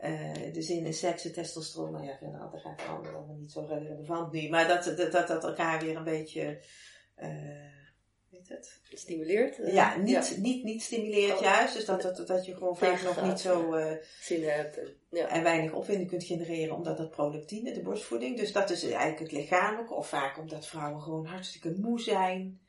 uh, 0.04 0.54
de 0.54 0.62
zin 0.62 0.86
in 0.86 0.94
seks 0.94 1.26
en 1.26 1.34
testosteron, 1.34 1.91
nou 1.91 2.06
ja, 2.06 2.17
nou, 2.22 2.52
dat 2.52 2.62
gaat 2.62 2.82
allemaal 2.88 3.36
niet 3.39 3.52
zo 3.52 3.65
relevant 3.70 4.32
nu, 4.32 4.50
maar 4.50 4.67
dat, 4.67 4.84
dat, 4.98 5.12
dat, 5.12 5.28
dat 5.28 5.44
elkaar 5.44 5.80
weer 5.80 5.96
een 5.96 6.04
beetje, 6.04 6.60
uh, 7.17 7.28
weet 8.30 8.50
het? 8.50 8.80
Stimuleert? 8.94 9.60
Uh, 9.60 9.74
ja, 9.74 9.98
niet, 9.98 10.38
Niet, 10.38 10.63
niet 10.63 10.82
stimuleert 10.82 11.38
oh. 11.38 11.41
juist, 11.41 11.74
dus 11.76 11.86
dat, 11.86 12.02
dat, 12.02 12.28
dat 12.28 12.46
je 12.46 12.54
gewoon 12.54 12.78
vaak 12.78 13.04
nog 13.04 13.24
niet 13.24 13.39
zo 13.39 13.76
zin 14.22 14.44
hebt. 14.44 14.80
Ja. 15.10 15.28
En 15.28 15.44
weinig 15.44 15.74
opwinding 15.74 16.10
kunt 16.10 16.24
genereren 16.24 16.76
omdat 16.76 16.98
dat 16.98 17.10
prolactine, 17.10 17.74
de 17.74 17.82
borstvoeding. 17.82 18.38
Dus 18.38 18.52
dat 18.52 18.70
is 18.70 18.84
eigenlijk 18.84 19.20
het 19.20 19.32
lichamelijke. 19.32 19.94
Of 19.94 20.08
vaak 20.08 20.38
omdat 20.38 20.67
vrouwen 20.67 21.02
gewoon 21.02 21.26
hartstikke 21.26 21.76
moe 21.80 22.00
zijn. 22.00 22.61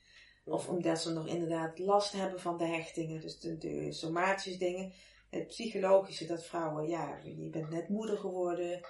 Of 0.44 0.68
omdat 0.68 1.00
ze 1.00 1.12
nog 1.12 1.26
inderdaad 1.26 1.78
last 1.78 2.12
hebben 2.12 2.40
van 2.40 2.59
de 2.59 2.66
hechtingen. 2.66 3.20
Dus 3.20 3.40
de, 3.40 3.59
de 3.59 3.92
somatische 3.92 4.59
dingen. 4.59 4.92
Het 5.31 5.46
psychologische 5.46 6.26
dat 6.26 6.44
vrouwen, 6.44 6.88
ja, 6.88 7.18
je 7.22 7.48
bent 7.50 7.70
net 7.70 7.88
moeder 7.88 8.18
geworden. 8.18 8.81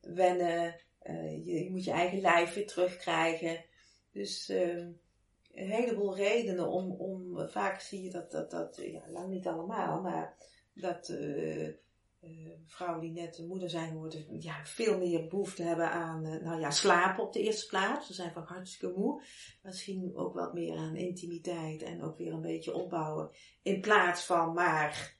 Wennen. 0.00 0.80
Uh, 1.02 1.46
je, 1.46 1.64
je, 1.64 1.70
moet 1.70 1.84
je 1.84 1.90
eigen 1.90 2.20
lijf 2.20 2.54
weer 2.54 2.66
terugkrijgen. 2.66 3.64
Dus 4.12 4.50
uh, 4.50 4.76
een 5.54 5.70
heleboel 5.70 6.16
redenen 6.16 6.68
om, 6.68 6.90
om 6.90 7.48
vaak 7.48 7.80
zie 7.80 8.02
je 8.02 8.10
dat, 8.10 8.30
dat, 8.30 8.50
dat 8.50 8.80
ja, 8.82 9.02
lang 9.08 9.28
niet 9.28 9.46
allemaal, 9.46 10.00
maar 10.00 10.36
dat... 10.74 11.08
Uh, 11.08 11.68
uh, 12.28 12.52
vrouwen 12.66 13.00
die 13.00 13.12
net 13.12 13.44
moeder 13.46 13.70
zijn 13.70 13.88
geworden, 13.88 14.40
ja, 14.40 14.64
veel 14.64 14.98
meer 14.98 15.26
behoefte 15.26 15.62
hebben 15.62 15.90
aan, 15.90 16.26
uh, 16.26 16.42
nou 16.42 16.60
ja, 16.60 16.70
slapen 16.70 17.24
op 17.24 17.32
de 17.32 17.40
eerste 17.40 17.66
plaats. 17.66 18.06
Ze 18.06 18.14
zijn 18.14 18.32
vaak 18.32 18.48
hartstikke 18.48 18.98
moe. 18.98 19.22
Misschien 19.62 20.16
ook 20.16 20.34
wat 20.34 20.54
meer 20.54 20.76
aan 20.76 20.96
intimiteit 20.96 21.82
en 21.82 22.02
ook 22.02 22.18
weer 22.18 22.32
een 22.32 22.40
beetje 22.40 22.74
opbouwen. 22.74 23.30
In 23.62 23.80
plaats 23.80 24.24
van 24.24 24.52
maar 24.52 25.16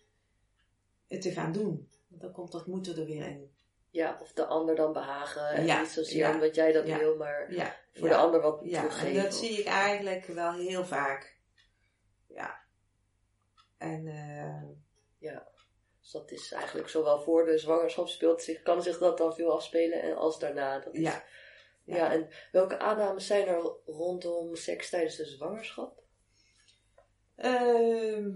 het 1.08 1.22
te 1.22 1.30
gaan 1.30 1.52
doen. 1.52 1.88
Want 2.08 2.22
dan 2.22 2.32
komt 2.32 2.52
dat 2.52 2.66
moeten 2.66 2.96
er 2.96 3.06
weer 3.06 3.26
in. 3.26 3.52
Ja, 3.90 4.18
of 4.20 4.32
de 4.32 4.46
ander 4.46 4.74
dan 4.74 4.92
behagen. 4.92 5.48
En 5.48 5.80
niet 5.80 5.88
zozeer 5.88 6.18
ja, 6.18 6.34
omdat 6.34 6.54
jij 6.54 6.72
dat 6.72 6.84
wil, 6.84 7.16
maar 7.16 7.48
voor 7.92 8.08
de 8.08 8.16
ander 8.16 8.40
wat 8.40 8.60
ja, 8.62 8.80
teruggeven. 8.80 9.22
dat 9.22 9.34
zie 9.34 9.58
ik 9.58 9.66
eigenlijk 9.66 10.26
wel 10.26 10.52
heel 10.52 10.84
vaak. 10.84 11.38
Ja. 12.28 12.62
En 13.78 14.06
uh, 14.06 14.62
ja. 15.18 15.52
Dus 16.04 16.12
dat 16.12 16.30
is 16.30 16.52
eigenlijk 16.52 16.88
zowel 16.88 17.20
voor 17.20 17.44
de 17.44 17.58
zwangerschap 17.58 18.08
speelt 18.08 18.42
zich, 18.42 18.62
kan 18.62 18.82
zich 18.82 18.98
dat 18.98 19.18
dan 19.18 19.34
veel 19.34 19.52
afspelen 19.52 20.02
en 20.02 20.16
als 20.16 20.38
daarna. 20.38 20.78
Dat 20.78 20.94
is, 20.94 21.00
ja. 21.00 21.24
ja. 21.84 22.12
en 22.12 22.28
welke 22.52 22.78
aannames 22.78 23.26
zijn 23.26 23.46
er 23.46 23.72
rondom 23.86 24.54
seks 24.54 24.90
tijdens 24.90 25.16
de 25.16 25.24
zwangerschap? 25.24 26.02
Uh, 27.36 28.26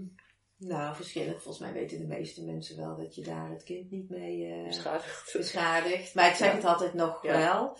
nou, 0.57 0.95
verschillend. 0.95 1.41
Volgens 1.41 1.59
mij 1.59 1.73
weten 1.73 1.99
de 1.99 2.07
meeste 2.07 2.43
mensen 2.43 2.77
wel 2.77 2.95
dat 2.95 3.15
je 3.15 3.21
daar 3.21 3.49
het 3.49 3.63
kind 3.63 3.91
niet 3.91 4.09
mee 4.09 4.47
uh, 4.47 4.67
beschadigt. 4.67 5.33
beschadigt. 5.37 6.15
Maar 6.15 6.29
ik 6.29 6.35
zeg 6.35 6.53
het 6.53 6.65
altijd 6.65 6.93
nog 6.93 7.21
wel. 7.21 7.77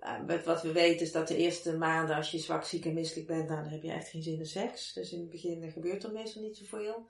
Uh, 0.00 0.44
wat 0.44 0.62
we 0.62 0.72
weten 0.72 1.06
is 1.06 1.12
dat 1.12 1.28
de 1.28 1.36
eerste 1.36 1.76
maanden 1.76 2.16
als 2.16 2.30
je 2.30 2.38
zwak, 2.38 2.64
ziek 2.64 2.84
en 2.84 2.94
misselijk 2.94 3.26
bent, 3.26 3.48
nou, 3.48 3.62
dan 3.62 3.72
heb 3.72 3.82
je 3.82 3.92
echt 3.92 4.08
geen 4.08 4.22
zin 4.22 4.38
in 4.38 4.46
seks. 4.46 4.92
Dus 4.92 5.12
in 5.12 5.20
het 5.20 5.30
begin 5.30 5.70
gebeurt 5.70 6.04
er 6.04 6.12
meestal 6.12 6.42
niet 6.42 6.56
zoveel. 6.56 7.08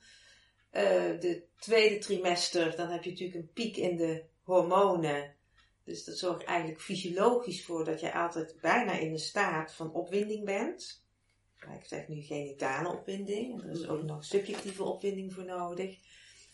Uh, 0.76 1.20
de 1.20 1.42
tweede 1.58 1.98
trimester, 1.98 2.76
dan 2.76 2.88
heb 2.88 3.04
je 3.04 3.10
natuurlijk 3.10 3.38
een 3.38 3.52
piek 3.52 3.76
in 3.76 3.96
de 3.96 4.24
hormonen. 4.42 5.34
Dus 5.84 6.04
dat 6.04 6.18
zorgt 6.18 6.44
eigenlijk 6.44 6.80
fysiologisch 6.80 7.64
voor 7.64 7.84
dat 7.84 8.00
je 8.00 8.14
altijd 8.14 8.58
bijna 8.60 8.92
in 8.92 9.12
een 9.12 9.18
staat 9.18 9.74
van 9.74 9.92
opwinding 9.92 10.44
bent. 10.44 11.02
Ik 11.78 11.84
zeg 11.84 12.08
nu 12.08 12.22
genitale 12.22 12.88
opwinding. 12.88 13.62
Er 13.62 13.70
is 13.70 13.88
ook 13.88 14.02
nog 14.02 14.24
subjectieve 14.24 14.84
opwinding 14.84 15.32
voor 15.32 15.44
nodig. 15.44 15.98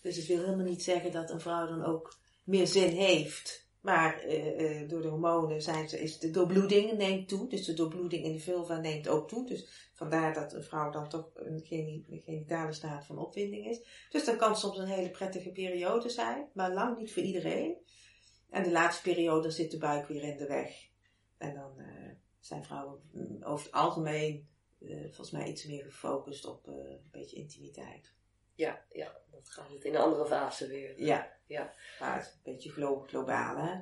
Dus 0.00 0.16
het 0.16 0.26
wil 0.26 0.38
helemaal 0.38 0.66
niet 0.66 0.82
zeggen 0.82 1.12
dat 1.12 1.30
een 1.30 1.40
vrouw 1.40 1.66
dan 1.66 1.84
ook 1.84 2.18
meer 2.44 2.66
zin 2.66 2.96
heeft 2.96 3.69
Maar 3.80 4.18
eh, 4.18 4.80
eh, 4.80 4.88
door 4.88 5.02
de 5.02 5.08
hormonen 5.08 5.62
zijn 5.62 5.88
ze, 5.88 6.00
is 6.00 6.18
de 6.18 6.30
doorbloeding 6.30 6.92
neemt 6.92 7.28
toe. 7.28 7.48
Dus 7.48 7.64
de 7.64 7.74
doorbloeding 7.74 8.24
in 8.24 8.32
de 8.32 8.38
vulva 8.38 8.76
neemt 8.76 9.08
ook 9.08 9.28
toe. 9.28 9.46
Dus 9.46 9.90
vandaar 9.94 10.34
dat 10.34 10.52
een 10.52 10.64
vrouw 10.64 10.90
dan 10.90 11.08
toch 11.08 11.30
een 11.34 11.60
geni- 11.64 12.04
een 12.08 12.20
genitale 12.20 12.72
staat 12.72 13.06
van 13.06 13.18
opwinding 13.18 13.66
is. 13.66 14.06
Dus 14.10 14.24
dat 14.24 14.36
kan 14.36 14.56
soms 14.56 14.78
een 14.78 14.86
hele 14.86 15.10
prettige 15.10 15.50
periode 15.50 16.08
zijn. 16.08 16.48
Maar 16.54 16.72
lang 16.72 16.98
niet 16.98 17.12
voor 17.12 17.22
iedereen. 17.22 17.76
En 18.50 18.62
de 18.62 18.70
laatste 18.70 19.02
periode 19.02 19.50
zit 19.50 19.70
de 19.70 19.78
buik 19.78 20.06
weer 20.06 20.22
in 20.22 20.36
de 20.36 20.46
weg. 20.46 20.88
En 21.38 21.54
dan 21.54 21.78
eh, 21.78 22.10
zijn 22.38 22.64
vrouwen 22.64 23.00
mm, 23.12 23.42
over 23.42 23.64
het 23.64 23.74
algemeen 23.74 24.48
volgens 25.02 25.30
mij 25.30 25.48
iets 25.48 25.66
meer 25.66 25.84
gefocust 25.84 26.46
op 26.46 26.66
een 26.66 27.08
beetje 27.10 27.36
intimiteit. 27.36 28.14
Ja, 28.60 28.84
ja, 28.92 29.20
dat 29.30 29.50
gaat 29.50 29.70
het 29.70 29.84
in 29.84 29.94
een 29.94 30.00
andere 30.00 30.26
fase 30.26 30.66
weer. 30.66 31.00
Ja. 31.00 31.38
Ja. 31.46 31.72
Maar 32.00 32.14
het 32.16 32.26
is 32.26 32.32
een 32.32 32.52
beetje 32.52 32.70
glo- 32.70 33.04
globaal, 33.06 33.56
hè. 33.56 33.80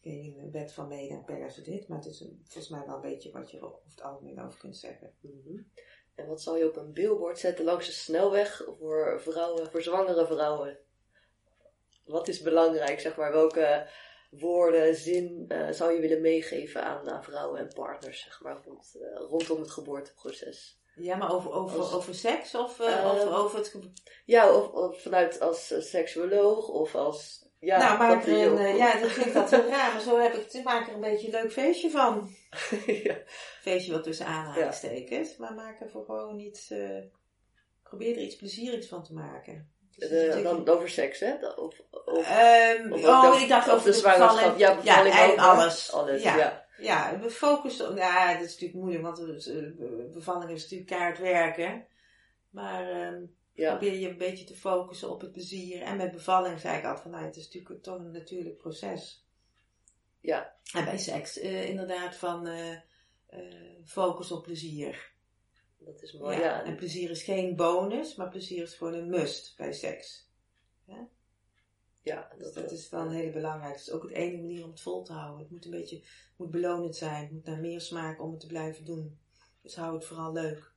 Geen 0.00 0.48
wet 0.52 0.72
van 0.72 0.88
mede 0.88 1.14
en 1.14 1.24
persen 1.24 1.64
dit, 1.64 1.88
maar 1.88 1.98
het 1.98 2.06
is 2.06 2.20
een, 2.20 2.40
volgens 2.44 2.68
mij 2.68 2.86
wel 2.86 2.94
een 2.94 3.00
beetje 3.00 3.30
wat 3.30 3.50
je 3.50 3.56
er 3.56 3.64
over 3.64 3.80
het 3.88 4.02
algemeen 4.02 4.40
over 4.40 4.58
kunt 4.58 4.76
zeggen. 4.76 5.12
Mhm. 5.20 5.62
En 6.14 6.26
wat 6.26 6.42
zal 6.42 6.56
je 6.56 6.68
op 6.68 6.76
een 6.76 6.92
billboard 6.92 7.38
zetten 7.38 7.64
langs 7.64 7.86
de 7.86 7.92
snelweg 7.92 8.64
voor 8.78 9.20
vrouwen, 9.20 9.70
voor 9.70 9.82
zwangere 9.82 10.26
vrouwen? 10.26 10.78
Wat 12.04 12.28
is 12.28 12.40
belangrijk, 12.42 13.00
zeg 13.00 13.16
maar? 13.16 13.32
Welke 13.32 13.88
woorden, 14.30 14.96
zin 14.96 15.44
eh, 15.48 15.70
zou 15.70 15.92
je 15.92 16.00
willen 16.00 16.20
meegeven 16.20 16.84
aan, 16.84 17.10
aan 17.10 17.24
vrouwen 17.24 17.60
en 17.60 17.72
partners, 17.74 18.20
zeg 18.20 18.42
maar, 18.42 18.62
rond, 18.64 18.94
eh, 19.00 19.16
rondom 19.16 19.60
het 19.60 19.70
geboorteproces? 19.70 20.81
Ja, 20.94 21.16
maar 21.16 21.32
over, 21.34 21.52
over, 21.52 21.78
Als- 21.78 21.92
over 21.92 22.14
seks 22.14 22.54
of, 22.54 22.80
eh, 22.80 22.98
Eh, 22.98 23.04
of 23.12 23.26
over 23.34 23.58
het... 23.58 23.76
Ja, 24.24 24.54
of, 24.54 24.68
of 24.68 25.02
vanuit 25.02 25.40
als 25.40 25.70
eh, 25.70 25.80
seksuoloog 25.80 26.68
of 26.68 26.94
als... 26.94 27.40
Ja, 27.60 27.96
nou, 27.98 28.30
je 28.30 28.44
een, 28.46 28.76
ja, 28.76 29.00
dat 29.00 29.12
klinkt 29.12 29.34
dat 29.34 29.50
heel 29.50 29.68
raar, 29.68 29.92
maar 29.92 30.02
zo 30.02 30.18
heb 30.18 30.34
ik, 30.34 30.52
ik 30.52 30.64
maak 30.64 30.88
er 30.88 30.94
een 30.94 31.00
beetje 31.00 31.26
een 31.26 31.32
leuk 31.42 31.52
feestje 31.52 31.90
van. 31.90 32.30
ja. 32.86 33.16
Feestje 33.60 33.92
wat 33.92 34.02
tussen 34.02 34.26
aanhalingstekens, 34.26 35.36
maar 35.36 35.54
maak 35.54 35.80
er 35.80 35.90
voor 35.90 36.04
gewoon 36.04 36.38
iets, 36.38 36.70
probeer 37.82 38.16
er 38.16 38.22
iets 38.22 38.36
plezierigs 38.36 38.86
van 38.88 39.04
te 39.04 39.12
maken. 39.12 39.70
Dus 39.96 40.08
het 40.10 40.18
De- 40.20 40.26
natuurlijk- 40.26 40.64
dan 40.66 40.74
over 40.76 40.88
seks, 40.88 41.20
hè? 41.20 41.34
Of, 41.56 41.80
of, 42.04 42.26
Ehm, 42.28 42.92
of 42.92 43.04
oh, 43.04 43.34
de- 43.34 43.40
ik 43.42 43.48
dacht 43.48 43.70
over 43.70 43.84
de 43.86 43.92
zwangerschap. 43.92 44.30
bevalling. 44.36 44.58
Ja, 44.58 44.74
bevalling 44.74 45.14
eigenlijk 45.14 45.36
maar 45.36 45.48
alles. 45.62 45.92
alles 45.92 46.22
ja. 46.22 46.36
ja. 46.36 46.61
Ja, 46.82 47.18
we 47.20 47.30
focussen 47.30 47.90
op, 47.90 47.96
ja, 47.96 48.32
dat 48.32 48.42
is 48.42 48.50
natuurlijk 48.52 48.80
moeilijk, 48.80 49.02
want 49.04 49.18
bevalling 50.12 50.50
is 50.50 50.62
natuurlijk 50.62 50.90
kaart 50.90 51.18
werken. 51.18 51.86
Maar 52.50 52.90
ehm, 52.90 53.22
Ja. 53.52 53.76
probeer 53.76 53.98
je 53.98 54.08
een 54.08 54.16
beetje 54.16 54.44
te 54.44 54.56
focussen 54.56 55.10
op 55.10 55.20
het 55.20 55.32
plezier. 55.32 55.82
En 55.82 55.96
met 55.96 56.12
bevalling 56.12 56.60
zei 56.60 56.78
ik 56.78 56.84
altijd 56.84 57.02
van, 57.02 57.10
nou, 57.10 57.24
het 57.24 57.36
is 57.36 57.44
natuurlijk 57.44 57.82
toch 57.82 57.98
een 57.98 58.10
natuurlijk 58.10 58.56
proces. 58.56 59.26
Ja. 60.20 60.56
En 60.72 60.84
bij 60.84 60.98
seks 60.98 61.38
eh, 61.38 61.68
inderdaad 61.68 62.16
van 62.16 62.46
eh, 62.46 62.76
focus 63.84 64.30
op 64.32 64.42
plezier. 64.42 65.10
Dat 65.78 66.02
is 66.02 66.12
mooi, 66.12 66.36
ja. 66.36 66.42
ja. 66.42 66.64
En 66.64 66.76
plezier 66.76 67.10
is 67.10 67.22
geen 67.22 67.56
bonus, 67.56 68.14
maar 68.14 68.28
plezier 68.28 68.62
is 68.62 68.74
gewoon 68.74 68.94
een 68.94 69.08
must 69.08 69.56
bij 69.56 69.72
seks. 69.72 70.30
Ja, 70.84 71.08
Dus 72.38 72.52
dat 72.52 72.70
is 72.70 72.88
wel 72.88 73.00
een 73.00 73.10
hele 73.12 73.30
belangrijke. 73.32 73.78
Het 73.78 73.86
is 73.86 73.92
ook 73.92 74.02
het 74.02 74.12
enige 74.12 74.40
manier 74.40 74.64
om 74.64 74.70
het 74.70 74.80
vol 74.80 75.02
te 75.02 75.12
houden. 75.12 75.40
Het 75.40 75.50
moet 75.50 75.64
een 75.64 75.70
beetje 75.70 75.96
het 75.96 76.06
moet 76.36 76.50
belonend 76.50 76.96
zijn. 76.96 77.22
Het 77.22 77.30
moet 77.32 77.44
naar 77.44 77.58
meer 77.60 77.80
smaken 77.80 78.24
om 78.24 78.30
het 78.30 78.40
te 78.40 78.46
blijven 78.46 78.84
doen. 78.84 79.18
Dus 79.62 79.76
hou 79.76 79.94
het 79.94 80.04
vooral 80.04 80.32
leuk. 80.32 80.72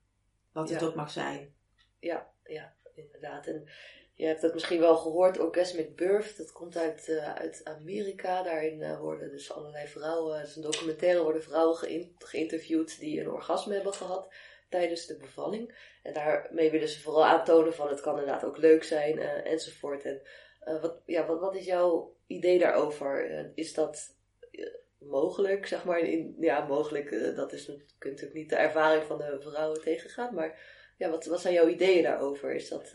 Wat 0.51 0.69
het 0.69 0.79
Ja. 0.79 0.85
ook 0.87 0.95
mag 0.95 1.11
zijn. 1.11 1.55
Ja, 1.99 2.31
ja, 2.43 2.75
inderdaad. 2.95 3.47
En 3.47 3.69
je 4.13 4.25
hebt 4.25 4.41
dat 4.41 4.53
misschien 4.53 4.79
wel 4.79 4.97
gehoord, 4.97 5.39
Orgasmic 5.39 5.95
Birth, 5.95 6.37
dat 6.37 6.51
komt 6.51 6.77
uit, 6.77 7.09
eh, 7.09 7.33
uit 7.35 7.61
Amerika. 7.63 8.43
Daarin 8.43 8.81
eh, 8.81 8.99
worden 8.99 9.29
dus 9.31 9.51
allerlei 9.51 9.87
vrouwen, 9.87 10.39
het 10.39 10.47
is 10.47 10.55
een 10.55 10.61
documentaire, 10.61 11.23
worden 11.23 11.43
vrouwen 11.43 11.75
geïn- 11.77 12.15
geïnterviewd 12.17 12.99
die 12.99 13.19
een 13.21 13.29
orgasme 13.31 13.73
hebben 13.73 13.93
gehad 13.93 14.33
tijdens 14.69 15.05
de 15.05 15.17
bevalling. 15.17 15.75
En 16.03 16.13
daarmee 16.13 16.71
willen 16.71 16.89
ze 16.89 17.01
vooral 17.01 17.25
aantonen 17.25 17.73
van 17.73 17.87
het 17.89 18.01
kan 18.01 18.19
inderdaad 18.19 18.43
ook 18.43 18.57
leuk 18.57 18.83
zijn 18.83 19.19
eh, 19.19 19.51
enzovoort. 19.51 20.03
En 20.03 20.21
eh, 20.65 20.81
wat, 20.81 21.01
ja, 21.05 21.25
wat, 21.25 21.39
wat 21.39 21.55
is 21.55 21.65
jouw 21.65 22.15
idee 22.27 22.59
daarover? 22.59 23.29
Eh, 23.31 23.45
is 23.55 23.73
dat 23.73 24.15
eh, 24.51 24.73
mogelijk, 24.97 25.67
zeg 25.67 25.85
maar? 25.85 25.99
In, 25.99 26.35
ja, 26.39 26.65
mogelijk, 26.65 27.35
dat 27.35 27.53
is 27.53 27.67
natuurlijk 27.99 28.33
niet 28.33 28.49
de 28.49 28.55
ervaring 28.55 29.03
van 29.03 29.17
de 29.17 29.37
vrouwen 29.39 29.81
tegengaan, 29.81 30.33
maar 30.33 30.59
ja, 30.97 31.09
wat, 31.09 31.25
wat 31.25 31.41
zijn 31.41 31.53
jouw 31.53 31.67
ideeën 31.67 32.03
daarover? 32.03 32.55
Is 32.55 32.69
dat, 32.69 32.91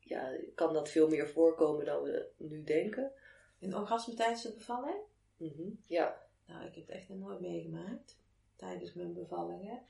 ja, 0.00 0.36
kan 0.54 0.72
dat 0.72 0.88
veel 0.88 1.08
meer 1.08 1.28
voorkomen 1.28 1.84
dan 1.84 2.02
we 2.02 2.28
nu 2.36 2.62
denken? 2.62 3.12
Een 3.60 3.76
orgasme 3.76 4.14
tijdens 4.14 4.42
de 4.42 4.52
bevalling? 4.52 4.96
Mhm, 5.36 5.70
Ja, 5.86 6.26
Nou, 6.46 6.66
ik 6.66 6.74
heb 6.74 6.86
het 6.86 6.96
echt 6.96 7.08
nog 7.08 7.18
nooit 7.18 7.40
meegemaakt. 7.40 8.18
Tijdens 8.56 8.92
mijn 8.92 9.12
bevallingen. 9.12 9.82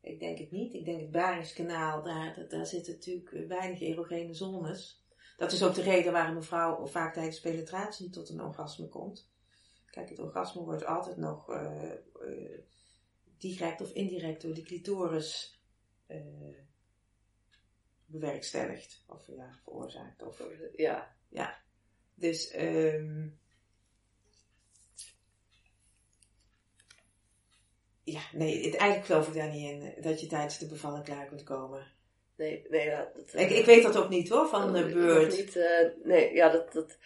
Ik 0.00 0.20
denk 0.20 0.38
het 0.38 0.50
niet. 0.50 0.74
Ik 0.74 0.84
denk 0.84 1.00
het 1.00 1.10
baringskanaal, 1.10 2.02
daar, 2.02 2.46
daar 2.48 2.66
zitten 2.66 2.92
natuurlijk 2.92 3.48
weinig 3.48 3.80
erogene 3.80 4.34
zones. 4.34 5.02
Dat 5.38 5.52
is 5.52 5.62
ook 5.62 5.74
de 5.74 5.82
reden 5.82 6.12
waarom 6.12 6.36
een 6.36 6.42
vrouw 6.42 6.86
vaak 6.86 7.14
tijdens 7.14 7.40
penetratie 7.40 8.10
tot 8.10 8.28
een 8.28 8.42
orgasme 8.42 8.88
komt. 8.88 9.30
Kijk, 9.90 10.08
het 10.08 10.18
orgasme 10.18 10.62
wordt 10.62 10.84
altijd 10.84 11.16
nog 11.16 11.50
eh, 11.50 11.92
eh, 11.92 12.60
direct 13.38 13.80
of 13.80 13.92
indirect 13.92 14.42
door 14.42 14.54
de 14.54 14.62
clitoris 14.62 15.60
eh, 16.06 16.56
bewerkstelligd. 18.06 19.04
Of 19.06 19.26
ja, 19.26 19.58
veroorzaakt. 19.62 20.22
Of, 20.22 20.42
ja, 20.76 21.16
dus 22.14 22.50
ehm 22.50 23.28
ja, 28.02 28.20
nee, 28.32 28.64
het, 28.64 28.74
eigenlijk 28.74 29.04
geloof 29.04 29.28
ik 29.28 29.34
daar 29.34 29.50
niet 29.50 29.70
in. 29.70 30.02
Dat 30.02 30.20
je 30.20 30.26
tijdens 30.26 30.58
de 30.58 30.66
bevalling 30.66 31.04
klaar 31.04 31.26
kunt 31.26 31.42
komen. 31.42 31.97
Nee, 32.38 32.66
nee, 32.68 32.86
ja, 32.86 33.10
dat, 33.14 33.34
Ik, 33.34 33.50
ik 33.50 33.64
weet 33.64 33.82
dat 33.82 33.96
ook 33.96 34.08
niet 34.08 34.28
hoor, 34.28 34.48
van 34.48 34.72
de 34.72 34.86
beurt. 34.86 35.36
Niet, 35.36 35.56
eh, 35.56 35.88
nee, 36.02 36.34
ja, 36.34 36.48
dat, 36.48 36.72
dat, 36.72 36.96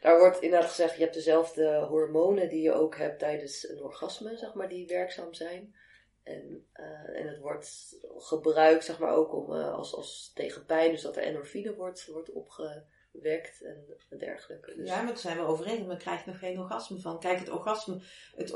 daar 0.00 0.18
wordt 0.18 0.40
inderdaad 0.40 0.68
gezegd, 0.68 0.96
je 0.96 1.02
hebt 1.02 1.14
dezelfde 1.14 1.86
hormonen 1.88 2.48
die 2.48 2.62
je 2.62 2.72
ook 2.72 2.96
hebt 2.96 3.18
tijdens 3.18 3.68
een 3.68 3.82
orgasme, 3.82 4.36
zeg 4.36 4.54
maar, 4.54 4.68
die 4.68 4.86
werkzaam 4.86 5.34
zijn. 5.34 5.74
En, 6.22 6.66
eh, 6.72 7.20
en 7.20 7.26
het 7.26 7.38
wordt 7.38 7.96
gebruikt, 8.16 8.84
zeg 8.84 8.98
maar, 8.98 9.14
ook 9.14 9.34
om, 9.34 9.54
eh, 9.54 9.74
als, 9.74 9.94
als 9.94 10.32
tegen 10.34 10.66
pijn, 10.66 10.90
dus 10.90 11.02
dat 11.02 11.16
er 11.16 11.22
endorfine 11.22 11.74
wordt, 11.74 12.06
wordt 12.06 12.32
opgewekt 12.32 13.62
en 13.62 14.18
dergelijke. 14.18 14.74
Dus, 14.76 14.88
Ja, 14.88 14.96
maar 14.96 15.06
daar 15.06 15.18
zijn 15.18 15.36
we 15.36 15.44
over 15.44 15.66
eens, 15.66 15.78
maar 15.78 15.88
daar 15.88 15.96
krijg 15.96 16.24
je 16.24 16.30
nog 16.30 16.38
geen 16.38 16.58
orgasme 16.58 17.00
van. 17.00 17.20
Kijk, 17.20 17.38
het 17.38 17.50
orgasme, 17.50 18.00
het 18.34 18.52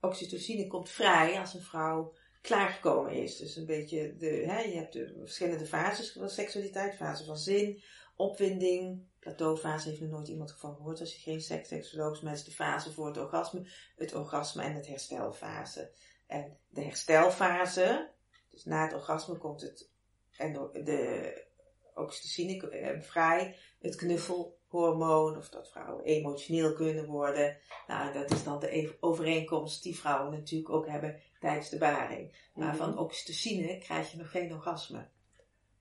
oxytocine 0.00 0.66
komt 0.66 0.90
vrij 0.90 1.38
als 1.38 1.54
een 1.54 1.60
vrouw 1.60 2.14
klaargekomen 2.40 3.12
is. 3.12 3.36
Dus 3.36 3.56
een 3.56 3.66
beetje, 3.66 4.16
de, 4.16 4.26
hè, 4.26 4.60
je 4.60 4.76
hebt 4.76 4.92
de 4.92 5.14
verschillende 5.18 5.66
fases 5.66 6.12
van 6.12 6.30
seksualiteit. 6.30 6.94
Fase 6.94 7.24
van 7.24 7.38
zin, 7.38 7.82
opwinding. 8.16 9.08
Plateaufase 9.18 9.88
heeft 9.88 10.00
nog 10.00 10.10
nooit 10.10 10.28
iemand 10.28 10.54
van 10.58 10.74
gehoord 10.74 11.00
als 11.00 11.14
je 11.14 11.20
geen 11.20 11.40
seks 11.40 11.70
is. 11.70 11.92
Maar 11.92 12.32
is 12.32 12.44
de 12.44 12.50
fase 12.50 12.92
voor 12.92 13.06
het 13.06 13.16
orgasme, 13.16 13.66
het 13.96 14.14
orgasme 14.14 14.62
en 14.62 14.74
het 14.74 14.86
herstelfase. 14.86 15.90
En 16.26 16.58
de 16.68 16.82
herstelfase, 16.82 18.10
dus 18.50 18.64
na 18.64 18.84
het 18.84 18.94
orgasme 18.94 19.36
komt 19.36 19.60
het, 19.60 19.90
en 20.36 20.52
de, 20.72 21.48
oxytocine 21.94 22.70
eh, 22.70 23.00
vrij, 23.00 23.56
het 23.80 23.96
knuffelhormoon, 23.96 25.36
of 25.36 25.48
dat 25.48 25.70
vrouwen 25.70 26.04
emotioneel 26.04 26.72
kunnen 26.72 27.06
worden. 27.06 27.58
Nou, 27.86 28.12
dat 28.12 28.30
is 28.30 28.44
dan 28.44 28.60
de 28.60 28.96
overeenkomst 29.00 29.82
die 29.82 29.98
vrouwen 29.98 30.32
natuurlijk 30.32 30.70
ook 30.70 30.86
hebben 30.86 31.20
tijdens 31.40 31.68
de 31.68 31.78
baring. 31.78 32.36
Maar 32.54 32.68
Mhm. 32.68 32.76
van 32.76 32.98
oxytocine 32.98 33.78
krijg 33.78 34.10
je 34.10 34.16
nog 34.18 34.30
geen 34.30 34.52
orgasme. 34.52 35.08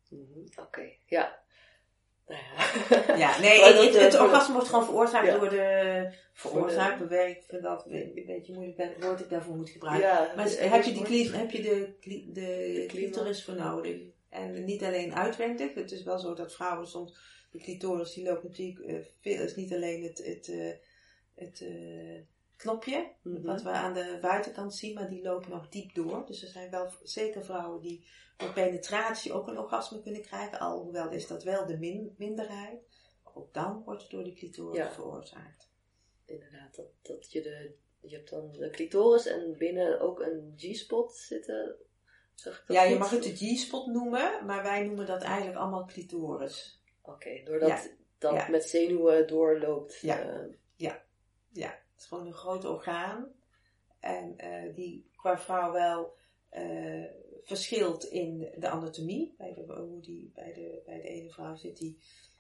Mhm, 0.10 0.62
Oké, 0.62 0.90
ja. 1.06 1.40
Nou 2.28 2.42
ja. 2.90 3.18
Ja, 3.18 3.40
nee, 3.42 3.64
het, 3.64 3.96
eh, 3.96 4.02
het 4.02 4.20
orgasme 4.20 4.54
wordt 4.54 4.70
gewoon 4.70 4.86
veroorzaakt 4.86 5.28
Ja. 5.28 5.38
door 5.38 5.50
de... 5.50 6.14
Veroorzaakt, 6.34 7.00
bewerkt, 7.00 7.46
vind 7.46 7.64
dat 7.64 7.86
een 7.90 8.24
beetje 8.26 8.54
moeilijk 8.54 8.78
welk 8.78 9.04
woord 9.04 9.20
ik 9.20 9.30
daarvoor 9.30 9.56
moet 9.56 9.70
gebruiken. 9.70 10.08
ja, 10.10 10.34
Maar 10.36 10.50
heb 10.50 10.84
je, 10.84 10.90
die 10.92 10.94
wordt- 10.94 11.10
kli- 11.10 11.32
heb 11.32 11.52
je 11.52 11.62
de, 11.62 11.94
de, 12.34 12.84
clitoris 12.88 13.44
voor 13.44 13.56
nodig? 13.56 13.98
En 14.30 14.66
niet 14.66 14.84
alleen 14.84 15.16
uitwendig. 15.16 15.74
Het 15.74 15.92
is 15.92 16.04
wel 16.04 16.20
zo 16.20 16.34
dat 16.34 16.54
vrouwen 16.54 16.88
soms... 16.88 17.18
De 17.52 17.60
clitoris 17.60 18.14
die 18.14 18.24
loopt 18.24 18.44
natuurlijk... 18.44 18.86
eh, 18.86 18.96
veel 19.22 19.44
is 19.44 19.56
niet 19.56 19.74
alleen 19.74 20.04
het, 20.04 20.18
het, 20.26 20.48
eh, 20.48 20.72
het 21.36 21.62
knopje... 22.60 23.12
Mhm. 23.24 23.42
Wat 23.46 23.62
we 23.62 23.70
aan 23.70 23.94
de 23.94 24.18
buitenkant 24.22 24.76
zien, 24.76 24.94
maar 24.94 25.10
die 25.10 25.22
lopen 25.24 25.50
nog 25.50 25.70
diep 25.70 25.94
door. 25.94 26.26
Dus 26.26 26.42
er 26.44 26.48
zijn 26.50 26.70
wel 26.72 26.92
zeker 27.04 27.46
vrouwen 27.46 27.82
die 27.82 28.08
door 28.38 28.54
penetratie 28.54 29.34
ook 29.34 29.48
een 29.48 29.58
orgasme 29.58 30.02
kunnen 30.02 30.22
krijgen. 30.22 30.60
Alhoewel 30.60 31.10
is 31.12 31.28
dat 31.28 31.44
wel 31.44 31.66
de 31.66 31.78
min- 31.78 32.16
minderheid. 32.18 32.80
Ook 33.34 33.54
dan 33.54 33.82
wordt 33.86 34.02
het 34.02 34.12
door 34.12 34.24
de 34.24 34.34
clitoris 34.34 34.78
Ja. 34.78 34.92
veroorzaakt. 34.92 35.70
Inderdaad, 36.26 36.76
dat, 36.76 36.88
dat 37.02 37.32
je 37.32 37.42
de... 37.42 37.76
Je 38.02 38.16
hebt 38.16 38.30
dan 38.30 38.52
de 38.52 38.70
clitoris 38.70 39.26
en 39.26 39.56
binnen 39.58 40.00
ook 40.00 40.20
een 40.20 40.54
G-spot 40.58 41.16
zitten. 41.16 41.76
Zeg 42.34 42.60
ik 42.62 42.68
dat 42.68 42.76
Ja, 42.76 42.84
je 42.84 42.98
mag 42.98 43.10
het 43.10 43.24
de 43.24 43.36
G-spot 43.36 43.88
noemen, 43.88 44.46
maar 44.46 44.64
wij 44.64 44.84
noemen 44.86 45.06
dat 45.06 45.22
eigenlijk 45.22 45.58
allemaal 45.58 45.86
clitoris. 45.86 46.82
Oké, 47.02 47.44
doordat 47.44 47.70
Ja. 47.70 47.84
dat 48.18 48.34
Ja. 48.34 48.50
met 48.50 48.64
zenuwen 48.64 49.28
doorloopt. 49.28 50.00
Ja. 50.00 50.20
eh, 50.22 50.46
Ja. 51.52 51.78
Gewoon 52.06 52.28
een 52.28 52.34
groot 52.34 52.66
orgaan. 52.66 53.28
En 54.00 54.38
eh, 54.38 54.76
die 54.76 55.10
qua 55.16 55.38
vrouw 55.38 55.72
wel 55.72 56.16
eh, 56.50 57.06
verschilt 57.44 58.04
in 58.04 58.50
de 58.58 58.70
anatomie. 58.70 59.36
Bij 59.38 59.54
de, 59.54 59.74
hoe 59.74 60.02
die 60.02 60.32
bij 60.34 60.54
de, 60.54 60.82
bij 60.86 61.02
de 61.02 61.08
ene 61.08 61.30
vrouw 61.30 61.56
zit 61.56 61.78
die 61.78 62.00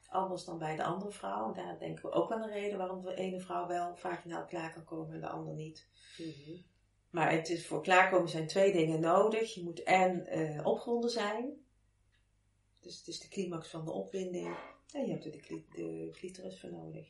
anders 0.09 0.45
dan 0.45 0.57
bij 0.57 0.75
de 0.75 0.83
andere 0.83 1.11
vrouw. 1.11 1.47
En 1.47 1.53
daar 1.53 1.79
denken 1.79 2.03
we 2.03 2.11
ook 2.11 2.29
wel 2.29 2.41
een 2.41 2.51
reden 2.51 2.77
waarom 2.77 3.01
de 3.01 3.15
ene 3.15 3.39
vrouw 3.39 3.67
wel 3.67 3.95
vaginaal 3.95 4.45
klaar 4.45 4.73
kan 4.73 4.83
komen 4.83 5.13
en 5.13 5.21
de 5.21 5.29
ander 5.29 5.53
niet. 5.53 5.87
Mhm. 6.17 6.57
Maar 7.09 7.31
het 7.31 7.49
is, 7.49 7.67
voor 7.67 7.81
klaarkomen 7.81 8.29
zijn 8.29 8.47
twee 8.47 8.71
dingen 8.71 8.99
nodig. 8.99 9.53
Je 9.53 9.63
moet 9.63 9.83
en 9.83 10.25
eh, 10.25 10.65
opgewonden 10.65 11.09
zijn. 11.09 11.65
Dus 12.79 12.97
het 12.97 13.07
is 13.07 13.19
de 13.19 13.27
climax 13.27 13.69
van 13.69 13.85
de 13.85 13.91
opwinding. 13.91 14.57
En 14.93 15.05
je 15.05 15.11
hebt 15.11 15.25
er 15.25 15.31
de, 15.31 15.63
de 15.71 16.09
clitoris 16.11 16.59
voor 16.59 16.71
nodig. 16.71 17.07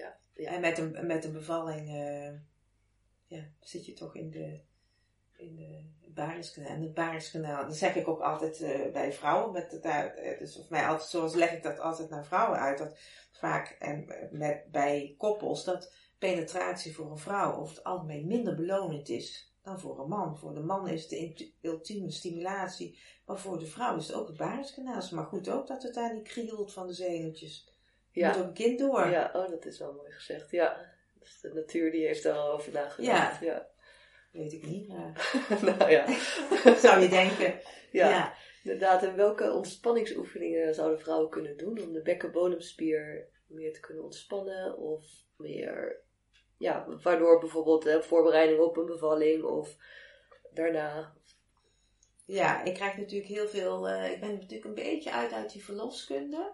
Ja, 0.00 0.16
ja. 0.34 0.50
En 0.50 0.60
met 0.60 0.78
een, 0.78 1.06
met 1.06 1.24
een 1.24 1.32
bevalling 1.32 1.88
eh, 1.88 2.32
ja, 3.26 3.44
zit 3.60 3.86
je 3.86 3.92
toch 3.92 4.14
in 4.14 4.30
de, 4.30 4.60
in 5.36 5.56
de 5.56 5.84
bariskanaal. 6.14 6.70
En 6.70 6.82
het 6.82 6.94
bariskanaal, 6.94 7.66
dat 7.66 7.76
zeg 7.76 7.94
ik 7.94 8.08
ook 8.08 8.20
altijd 8.20 8.60
eh, 8.60 8.92
bij 8.92 9.12
vrouwen. 9.12 9.52
Met 9.52 9.72
het, 9.72 9.84
uit- 9.84 10.38
dus 10.38 10.54
voor 10.54 10.64
mij 10.68 10.86
altijd, 10.86 11.08
zoals 11.08 11.34
leg 11.34 11.52
ik 11.52 11.62
dat 11.62 11.78
altijd 11.78 12.10
naar 12.10 12.24
vrouwen 12.26 12.58
uit. 12.58 12.78
Dat 12.78 12.98
vaak 13.30 13.76
en 13.78 14.08
eh, 14.08 14.30
met, 14.30 14.70
bij 14.70 15.14
koppels 15.18 15.64
dat 15.64 15.92
penetratie 16.18 16.94
voor 16.94 17.10
een 17.10 17.18
vrouw 17.18 17.54
over 17.54 17.74
het 17.76 17.84
algemeen 17.84 18.26
minder 18.26 18.54
belonend 18.54 19.08
is 19.08 19.54
dan 19.62 19.80
voor 19.80 20.00
een 20.00 20.08
man. 20.08 20.38
Voor 20.38 20.54
de 20.54 20.60
man 20.60 20.88
is 20.88 21.02
het 21.02 21.10
de 21.10 21.52
ultieme 21.60 22.10
stimulatie, 22.10 22.98
maar 23.26 23.38
voor 23.38 23.58
de 23.58 23.66
vrouw 23.66 23.96
is 23.96 24.06
het 24.06 24.16
ook 24.16 24.28
het 24.28 24.36
bariskanaal. 24.36 25.02
Maar 25.10 25.24
goed 25.24 25.48
ook 25.48 25.66
dat 25.66 25.82
het 25.82 25.94
daar 25.94 26.14
niet 26.14 26.28
kriebelt 26.28 26.72
van 26.72 26.86
de 26.86 26.92
zenuwtjes. 26.92 27.68
Je 28.12 28.20
Ja. 28.20 28.28
moet 28.28 28.38
ook 28.38 28.44
een 28.46 28.52
kind 28.52 28.78
door. 28.78 29.06
ja, 29.06 29.30
oh, 29.34 29.48
dat 29.48 29.64
is 29.64 29.78
wel 29.78 29.92
mooi 29.92 30.10
gezegd. 30.12 30.50
Ja, 30.50 30.90
dus 31.18 31.40
de 31.40 31.52
natuur 31.54 31.90
die 31.90 32.06
heeft 32.06 32.24
er 32.24 32.32
al 32.32 32.52
over 32.52 32.72
nagedacht. 32.72 33.40
Ja. 33.40 33.68
Weet 34.32 34.52
ik 34.52 34.66
niet, 34.66 34.88
maar 34.88 35.32
nou 35.78 35.90
ja. 35.90 36.06
zou 36.86 37.00
je 37.00 37.08
denken. 37.08 37.60
ja. 37.92 38.34
Inderdaad, 38.62 39.02
en 39.02 39.16
welke 39.16 39.52
ontspanningsoefeningen 39.52 40.74
zouden 40.74 41.00
vrouwen 41.00 41.30
kunnen 41.30 41.56
doen 41.56 41.82
om 41.82 41.92
de 41.92 42.02
bekkenbodemspier 42.02 43.26
meer 43.46 43.72
te 43.72 43.80
kunnen 43.80 44.04
ontspannen? 44.04 44.76
Of 44.76 45.04
meer, 45.36 46.00
ja, 46.58 46.86
waardoor 47.02 47.38
bijvoorbeeld 47.40 48.04
voorbereiding 48.04 48.60
op 48.60 48.76
een 48.76 48.86
bevalling 48.86 49.42
of 49.44 49.76
daarna. 50.52 51.12
Ja, 52.26 52.62
ik 52.64 52.74
krijg 52.74 52.96
natuurlijk 52.96 53.30
heel 53.30 53.48
veel. 53.48 53.88
eh, 53.88 54.10
ik 54.12 54.20
ben 54.20 54.32
natuurlijk 54.32 54.64
een 54.64 54.74
beetje 54.74 55.12
uit 55.12 55.32
uit 55.32 55.52
die 55.52 55.64
verloskunde. 55.64 56.52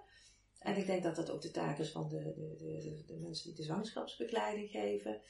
En 0.59 0.77
ik 0.77 0.87
denk 0.87 1.03
dat 1.03 1.17
dat 1.17 1.31
ook 1.31 1.43
de 1.43 1.51
taak 1.51 1.79
is 1.79 1.91
van 1.91 2.09
de, 2.09 2.19
de, 2.19 2.55
de, 2.57 3.03
de, 3.07 3.17
mensen 3.17 3.47
die 3.47 3.55
de 3.57 3.63
zwangerschapsbegeleiding 3.63 4.71
geven. 4.71 5.21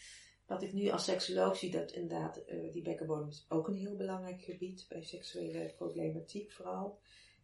Wat 0.47 0.63
ik 0.63 0.73
nu 0.73 0.89
als 0.89 1.05
seksoloog 1.05 1.57
zie, 1.57 1.71
dat 1.71 1.93
inderdaad 1.93 2.37
eh, 2.37 2.73
die 2.73 2.83
bekkenbodem 2.83 3.29
is 3.29 3.47
ook 3.49 3.69
een 3.69 3.77
heel 3.77 3.97
belangrijk 3.97 4.43
gebied 4.43 4.87
bij 4.89 5.03
seksuele 5.03 5.73
problematiek 5.77 6.53
vooral. 6.53 6.99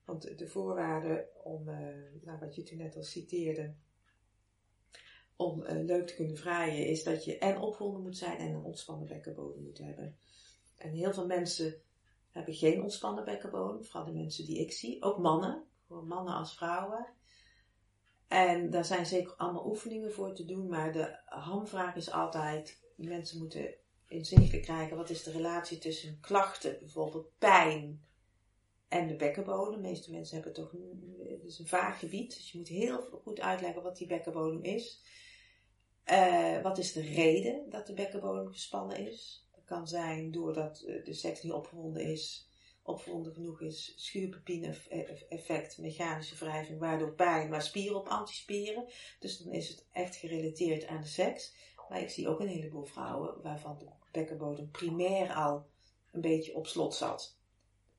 Want 0.05 0.39
de 0.39 0.49
voorwaarden 0.49 1.27
om, 1.45 1.69
eh, 1.69 2.23
nou, 2.23 2.39
wat 2.39 2.55
je 2.55 2.63
toen 2.63 2.79
net 2.79 2.97
al 2.97 3.03
citeerde, 3.03 3.75
om 5.37 5.63
eh, 5.63 5.85
leuk 5.85 6.07
te 6.07 6.15
kunnen 6.15 6.37
vrijen, 6.37 6.87
is 6.87 7.03
dat 7.03 7.25
je 7.25 7.39
en 7.39 7.59
opgewonden 7.59 8.03
moet 8.03 8.17
zijn 8.17 8.39
en 8.39 8.49
een 8.49 8.65
ontspannen 8.65 9.09
bekkenbodem 9.09 9.63
moet 9.63 9.79
hebben. 9.79 10.17
En 10.77 10.93
heel 10.93 11.13
veel 11.13 11.27
mensen 11.27 11.83
hebben 12.31 12.55
geen 12.55 12.83
ontspannen 12.83 13.25
bekkenbodem, 13.25 13.85
vooral 13.85 14.05
de 14.05 14.19
mensen 14.19 14.45
die 14.45 14.61
ik 14.61 14.73
zie, 14.73 15.03
ook 15.03 15.19
mannen, 15.19 15.65
voor 15.87 16.05
mannen 16.05 16.35
als 16.35 16.55
vrouwen. 16.55 17.07
En 18.33 18.71
daar 18.71 18.85
zijn 18.85 19.07
zeker 19.07 19.35
allemaal 19.37 19.67
oefeningen 19.67 20.13
voor 20.13 20.35
te 20.35 20.45
doen, 20.45 20.69
maar 20.69 20.93
de 20.93 21.19
hamvraag 21.25 21.97
is 21.97 22.11
altijd, 22.11 22.81
mensen 22.97 23.39
moeten 23.39 23.75
inzichtelijk 24.09 24.63
krijgen, 24.63 24.97
wat 24.97 25.11
is 25.11 25.23
de 25.23 25.31
relatie 25.31 25.79
tussen 25.79 26.21
klachten, 26.21 26.79
bijvoorbeeld 26.79 27.39
pijn 27.39 28.05
en 28.89 29.07
de 29.07 29.17
bekkenbodem. 29.17 29.83
De 29.83 29.89
meeste 29.89 30.11
mensen 30.11 30.35
hebben 30.35 30.53
toch 30.53 30.71
het 30.71 31.59
een 31.59 31.67
vaag 31.67 31.99
gebied, 31.99 32.35
dus 32.35 32.53
je 32.53 32.59
moet 32.59 32.69
heel 32.69 33.01
goed 33.23 33.41
uitleggen 33.41 33.83
wat 33.83 33.97
die 33.97 34.07
bekkenbodem 34.07 34.63
is. 34.63 35.03
Eh, 36.05 36.63
wat 36.63 36.79
is 36.79 36.93
de 36.93 37.03
reden 37.03 37.71
dat 37.71 37.87
de 37.87 37.95
bekkenbodem 37.95 38.49
gespannen 38.49 38.97
is? 38.97 39.49
Dat 39.55 39.65
kan 39.65 39.89
zijn 39.89 40.31
doordat 40.31 40.81
eh, 40.81 41.05
de 41.05 41.15
seks 41.15 41.43
niet 41.43 41.53
opgewonden 41.53 42.03
is, 42.03 42.51
opgewonden 42.83 43.33
genoeg 43.33 43.61
is, 43.61 43.93
schuurpepine-effect, 43.97 45.79
mechanische 45.79 46.37
wrijving, 46.37 46.79
waardoor 46.79 47.15
pijn, 47.15 47.49
maar 47.49 47.63
spieren 47.63 47.97
op 47.97 48.07
antispieren. 48.07 48.85
Dus 49.19 49.39
dan 49.39 49.53
is 49.53 49.69
het 49.69 49.87
echt 49.93 50.17
gerelateerd 50.17 50.87
aan 50.87 51.01
de 51.01 51.07
seks. 51.07 51.55
Maar 51.89 52.01
ik 52.01 52.11
zie 52.11 52.29
ook 52.29 52.41
een 52.41 52.49
heleboel 52.49 52.85
vrouwen 52.85 53.43
waarvan 53.43 53.79
de 53.79 53.89
bekkenbodem 54.11 54.71
primair 54.71 55.33
al 55.33 55.67
een 56.13 56.21
beetje 56.21 56.55
op 56.55 56.67
slot 56.67 56.95
zat. 56.95 57.39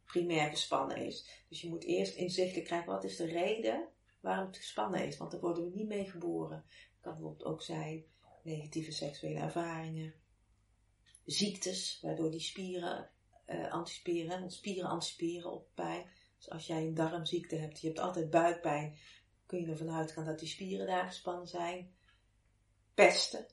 Primair 0.05 0.49
gespannen 0.49 0.97
is. 0.97 1.43
Dus 1.49 1.61
je 1.61 1.69
moet 1.69 1.83
eerst 1.83 2.15
inzichtelijk 2.15 2.65
krijgen 2.65 2.91
wat 2.91 3.03
is 3.03 3.15
de 3.15 3.25
reden 3.25 3.87
waarom 4.21 4.47
het 4.47 4.57
gespannen 4.57 5.07
is. 5.07 5.17
Want 5.17 5.31
daar 5.31 5.39
worden 5.39 5.63
we 5.63 5.75
niet 5.75 5.87
mee 5.87 6.09
geboren. 6.09 6.65
Kan 7.01 7.13
bijvoorbeeld 7.13 7.45
ook 7.45 7.61
zijn 7.61 8.05
negatieve 8.43 8.91
seksuele 8.91 9.39
ervaringen, 9.39 10.13
ziektes, 11.25 11.99
waardoor 12.01 12.31
die 12.31 12.39
spieren 12.39 13.09
want 13.45 13.89
spieren 14.53 14.89
antisperen 14.89 15.51
op 15.51 15.67
pijn. 15.73 16.09
Dus 16.37 16.49
als 16.49 16.67
jij 16.67 16.81
een 16.85 16.93
darmziekte 16.93 17.55
hebt, 17.55 17.79
je 17.79 17.87
hebt 17.87 17.99
altijd 17.99 18.29
buikpijn, 18.29 18.97
kun 19.45 19.59
je 19.59 19.67
ervan 19.67 19.91
uitgaan 19.91 20.25
dat 20.25 20.39
die 20.39 20.47
spieren 20.47 20.87
daar 20.87 21.05
gespannen 21.05 21.47
zijn. 21.47 21.93
Pesten. 22.93 23.45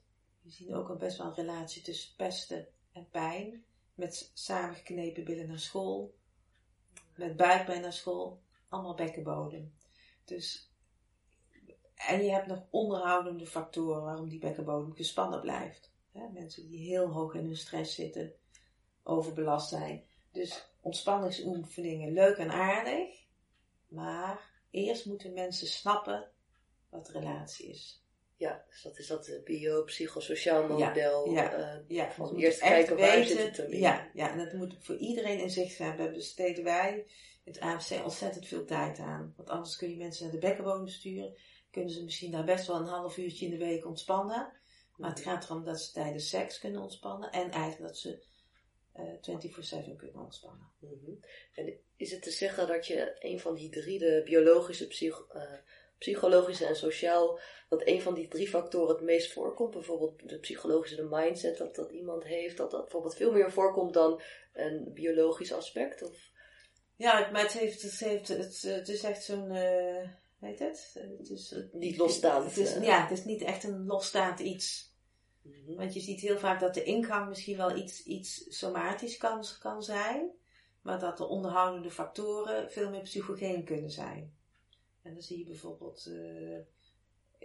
We 0.42 0.50
zien 0.50 0.74
ook 0.74 0.88
een 0.88 0.98
best 0.98 1.18
wel 1.18 1.26
een 1.26 1.34
relatie 1.34 1.82
tussen 1.82 2.16
pesten 2.16 2.68
en 2.92 3.08
pijn. 3.10 3.64
Met 3.94 4.30
samengeknepen 4.34 5.24
billen 5.24 5.48
naar 5.48 5.58
school. 5.58 6.14
Met 7.16 7.36
buikpijn 7.36 7.80
naar 7.80 7.92
school. 7.92 8.42
Allemaal 8.68 8.94
bekkenbodem. 8.94 9.74
Dus, 10.24 10.72
en 11.94 12.24
je 12.24 12.30
hebt 12.30 12.46
nog 12.46 12.66
onderhoudende 12.70 13.46
factoren 13.46 14.02
waarom 14.02 14.28
die 14.28 14.38
bekkenbodem 14.38 14.92
gespannen 14.92 15.40
blijft. 15.40 15.92
Mensen 16.32 16.66
die 16.66 16.78
heel 16.78 17.08
hoog 17.08 17.34
in 17.34 17.44
hun 17.44 17.56
stress 17.56 17.94
zitten, 17.94 18.34
overbelast 19.02 19.68
zijn. 19.68 20.04
Dus 20.32 20.68
ontspanningsoefeningen 20.80 22.12
leuk 22.12 22.36
en 22.36 22.50
aardig. 22.50 23.26
Maar 23.88 24.40
eerst 24.70 25.06
moeten 25.06 25.32
mensen 25.32 25.66
snappen 25.66 26.30
wat 26.88 27.08
relatie 27.08 27.68
is. 27.68 28.04
Ja, 28.36 28.64
dus 28.68 28.82
dat 28.82 28.98
is 28.98 29.06
dat 29.06 29.26
eh, 29.26 29.42
biopsychosociaal 29.42 30.68
model. 30.68 31.30
ja, 31.30 31.82
Ja, 31.88 32.10
van 32.10 32.24
moeten 32.24 32.44
eerst 32.44 32.58
kijken 32.58 32.96
waar 32.96 33.24
zit 33.24 33.42
het 33.42 33.56
hem 33.56 33.70
in. 33.70 33.78
Ja, 33.78 34.10
ja, 34.14 34.30
en 34.30 34.38
dat 34.38 34.52
moet 34.52 34.76
voor 34.78 34.96
iedereen 34.96 35.40
in 35.40 35.50
zicht 35.50 35.76
zijn. 35.76 35.96
Daar 35.96 36.12
besteden 36.12 36.64
wij 36.64 37.06
het 37.44 37.60
AMC 37.60 38.04
ontzettend 38.04 38.46
veel 38.46 38.64
tijd 38.64 38.98
aan. 38.98 39.34
Want 39.36 39.50
anders 39.50 39.76
kun 39.76 39.90
je 39.90 39.96
mensen 39.96 40.24
naar 40.24 40.32
de 40.32 40.38
bekkenbodem 40.38 40.88
sturen. 40.88 41.34
Kunnen 41.70 41.92
ze 41.92 42.04
misschien 42.04 42.30
daar 42.30 42.44
best 42.44 42.66
wel 42.66 42.76
een 42.76 42.86
half 42.86 43.16
uurtje 43.16 43.44
in 43.44 43.50
de 43.50 43.64
week 43.64 43.86
ontspannen. 43.86 44.52
Maar 44.96 45.10
het 45.10 45.20
gaat 45.20 45.44
erom 45.44 45.64
dat 45.64 45.80
ze 45.80 45.92
tijdens 45.92 46.28
seks 46.28 46.58
kunnen 46.58 46.82
ontspannen. 46.82 47.30
En 47.30 47.50
eigenlijk 47.50 47.82
dat 47.82 47.98
ze 47.98 48.22
eh 48.92 49.04
24-7 49.20 49.96
kunnen 49.96 50.22
ontspannen. 50.22 50.72
Mhm. 50.78 51.10
En 51.54 51.78
is 51.96 52.10
het 52.10 52.22
te 52.22 52.30
zeggen 52.30 52.68
dat 52.68 52.86
je 52.86 53.16
een 53.18 53.40
van 53.40 53.54
die 53.54 53.70
drie, 53.70 53.98
de 53.98 54.22
biologische, 54.24 54.86
psych, 54.86 55.26
eh, 55.32 55.52
psychologische 55.98 56.66
en 56.66 56.76
sociaal, 56.76 57.40
dat 57.68 57.82
een 57.86 58.02
van 58.02 58.14
die 58.14 58.28
drie 58.28 58.48
factoren 58.48 58.94
het 58.94 59.04
meest 59.04 59.32
voorkomt? 59.32 59.70
Bijvoorbeeld 59.70 60.28
de 60.28 60.38
psychologische, 60.38 60.96
de 60.96 61.08
mindset 61.10 61.56
dat, 61.56 61.74
dat 61.74 61.90
iemand 61.90 62.24
heeft, 62.24 62.56
dat 62.56 62.70
dat 62.70 62.80
bijvoorbeeld 62.80 63.16
veel 63.16 63.32
meer 63.32 63.52
voorkomt 63.52 63.94
dan 63.94 64.22
een 64.52 64.90
biologisch 64.92 65.52
aspect? 65.52 66.02
Of? 66.02 66.30
Ja, 66.96 67.30
maar 67.30 67.42
het, 67.42 67.52
heeft, 67.52 67.82
het, 67.82 67.98
heeft, 67.98 68.28
het, 68.28 68.62
het 68.62 68.88
is 68.88 69.02
echt 69.02 69.24
zo'n, 69.24 69.50
eh 69.50 70.08
weet 70.40 70.58
het? 70.58 70.90
het 71.18 71.30
is, 71.30 71.54
Niet 71.72 71.96
losstaand, 71.96 72.44
Het 72.44 72.56
is, 72.56 72.74
eh. 72.74 72.82
ja, 72.82 73.02
het 73.02 73.18
is 73.18 73.24
niet 73.24 73.42
echt 73.42 73.64
een 73.64 73.86
losstaand 73.86 74.40
iets. 74.40 74.89
Mhm. 75.42 75.74
Want 75.74 75.94
je 75.94 76.00
ziet 76.00 76.20
heel 76.20 76.38
vaak 76.38 76.60
dat 76.60 76.74
de 76.74 76.82
ingang 76.82 77.28
misschien 77.28 77.56
wel 77.56 77.76
iets, 77.76 78.04
iets 78.04 78.58
somatisch 78.58 79.16
kan, 79.16 79.44
kan 79.60 79.82
zijn, 79.82 80.30
maar 80.82 80.98
dat 80.98 81.16
de 81.16 81.26
onderhoudende 81.26 81.90
factoren 81.90 82.70
veel 82.70 82.90
meer 82.90 83.02
psychogeen 83.02 83.64
kunnen 83.64 83.90
zijn. 83.90 84.34
En 85.02 85.12
dan 85.12 85.22
zie 85.22 85.38
je 85.38 85.44
bijvoorbeeld, 85.44 86.06
eh, 86.06 86.58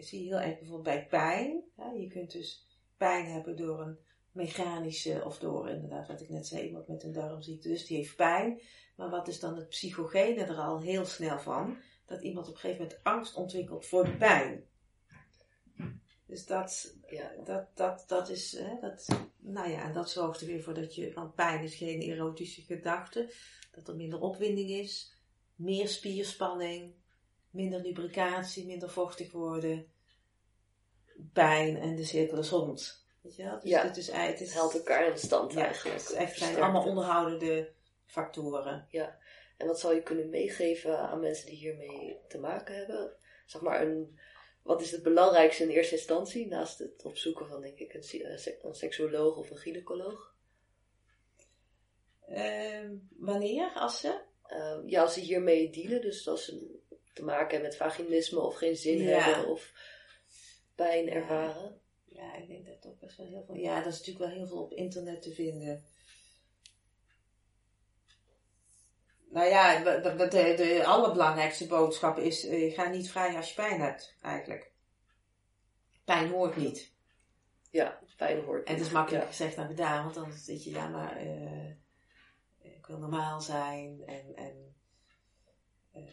zie 0.04 0.24
je 0.24 0.28
heel 0.28 0.40
erg 0.40 0.58
bijvoorbeeld 0.60 0.96
bij 0.96 1.08
pijn. 1.08 1.64
Je 1.98 2.08
kunt 2.08 2.32
dus 2.32 2.68
pijn 2.98 3.26
hebben 3.26 3.56
door 3.56 3.82
een 3.82 4.00
mechanische, 4.32 5.22
of 5.26 5.40
door 5.40 5.70
inderdaad 5.70 6.08
wat 6.08 6.22
ik 6.22 6.30
net 6.30 6.48
zei, 6.48 6.66
iemand 6.66 6.88
met 6.88 7.04
een 7.04 7.14
darmziekte, 7.14 7.68
dus 7.68 7.86
die 7.86 7.98
heeft 7.98 8.16
pijn. 8.16 8.62
Maar 8.96 9.10
wat 9.10 9.28
is 9.28 9.40
dan 9.40 9.56
het 9.56 9.70
psychogene 9.70 10.44
er 10.44 10.58
al 10.58 10.80
heel 10.80 11.06
snel 11.06 11.40
van? 11.40 11.78
Dat 12.06 12.22
iemand 12.22 12.48
op 12.48 12.54
een 12.54 12.60
gegeven 12.60 12.84
moment 12.84 13.04
angst 13.04 13.36
ontwikkelt 13.36 13.86
voor 13.86 14.06
de 14.06 14.18
pijn. 14.18 14.68
Dus 16.26 16.46
dat, 16.46 16.96
Ja. 17.10 17.32
dat, 17.44 17.68
dat, 17.74 18.04
dat 18.08 18.30
is, 18.30 18.52
hè, 18.60 18.80
dat, 18.82 19.08
nou 19.38 19.70
ja, 19.70 19.84
en 19.84 19.94
dat 19.94 20.10
zorgt 20.10 20.42
er 20.42 20.48
weer 20.48 20.64
voor 20.64 20.74
dat 20.74 20.96
je, 20.96 21.14
want 21.14 21.36
pijn 21.36 21.64
is 21.64 21.76
geen 21.76 22.02
erotische 22.02 22.62
gedachte, 22.62 23.32
dat 23.72 23.88
er 23.88 23.96
minder 23.96 24.22
opwinding 24.22 24.70
is, 24.70 25.18
meer 25.56 25.88
spierspanning, 25.88 26.94
minder 27.50 27.82
lubricatie, 27.82 28.66
minder 28.66 28.90
vochtig 28.90 29.32
worden, 29.32 29.88
pijn 31.34 31.78
en 31.78 31.96
de 31.96 32.04
cirkel 32.04 32.38
is 32.38 32.50
rond. 32.50 33.06
Weet 33.22 33.36
je 33.36 33.44
wel? 33.44 33.60
Dus 33.60 33.70
Ja. 33.70 33.84
het, 33.84 33.98
is, 33.98 34.12
het, 34.12 34.42
is, 34.42 34.54
helpt 34.54 34.76
elkaar 34.76 35.08
in 35.08 35.18
stand 35.18 35.54
ja, 35.54 35.66
eigenlijk. 35.66 36.02
Het 36.02 36.12
echt, 36.12 36.38
zijn 36.38 36.62
allemaal 36.62 36.86
onderhoudende 36.86 37.72
factoren. 38.06 38.88
En 39.58 39.68
wat 39.68 39.80
zou 39.80 39.96
je 39.96 40.04
kunnen 40.04 40.30
meegeven 40.30 41.00
aan 41.00 41.20
mensen 41.20 41.46
die 41.46 41.56
hiermee 41.56 42.18
te 42.28 42.38
maken 42.40 42.76
hebben? 42.76 43.12
Zeg 43.46 43.62
maar, 43.62 43.82
een, 43.82 44.20
wat 44.66 44.82
is 44.82 44.92
het 44.92 45.04
belangrijkste 45.04 45.64
in 45.64 45.70
eerste 45.70 45.96
instantie, 45.96 46.48
naast 46.48 46.80
het 46.80 47.04
opzoeken 47.04 47.48
van, 47.48 47.62
denk 47.62 47.80
ik, 47.80 47.94
een, 47.94 48.32
een 48.32 48.40
se- 48.40 48.60
een 48.62 48.76
seksuoloog 48.76 49.38
of 49.38 49.50
een 49.50 49.58
gynaecoloog? 49.58 50.36
Ehm, 52.28 52.96
wanneer? 53.18 53.72
Als 53.76 54.00
ze? 54.00 54.22
Ehm, 54.46 54.88
ja, 54.88 55.02
als 55.02 55.14
ze 55.14 55.20
hiermee 55.20 55.70
dealen, 55.70 56.02
dus 56.02 56.28
als 56.28 56.46
ze 56.46 56.80
te 57.14 57.24
maken 57.24 57.50
hebben 57.52 57.62
met 57.70 57.78
vaginisme 57.78 58.40
of 58.40 58.56
geen 58.56 58.76
zin 58.76 58.98
Ja. 58.98 59.20
hebben 59.20 59.52
of 59.52 59.72
pijn 60.76 61.06
Ja. 61.06 61.12
ervaren. 61.12 61.80
Ja, 62.06 62.36
ik 62.36 62.48
denk 62.48 62.66
dat 62.66 62.86
ook 62.92 63.00
best 63.00 63.18
wel 63.18 63.26
heel 63.28 63.44
veel. 63.46 63.56
Ja, 63.56 63.84
dat 63.84 63.94
is 63.94 63.98
natuurlijk 64.00 64.26
wel 64.26 64.36
heel 64.38 64.48
veel 64.48 64.62
op 64.64 64.74
internet 64.74 65.22
te 65.22 65.32
vinden. 65.34 65.86
Nou 69.36 69.48
ja, 69.48 69.84
de, 69.84 70.02
de, 70.02 70.28
de, 70.28 70.54
de 70.56 70.86
allerbelangrijkste 70.86 71.68
boodschap 71.68 72.18
is: 72.18 72.46
eh, 72.46 72.74
ga 72.74 72.90
niet 72.90 73.12
vrij 73.12 73.36
als 73.36 73.50
je 73.50 73.56
pijn 73.56 73.82
hebt, 73.82 74.16
eigenlijk. 74.22 74.72
Pijn 76.06 76.30
hoort 76.30 76.56
niet. 76.56 76.94
Ja, 77.72 78.00
pijn 78.18 78.44
hoort. 78.44 78.64
En 78.68 78.72
het 78.72 78.80
is 78.82 78.88
niet. 78.88 78.96
makkelijker 78.96 79.30
Ja. 79.30 79.36
gezegd 79.36 79.56
dan 79.56 79.68
gedaan, 79.68 80.04
want 80.04 80.16
dan 80.16 80.32
zit 80.34 80.64
je, 80.64 80.72
ja, 80.72 80.88
maar 80.88 81.18
eh, 81.18 81.70
ik 82.62 82.86
wil 82.88 82.98
normaal 82.98 83.42
zijn. 83.42 84.04
En, 84.06 84.36
en, 84.36 84.76
eh, 85.92 86.04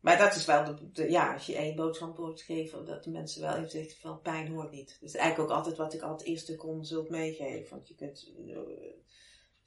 maar 0.00 0.18
dat 0.18 0.34
is 0.34 0.44
wel, 0.44 0.64
de, 0.64 0.90
de- 0.90 1.10
ja, 1.10 1.32
als 1.32 1.46
je 1.46 1.56
één 1.56 1.76
boodschap 1.76 2.18
moet 2.18 2.42
geven, 2.42 2.84
dat 2.84 3.04
de 3.04 3.10
mensen 3.10 3.42
wel 3.42 3.56
even 3.56 3.70
zeggen 3.70 4.00
van 4.00 4.20
pijn 4.20 4.48
hoort 4.52 4.70
niet. 4.70 4.96
Dat 5.00 5.08
is 5.08 5.14
eigenlijk 5.16 5.50
ook 5.50 5.56
altijd 5.56 5.76
wat 5.76 5.94
ik 5.94 6.02
altijd 6.02 6.28
eerste 6.28 6.56
consult 6.56 7.08
meegeef. 7.10 7.68
Want 7.68 7.88
je 7.88 7.94
kunt, 7.94 8.32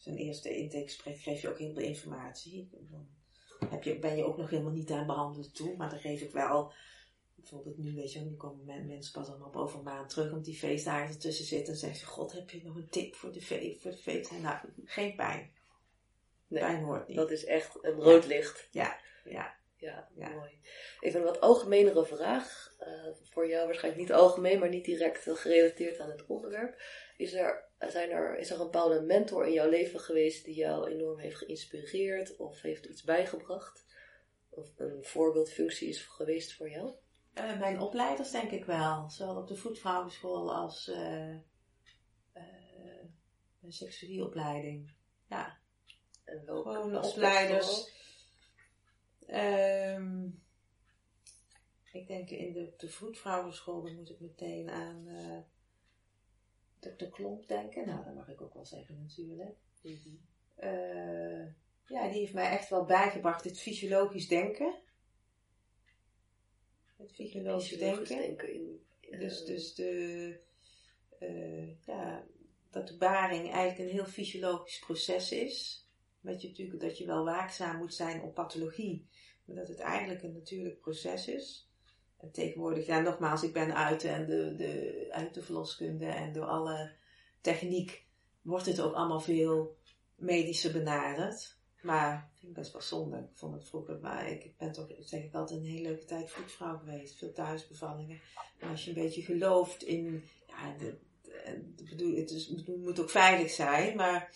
zo'n 0.03 0.15
eerste 0.15 0.55
intakegesprek 0.57 1.17
geef 1.19 1.41
je 1.41 1.49
ook 1.49 1.57
heel 1.57 1.73
veel 1.73 1.83
informatie. 1.83 2.69
Dan 2.71 3.07
heb 3.69 3.83
je, 3.83 3.99
ben 3.99 4.17
je 4.17 4.23
ook 4.23 4.37
nog 4.37 4.49
helemaal 4.49 4.71
niet 4.71 4.91
aan 4.91 5.05
behandeld 5.05 5.55
toe, 5.55 5.75
maar 5.77 5.89
dan 5.89 5.99
geef 5.99 6.21
ik 6.21 6.31
wel 6.31 6.73
bijvoorbeeld 7.35 7.77
nu, 7.77 7.95
weet 7.95 8.13
je 8.13 8.19
nu 8.19 8.35
komen 8.35 8.65
men- 8.65 8.87
mensen 8.87 9.13
pas 9.13 9.27
allemaal 9.29 9.47
op 9.47 9.55
over 9.55 9.77
een 9.77 9.83
maand 9.83 10.09
terug, 10.09 10.29
omdat 10.29 10.45
die 10.45 10.57
feestdagen 10.57 11.13
ertussen 11.13 11.45
zitten. 11.45 11.73
En 11.73 11.79
zeggen 11.79 11.99
ze, 11.99 12.05
god, 12.05 12.31
heb 12.31 12.49
je 12.49 12.63
nog 12.63 12.75
een 12.75 12.89
tip 12.89 13.15
voor 13.15 13.31
de, 13.31 13.41
fe 13.41 13.77
voor 13.81 13.91
de 13.91 13.97
feest? 13.97 14.31
Nou, 14.31 14.57
geen 14.85 15.15
pijn. 15.15 15.51
Nee, 16.47 16.61
Pijn 16.63 16.83
hoort 16.83 17.07
niet. 17.07 17.17
dat 17.17 17.31
is 17.31 17.45
echt 17.45 17.77
een 17.81 17.93
rood 17.99 18.25
licht. 18.25 18.67
Ja, 18.71 18.99
ja. 19.25 19.55
Ja, 19.77 20.09
Ja. 20.15 20.29
mooi. 20.29 20.59
Even 20.99 21.19
een 21.19 21.25
wat 21.25 21.39
algemenere 21.41 22.05
vraag. 22.05 22.71
eh, 22.79 23.07
voor 23.31 23.47
jou 23.47 23.65
waarschijnlijk 23.65 24.03
niet 24.03 24.13
algemeen, 24.13 24.59
maar 24.59 24.69
niet 24.69 24.85
direct 24.85 25.23
gerelateerd 25.39 25.99
aan 25.99 26.09
het 26.09 26.25
onderwerp. 26.25 26.81
Is 27.17 27.33
er, 27.33 27.63
zijn 27.91 28.11
er, 28.11 28.37
is 28.37 28.49
er 28.49 28.59
een 28.59 28.63
bepaalde 28.63 29.01
mentor 29.01 29.45
in 29.45 29.53
jouw 29.53 29.69
leven 29.69 29.99
geweest 29.99 30.45
die 30.45 30.55
jou 30.55 30.91
enorm 30.91 31.19
heeft 31.19 31.37
geïnspireerd 31.37 32.35
of 32.35 32.61
heeft 32.61 32.85
iets 32.85 33.03
bijgebracht? 33.03 33.85
Of 34.49 34.69
een 34.77 35.03
voorbeeldfunctie 35.03 35.87
is 35.89 36.01
geweest 36.01 36.53
voor 36.53 36.69
jou? 36.69 36.93
Eh, 37.33 37.59
mijn 37.59 37.79
opleiders 37.79 38.31
denk 38.31 38.51
ik 38.51 38.65
wel. 38.65 39.09
Zowel 39.09 39.37
op 39.37 39.47
de 39.47 39.55
voetvrouwenschool 39.55 40.55
als 40.55 40.87
eh 40.87 41.29
eh 42.33 42.63
een 43.61 43.73
seksuelieopleiding. 43.73 44.91
Ja, 45.29 45.57
En 46.23 46.45
welke 46.45 46.69
gewoon 46.69 47.03
opleiders. 47.03 47.91
Ehm, 49.27 50.25
ik 51.91 52.07
denk 52.07 52.29
in 52.29 52.53
de, 52.53 52.73
de 52.77 52.89
vroedvrouwenschool, 52.89 53.81
dan 53.83 53.95
moet 53.95 54.09
ik 54.09 54.19
meteen 54.19 54.69
aan 54.69 55.07
eh 56.85 56.97
Dr. 56.97 57.05
Klomp 57.05 57.47
denken. 57.47 57.87
Nou, 57.87 58.03
dat 58.03 58.15
mag 58.15 58.29
ik 58.29 58.41
ook 58.41 58.53
wel 58.53 58.65
zeggen 58.65 58.99
natuurlijk. 59.01 59.55
Mhm. 59.81 60.15
Eh, 60.55 61.45
ja, 61.87 62.07
die 62.07 62.19
heeft 62.19 62.33
mij 62.33 62.49
echt 62.49 62.69
wel 62.69 62.85
bijgebracht 62.85 63.43
het 63.43 63.59
fysiologisch 63.59 64.27
denken. 64.27 64.81
Het 66.97 67.13
fysiologisch 67.13 67.67
Fysiologisch 67.67 68.07
denken. 68.07 68.27
denken 68.27 68.53
in, 68.53 68.81
eh, 68.99 69.19
Dus, 69.19 69.45
dus 69.45 69.75
de, 69.75 70.39
eh, 71.19 71.85
ja, 71.85 72.25
dat 72.69 72.87
de 72.87 72.97
baring 72.97 73.51
eigenlijk 73.51 73.79
een 73.79 73.95
heel 73.95 74.05
fysiologisch 74.05 74.79
proces 74.79 75.31
is. 75.31 75.87
Dat 76.21 76.41
je 76.41 76.47
natuurlijk 76.47 76.81
dat 76.81 76.97
je 76.97 77.05
wel 77.05 77.25
waakzaam 77.25 77.77
moet 77.77 77.93
zijn 77.93 78.21
op 78.21 78.33
pathologie, 78.33 79.07
maar 79.45 79.55
dat 79.55 79.67
het 79.67 79.79
eigenlijk 79.79 80.23
een 80.23 80.33
natuurlijk 80.33 80.79
proces 80.79 81.27
is. 81.27 81.71
En 82.23 82.31
tegenwoordig, 82.31 82.85
ja, 82.85 82.99
nogmaals, 82.99 83.43
ik 83.43 83.53
ben 83.53 83.75
uit, 83.75 84.03
en 84.03 84.25
de, 84.25 84.55
de, 84.55 85.07
uit 85.11 85.33
de 85.33 85.41
verloskunde 85.41 86.05
en 86.05 86.33
door 86.33 86.45
alle 86.45 86.91
techniek 87.41 88.05
wordt 88.41 88.65
het 88.65 88.81
ook 88.81 88.93
allemaal 88.93 89.19
veel 89.19 89.77
medischer 90.15 90.71
benaderd. 90.71 91.57
Maar 91.81 92.31
ik 92.33 92.39
vind 92.39 92.55
het 92.55 92.61
best 92.61 92.71
wel 92.71 92.81
zonde. 92.81 93.17
Ik 93.17 93.37
vond 93.37 93.53
het 93.53 93.67
vroeger, 93.67 93.99
maar 93.99 94.29
ik 94.29 94.57
ben 94.57 94.71
toch, 94.71 94.87
zeg 94.99 95.23
ik 95.23 95.33
altijd, 95.33 95.59
een 95.59 95.65
hele 95.65 95.81
leuke 95.81 96.05
tijd 96.05 96.31
vroedvrouw 96.31 96.77
geweest. 96.77 97.17
Veel 97.17 97.31
thuisbevallingen. 97.31 98.21
En 98.59 98.69
als 98.69 98.83
je 98.83 98.89
een 98.89 99.03
beetje 99.03 99.21
gelooft 99.21 99.83
in, 99.83 100.23
ja, 100.47 100.75
de, 100.77 100.97
bedoel, 101.89 102.15
het, 102.15 102.31
is, 102.31 102.47
het 102.47 102.67
moet 102.67 102.99
ook 102.99 103.09
veilig 103.09 103.51
zijn, 103.51 103.95
maar 103.95 104.35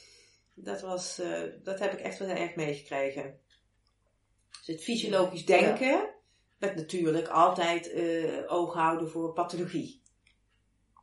dat 0.54 0.82
was, 0.82 1.20
eh, 1.20 1.42
dat 1.64 1.80
heb 1.80 1.94
ik 1.94 2.00
echt 2.00 2.20
wel 2.20 2.28
heel 2.28 2.38
erg 2.38 2.56
meegekregen. 2.56 3.40
Dus 4.50 4.68
het 4.68 4.84
fysiologisch 4.84 5.46
denken, 5.46 6.16
met 6.58 6.76
natuurlijk 6.76 7.28
altijd 7.28 7.92
eh, 7.92 8.52
oog 8.52 8.74
houden 8.74 9.10
voor 9.10 9.34
pathologie. 9.34 10.02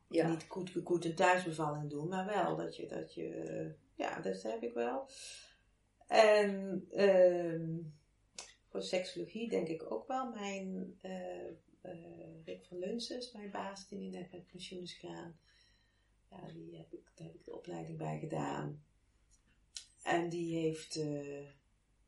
ja. 0.09 0.28
Niet 0.28 0.44
goed 0.48 0.70
gekoet 0.70 1.05
een 1.05 1.14
thuisbevalling 1.14 1.90
doen, 1.90 2.09
maar 2.09 2.26
wel 2.26 2.57
dat 2.57 2.76
je, 2.76 2.86
dat 2.86 3.14
je, 3.14 3.28
eh, 3.28 3.70
ja, 3.94 4.20
dat 4.20 4.42
heb 4.42 4.62
ik 4.62 4.74
wel. 4.74 5.09
En 6.07 6.84
ehm, 6.90 7.78
voor 8.68 8.82
seksologie 8.82 9.48
denk 9.48 9.68
ik 9.68 9.92
ook 9.92 10.07
wel. 10.07 10.30
Mijn 10.30 10.98
eh, 11.00 11.92
Rick 12.44 12.64
van 12.64 12.78
Lunsen 12.78 13.16
is 13.16 13.32
mijn 13.32 13.50
baas, 13.50 13.88
die 13.88 13.98
nu 13.98 14.09
net 14.09 14.32
met 14.32 14.46
pensioen 14.46 14.82
is 14.82 14.94
gegaan. 14.94 15.38
Ja, 16.30 16.52
die 16.52 16.76
heb 16.76 16.92
ik, 16.92 17.12
daar 17.14 17.26
heb 17.26 17.36
ik 17.36 17.44
de 17.44 17.55
opleiding 17.55 17.98
bij 17.98 18.18
gedaan. 18.18 18.84
En 20.02 20.28
die 20.28 20.57
heeft 20.57 20.98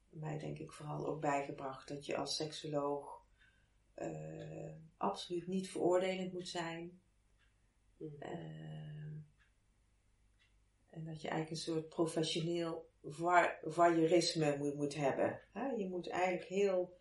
mij 0.08 0.38
denk 0.38 0.58
ik 0.58 0.72
vooral 0.72 1.06
ook 1.06 1.20
bijgebracht 1.20 1.88
dat 1.88 2.06
je 2.06 2.16
als 2.16 2.36
seksoloog 2.36 3.15
eh, 3.96 4.72
absoluut 4.96 5.46
niet 5.46 5.70
veroordelend 5.70 6.32
moet 6.32 6.48
zijn. 6.48 7.00
Mhm. 7.96 8.22
Ehm, 8.22 9.14
en 10.90 11.04
dat 11.04 11.22
je 11.22 11.28
eigenlijk 11.28 11.50
een 11.50 11.72
soort 11.74 11.88
professioneel 11.88 12.90
voyeurisme 13.62 14.56
moet, 14.56 14.74
moet 14.74 14.94
hebben. 14.94 15.40
Hè? 15.52 15.66
Je 15.66 15.88
moet 15.88 16.08
eigenlijk 16.08 16.48
heel, 16.48 16.96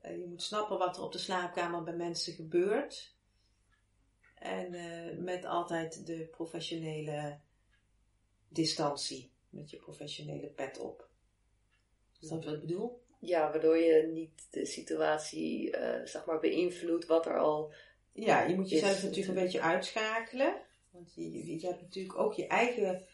eh, 0.00 0.18
je 0.18 0.26
moet 0.26 0.42
snappen 0.42 0.78
wat 0.78 0.96
er 0.96 1.02
op 1.02 1.12
de 1.12 1.18
slaapkamer 1.18 1.82
bij 1.82 1.96
mensen 1.96 2.32
gebeurt. 2.32 3.16
En 4.34 4.74
eh, 4.74 5.18
met 5.18 5.44
altijd 5.44 6.06
de 6.06 6.26
professionele 6.26 7.40
distantie, 8.48 9.32
met 9.48 9.70
je 9.70 9.76
professionele 9.76 10.48
pet 10.48 10.78
op. 10.78 11.08
Snap 12.20 12.42
je 12.42 12.48
wat 12.48 12.54
ik 12.54 12.66
bedoel? 12.66 13.06
Ja, 13.18 13.50
waardoor 13.50 13.76
je 13.78 14.06
niet 14.12 14.46
de 14.50 14.66
situatie, 14.66 15.70
eh, 15.70 16.06
zeg 16.06 16.24
maar, 16.26 16.40
beïnvloedt 16.40 17.06
wat 17.06 17.26
er 17.26 17.38
al... 17.38 17.72
Ja, 18.12 18.42
je 18.42 18.54
moet 18.54 18.68
jezelf 18.70 18.96
Is 18.96 19.02
natuurlijk 19.02 19.28
een 19.28 19.42
beetje 19.44 19.60
uitschakelen. 19.60 20.54
Want 20.90 21.14
je, 21.14 21.58
je, 21.60 21.66
hebt 21.66 21.80
natuurlijk 21.80 22.18
ook 22.18 22.34
je 22.34 22.46
eigen. 22.46 23.06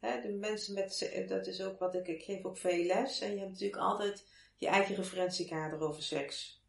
Hè, 0.00 0.20
de 0.20 0.28
mensen 0.32 0.74
met. 0.74 1.24
Dat 1.28 1.46
is 1.46 1.62
ook 1.62 1.78
wat 1.78 1.94
ik. 1.94 2.08
Ik 2.08 2.22
geef 2.22 2.44
ook 2.44 2.58
veel 2.58 2.84
les. 2.84 3.20
En 3.20 3.32
je 3.32 3.38
hebt 3.38 3.50
natuurlijk 3.50 3.82
altijd 3.82 4.26
je 4.56 4.66
eigen 4.66 4.94
referentiekader 4.94 5.80
over 5.80 6.02
seks. 6.02 6.64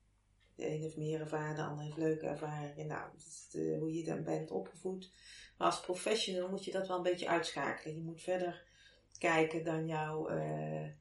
De 0.56 0.66
een 0.68 0.82
heeft 0.82 0.98
meer 0.98 1.20
ervaring, 1.20 1.56
de 1.56 1.64
ander 1.64 1.86
heeft 1.86 1.98
leuke 1.98 2.26
ervaringen. 2.28 2.88
Nou, 2.88 3.12
dat 3.12 3.22
is 3.28 3.48
de- 3.52 3.78
hoe 3.80 3.94
je 3.94 4.04
dan 4.04 4.24
bent 4.24 4.52
opgevoed. 4.52 5.12
Maar 5.58 5.68
als 5.68 5.82
professional 5.82 6.50
moet 6.50 6.66
je 6.66 6.72
dat 6.72 6.88
wel 6.88 6.98
een 6.98 7.04
beetje 7.04 7.28
uitschakelen. 7.28 7.96
Je 7.96 8.02
moet 8.02 8.22
verder 8.22 8.64
kijken 9.18 9.64
dan 9.64 9.88
jouw. 9.88 10.28
eh, 10.28 10.84
eh, 10.86 10.92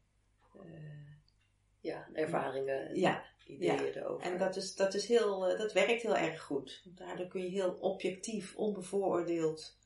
Ja, 1.87 2.09
ervaringen, 2.13 2.95
ja, 2.99 3.25
ideeën 3.47 3.75
ja. 3.75 3.83
erover. 3.95 4.27
En 4.33 4.39
dat, 4.39 4.57
is, 4.57 4.75
dat, 4.75 4.95
is 4.95 5.07
heel, 5.09 5.47
eh, 5.49 5.59
dat 5.59 5.73
werkt 5.73 6.03
heel 6.03 6.17
erg 6.17 6.43
goed. 6.43 6.83
Daardoor 6.85 7.27
kun 7.27 7.43
je 7.43 7.49
heel 7.49 7.73
objectief, 7.81 8.57
onbevooroordeeld, 8.57 9.79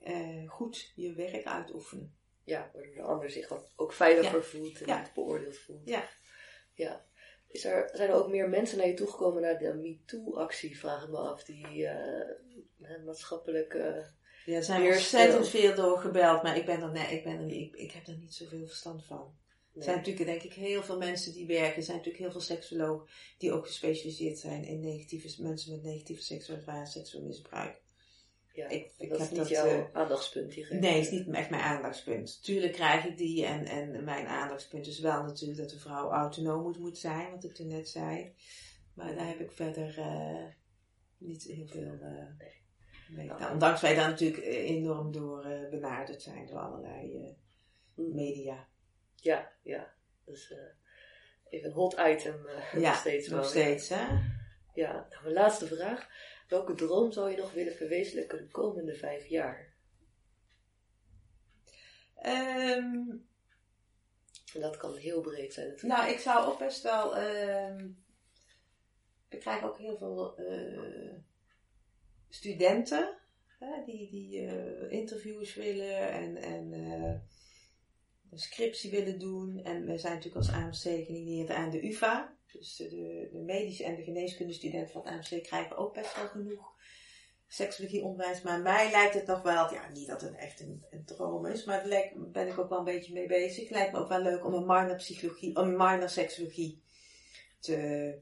eh, 0.00 0.48
goed 0.50 0.92
je 0.94 1.12
werk 1.14 1.44
uitoefenen. 1.46 2.14
Ja, 2.44 2.70
waardoor 2.74 2.94
de 2.94 3.02
ander 3.02 3.30
zich 3.30 3.50
ook- 3.50 3.68
ook 3.76 3.92
veiliger 3.92 4.36
Ja. 4.38 4.42
voelt 4.42 4.80
en 4.82 4.98
niet 5.00 5.12
beoordeeld 5.14 5.58
voelt. 5.58 5.88
Ja. 5.88 6.08
ja. 6.74 7.04
Is 7.48 7.64
er, 7.64 7.90
zijn 7.92 8.08
er 8.10 8.14
ook 8.14 8.28
meer 8.28 8.48
mensen 8.48 8.78
naar 8.78 8.86
je 8.86 8.94
toegekomen 8.94 9.42
naar 9.42 9.58
de 9.58 9.74
MeToo-actie, 9.74 10.78
vraag 10.78 11.02
ik 11.04 11.08
me 11.10 11.16
af, 11.18 11.44
die 11.44 11.88
maatschappelijk... 13.04 13.74
eh, 13.74 14.04
Ja, 14.44 14.56
er 14.56 14.62
zijn 14.64 14.82
ontzettend 14.92 15.48
veel 15.48 15.74
doorgebeld, 15.74 16.42
maar 16.42 16.56
ik, 16.56 16.66
ben 16.66 16.82
er, 16.82 16.90
nee, 16.92 17.16
ik, 17.16 17.24
ben 17.24 17.38
er, 17.40 17.50
ik, 17.50 17.76
ik 17.76 17.92
heb 17.92 18.06
er 18.06 18.16
niet 18.18 18.34
zoveel 18.34 18.66
verstand 18.66 19.04
van. 19.04 19.34
Er 19.76 19.82
zijn 19.82 19.96
natuurlijk 19.96 20.26
denk 20.26 20.42
ik 20.42 20.52
heel 20.52 20.82
veel 20.82 20.98
mensen 20.98 21.32
die 21.32 21.46
werken. 21.46 21.76
Er 21.76 21.82
zijn 21.82 21.96
natuurlijk 21.96 22.22
heel 22.24 22.32
veel 22.32 22.40
seksologen 22.40 23.08
die 23.38 23.52
ook 23.52 23.66
gespecialiseerd 23.66 24.38
zijn 24.38 24.64
in 24.64 24.80
negatieve, 24.80 25.42
mensen 25.42 25.72
met 25.72 25.82
negatieve 25.82 26.22
seksuele 26.22 26.58
ervaring, 26.58 26.88
seksueel 26.88 27.24
misbruik. 27.24 27.82
Ja, 28.52 28.68
Ik- 28.68 28.92
ik 28.98 29.08
dat 29.10 29.20
is 29.20 29.28
niet 29.28 29.38
dat, 29.38 29.48
jouw 29.48 29.66
eh, 29.66 29.84
aandachtspunt. 29.92 30.70
Nee, 30.70 31.00
is 31.00 31.10
niet 31.10 31.28
echt 31.28 31.50
mijn 31.50 31.62
aandachtspunt. 31.62 32.42
Tuurlijk 32.42 32.72
krijg 32.72 33.04
ik 33.04 33.16
die 33.16 33.44
en, 33.46 33.64
en 33.64 34.04
mijn 34.04 34.26
aandachtspunt 34.26 34.86
is 34.86 34.98
wel 34.98 35.22
natuurlijk 35.22 35.58
dat 35.58 35.70
de 35.70 35.78
vrouw 35.78 36.10
autonoom 36.10 36.62
moet, 36.62 36.78
moet 36.78 36.98
zijn, 36.98 37.30
wat 37.30 37.44
ik 37.44 37.54
toen 37.54 37.66
net 37.68 37.88
zei. 37.88 38.32
Maar 38.94 39.14
daar 39.14 39.26
heb 39.28 39.40
ik 39.40 39.52
verder 39.52 39.98
eh, 39.98 40.44
niet 41.18 41.42
heel 41.42 41.66
veel 41.66 41.98
eh, 42.00 42.24
mee 43.08 43.28
gedaan. 43.28 43.52
Ondanks 43.52 43.80
wij 43.80 43.94
daar 43.94 44.08
natuurlijk 44.10 44.44
enorm 44.44 45.12
door 45.12 45.66
benaderd 45.70 46.22
zijn 46.22 46.46
door 46.46 46.58
allerlei 46.58 47.34
Hm. 47.94 48.14
media. 48.14 48.68
Ja, 49.16 49.52
ja. 49.62 49.94
Dus 50.24 50.50
eh, 50.50 50.58
even 51.48 51.68
een 51.68 51.74
hot 51.74 51.92
item 51.92 52.46
eh, 52.46 52.72
Ja, 52.82 52.88
nog 52.90 52.98
steeds 52.98 53.28
wel. 53.28 53.38
nog 53.38 53.48
steeds, 53.48 53.88
hè? 53.88 54.06
Ja, 54.74 54.92
nou, 55.10 55.22
mijn 55.22 55.34
laatste 55.34 55.66
vraag. 55.66 56.08
Welke 56.48 56.74
droom 56.74 57.12
zou 57.12 57.30
je 57.30 57.36
nog 57.36 57.52
willen 57.52 57.74
verwezenlijken 57.74 58.38
de 58.38 58.48
komende 58.48 58.94
vijf 58.94 59.26
jaar? 59.26 59.74
Ehm, 62.16 63.10
En 64.54 64.60
dat 64.60 64.76
kan 64.76 64.96
heel 64.96 65.20
breed 65.20 65.52
zijn 65.54 65.68
natuurlijk. 65.68 65.98
Nou, 66.00 66.12
ik 66.12 66.18
zou 66.18 66.46
ook 66.46 66.58
best 66.58 66.82
wel. 66.82 67.16
ehm 67.16 67.86
ik 69.28 69.40
krijg 69.40 69.62
ook 69.62 69.78
heel 69.78 69.96
veel 69.96 70.36
eh, 70.36 71.14
studenten 72.28 73.18
hè, 73.58 73.84
die, 73.84 74.10
die 74.10 74.48
interviews 74.88 75.54
willen 75.54 76.10
en, 76.10 76.36
en 76.36 76.72
een 78.30 78.38
scriptie 78.38 78.90
willen 78.90 79.18
doen. 79.18 79.60
En 79.62 79.86
we 79.86 79.98
zijn 79.98 80.14
natuurlijk 80.14 80.46
als 80.46 80.54
AMC 80.54 81.06
genieerd 81.06 81.50
aan 81.50 81.70
de 81.70 81.86
UVA. 81.86 82.36
Dus 82.52 82.76
de, 82.76 83.28
de 83.32 83.38
medische 83.38 83.84
en 83.84 83.96
de 83.96 84.02
geneeskundestudenten 84.02 84.92
van 84.92 85.02
het 85.04 85.12
AMC 85.12 85.42
krijgen 85.42 85.76
ook 85.76 85.94
best 85.94 86.16
wel 86.16 86.26
genoeg 86.26 86.74
seksologieonderwijs. 87.48 88.42
Maar 88.42 88.60
mij 88.60 88.90
lijkt 88.90 89.14
het 89.14 89.26
nog 89.26 89.42
wel, 89.42 89.72
ja, 89.72 89.88
niet 89.88 90.08
dat 90.08 90.20
het 90.20 90.34
echt 90.34 90.60
een, 90.60 90.84
droom 91.04 91.46
is, 91.46 91.64
maar 91.64 91.88
daar 91.88 92.12
ben 92.16 92.48
ik 92.48 92.58
ook 92.58 92.68
wel 92.68 92.78
een 92.78 92.84
beetje 92.84 93.12
mee 93.12 93.26
bezig. 93.26 93.70
Lijkt 93.70 93.92
me 93.92 93.98
ook 93.98 94.08
wel 94.08 94.22
leuk 94.22 94.44
om 94.44 94.54
een 94.54 94.66
minor 94.66 94.96
psychologie, 94.96 95.58
een 95.58 95.76
minor 95.76 96.08
seksologie 96.08 96.82
te, 97.60 98.18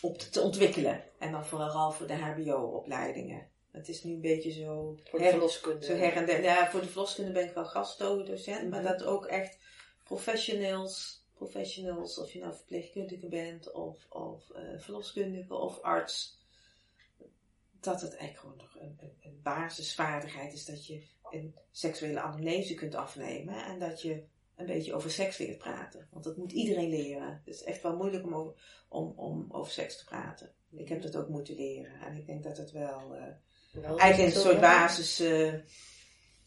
op 0.00 0.18
te 0.18 0.40
ontwikkelen. 0.40 1.04
En 1.18 1.32
dan 1.32 1.46
vooral 1.46 1.92
voor 1.92 2.06
de 2.06 2.14
HBO-opleidingen. 2.14 3.50
Het 3.76 3.88
is 3.88 4.02
nu 4.02 4.12
een 4.12 4.20
beetje 4.20 4.50
zo. 4.50 4.98
Voor 5.04 5.18
de 5.18 5.24
her- 5.24 5.32
verloskunde. 5.32 5.86
zo 5.86 5.94
her 5.94 6.12
en 6.12 6.26
der. 6.26 6.42
Ja, 6.42 6.70
voor 6.70 6.80
de 6.80 6.86
verloskunde 6.86 7.32
ben 7.32 7.44
ik 7.48 7.54
wel 7.54 7.64
gastdocent, 7.64 8.70
maar 8.70 8.82
dat 8.82 9.04
ook 9.04 9.26
echt 9.26 9.58
professionals, 10.04 11.24
professionals, 11.34 12.18
of 12.18 12.32
je 12.32 12.38
nou 12.38 12.54
verpleegkundige 12.54 13.28
bent, 13.28 13.72
of, 13.72 14.06
of 14.08 14.50
eh, 14.50 14.78
verloskundige, 14.78 15.54
of 15.54 15.80
arts, 15.80 16.40
dat 17.80 18.00
het 18.00 18.16
eigenlijk 18.16 18.38
gewoon 18.40 18.56
nog 18.56 18.76
een, 18.80 18.96
een, 19.00 19.16
een 19.22 19.40
basisvaardigheid 19.42 20.52
is 20.52 20.64
dat 20.64 20.86
je 20.86 21.02
een 21.30 21.54
seksuele 21.70 22.20
anamnese 22.20 22.74
kunt 22.74 22.94
afnemen 22.94 23.64
en 23.64 23.78
dat 23.78 24.02
je 24.02 24.24
een 24.56 24.66
beetje 24.66 24.94
over 24.94 25.10
seks 25.10 25.38
leert 25.38 25.58
praten. 25.58 26.08
Want 26.10 26.24
dat 26.24 26.36
moet 26.36 26.52
iedereen 26.52 26.88
leren. 26.88 27.42
Het 27.44 27.54
is 27.54 27.62
echt 27.62 27.82
wel 27.82 27.96
moeilijk 27.96 28.24
om 28.24 28.34
over, 28.34 28.84
om, 28.88 29.12
om 29.16 29.46
over 29.48 29.72
seks 29.72 29.98
te 29.98 30.04
praten. 30.04 30.52
Ik 30.70 30.88
heb 30.88 31.02
dat 31.02 31.16
ook 31.16 31.28
moeten 31.28 31.54
leren 31.54 32.00
en 32.00 32.16
ik 32.16 32.26
denk 32.26 32.42
dat 32.42 32.56
het 32.56 32.70
wel 32.70 33.14
eh, 33.14 33.26
Eigenlijk 33.84 34.34
een 34.34 34.40
soort 34.40 34.60
basis, 34.60 35.20
eh, 35.20 35.52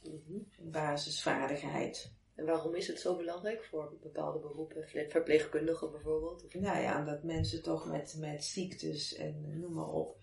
Mhm. 0.04 0.40
basisvaardigheid. 0.60 2.12
En 2.36 2.46
waarom 2.46 2.76
is 2.76 2.88
het 2.88 3.00
zo 3.00 3.16
belangrijk 3.16 3.64
voor 3.66 3.98
bepaalde 4.02 4.40
beroepen? 4.40 4.82
Verple- 4.84 5.10
Verpleegkundigen 5.10 5.92
bijvoorbeeld? 5.92 6.46
Of- 6.46 6.54
Nou 6.54 6.80
ja, 6.82 7.00
omdat 7.00 7.24
mensen 7.24 7.64
toch 7.64 7.86
met, 7.86 8.16
met 8.18 8.44
ziektes 8.46 9.16
en 9.16 9.60
noem 9.60 9.74
maar 9.74 9.88
op, 9.90 10.18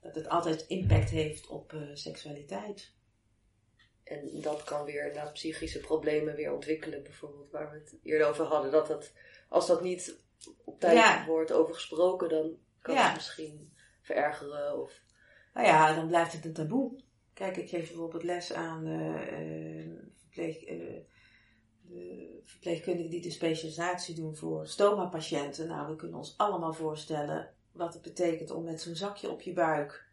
dat 0.00 0.14
het 0.14 0.28
altijd 0.28 0.64
impact 0.66 1.10
heeft 1.10 1.46
op 1.46 1.72
eh, 1.72 1.80
seksualiteit. 1.94 2.94
En 4.04 4.40
dat 4.40 4.64
kan 4.64 4.84
weer 4.84 5.06
inderdaad 5.06 5.32
psychische 5.32 5.80
problemen 5.80 6.34
weer 6.34 6.52
ontwikkelen, 6.52 7.02
bijvoorbeeld, 7.02 7.50
waar 7.50 7.70
we 7.70 7.78
het 7.78 7.96
eerder 8.02 8.26
over 8.28 8.44
hadden. 8.44 8.70
Dat 8.70 8.86
dat, 8.86 9.12
als 9.48 9.66
dat 9.66 9.82
niet 9.82 10.16
op 10.64 10.80
tijd 10.80 10.96
Ja. 10.96 11.26
wordt 11.26 11.52
over 11.52 11.74
gesproken, 11.74 12.28
dan 12.28 12.56
kan 12.80 12.94
Ja. 12.94 13.06
het 13.06 13.14
misschien 13.14 13.72
verergeren. 14.02 14.82
Of, 14.82 15.00
Nou 15.56 15.68
ja, 15.68 15.94
dan 15.94 16.06
blijft 16.06 16.32
het 16.32 16.44
een 16.44 16.52
taboe. 16.52 17.00
Kijk, 17.32 17.56
ik 17.56 17.68
geef 17.68 17.88
bijvoorbeeld 17.88 18.22
les 18.22 18.52
aan 18.52 18.86
eh, 18.86 19.80
eh, 19.82 19.90
verpleeg, 20.14 20.64
eh, 20.64 20.96
de 21.80 22.40
verpleegkundigen 22.44 23.10
die 23.10 23.20
de 23.22 23.30
specialisatie 23.30 24.14
doen 24.14 24.36
voor 24.36 24.66
stoma-patiënten. 24.66 25.68
Nou, 25.68 25.90
we 25.90 25.96
kunnen 25.96 26.16
ons 26.16 26.38
allemaal 26.38 26.72
voorstellen 26.72 27.54
wat 27.72 27.94
het 27.94 28.02
betekent 28.02 28.50
om 28.50 28.64
met 28.64 28.80
zo'n 28.80 28.94
zakje 28.94 29.30
op 29.30 29.40
je 29.40 29.52
buik 29.52 30.08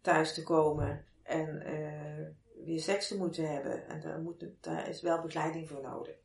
thuis 0.00 0.34
te 0.34 0.42
komen 0.42 1.04
en 1.22 1.60
eh, 1.60 2.26
weer 2.64 2.80
seks 2.80 3.08
te 3.08 3.16
moeten 3.16 3.50
hebben. 3.52 3.88
En 3.88 4.00
daar, 4.00 4.20
moet, 4.20 4.46
daar 4.60 4.88
is 4.88 5.00
wel 5.00 5.20
begeleiding 5.20 5.68
voor 5.68 5.82
nodig. 5.82 6.16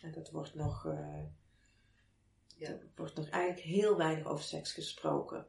En 0.00 0.12
dat 0.12 0.30
wordt 0.30 0.54
nog, 0.54 0.84
Ja. 2.56 2.68
er 2.68 2.90
wordt 2.94 3.16
nog 3.16 3.28
eigenlijk 3.28 3.66
heel 3.66 3.96
weinig 3.96 4.26
over 4.26 4.44
seks 4.44 4.72
gesproken. 4.72 5.46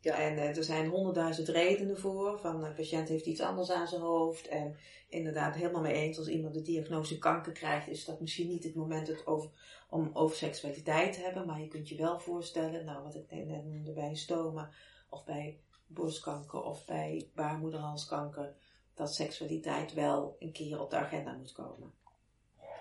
Ja. 0.00 0.18
En 0.18 0.36
eh, 0.36 0.56
er 0.56 0.64
zijn 0.64 0.88
honderdduizend 0.88 1.48
redenen 1.48 1.98
voor. 1.98 2.38
Van 2.38 2.64
een 2.64 2.74
patiënt 2.74 3.08
heeft 3.08 3.26
iets 3.26 3.40
anders 3.40 3.70
aan 3.70 3.88
zijn 3.88 4.00
hoofd. 4.00 4.48
En 4.48 4.76
inderdaad, 5.08 5.54
helemaal 5.54 5.82
mee 5.82 5.92
eens. 5.92 6.18
Als 6.18 6.28
iemand 6.28 6.54
de 6.54 6.62
diagnose 6.62 7.18
kanker 7.18 7.52
krijgt, 7.52 7.88
is 7.88 8.04
dat 8.04 8.20
misschien 8.20 8.48
niet 8.48 8.64
het 8.64 8.74
moment 8.74 9.08
het 9.08 9.26
over, 9.26 9.50
om 9.88 10.10
over 10.12 10.36
seksualiteit 10.36 11.12
te 11.12 11.20
hebben. 11.20 11.46
Maar 11.46 11.60
je 11.60 11.68
kunt 11.68 11.88
je 11.88 11.96
wel 11.96 12.20
voorstellen, 12.20 12.84
nou 12.84 13.02
wat 13.02 13.14
ik 13.14 13.30
net 13.30 13.64
noemde 13.64 13.92
bij 13.92 14.14
stoma, 14.14 14.70
of 15.08 15.24
bij 15.24 15.58
borstkanker, 15.86 16.62
of 16.62 16.84
bij 16.86 17.28
baarmoederhalskanker, 17.34 18.54
dat 18.94 19.14
seksualiteit 19.14 19.94
wel 19.94 20.36
een 20.38 20.52
keer 20.52 20.80
op 20.80 20.90
de 20.90 20.96
agenda 20.96 21.32
moet 21.32 21.52
komen. 21.52 21.92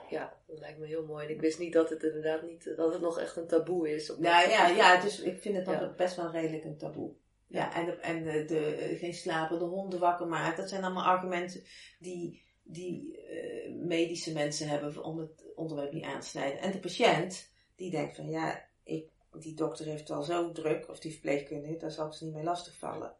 Ja, 0.09 0.37
dat 0.47 0.59
lijkt 0.59 0.79
me 0.79 0.85
heel 0.85 1.05
mooi. 1.05 1.25
En 1.25 1.31
ik 1.33 1.41
wist 1.41 1.59
niet 1.59 1.73
dat 1.73 1.89
het 1.89 2.03
inderdaad 2.03 2.43
niet, 2.43 2.73
dat 2.75 2.93
het 2.93 3.01
nog 3.01 3.19
echt 3.19 3.35
een 3.35 3.47
taboe 3.47 3.89
is. 3.89 4.09
Op 4.11 4.19
Nou 4.19 4.49
ja, 4.49 4.67
ja 4.67 5.01
dus 5.01 5.19
ik 5.19 5.41
vind 5.41 5.55
het 5.55 5.65
dan 5.65 5.73
Ja. 5.73 5.93
best 5.97 6.15
wel 6.15 6.31
redelijk 6.31 6.63
een 6.63 6.77
taboe. 6.77 7.13
Ja, 7.47 7.75
en, 7.75 7.85
de, 7.85 7.91
en 7.91 8.23
de, 8.23 8.45
de, 8.45 8.75
eh, 8.75 8.99
geen 8.99 9.13
slapende 9.13 9.65
honden 9.65 9.99
wakker 9.99 10.27
maken. 10.27 10.57
Dat 10.57 10.69
zijn 10.69 10.83
allemaal 10.83 11.03
argumenten 11.03 11.63
die, 11.99 12.43
die 12.63 13.17
eh, 13.17 13.73
medische 13.73 14.33
mensen 14.33 14.67
hebben 14.67 15.03
om 15.03 15.17
het 15.17 15.45
onderwerp 15.55 15.91
niet 15.91 16.03
aan 16.03 16.19
te 16.19 16.27
snijden. 16.27 16.59
En 16.59 16.71
de 16.71 16.79
patiënt, 16.79 17.51
die 17.75 17.91
denkt 17.91 18.15
van 18.15 18.29
ja, 18.29 18.65
ik, 18.83 19.09
die 19.39 19.55
dokter 19.55 19.85
heeft 19.85 20.07
het 20.07 20.17
al 20.17 20.23
zo 20.23 20.51
druk, 20.51 20.89
of 20.89 20.99
die 20.99 21.11
verpleegkundige, 21.11 21.77
daar 21.77 21.91
zal 21.91 22.07
ik 22.07 22.13
ze 22.13 22.25
niet 22.25 22.33
mee 22.33 22.43
lastigvallen. 22.43 23.15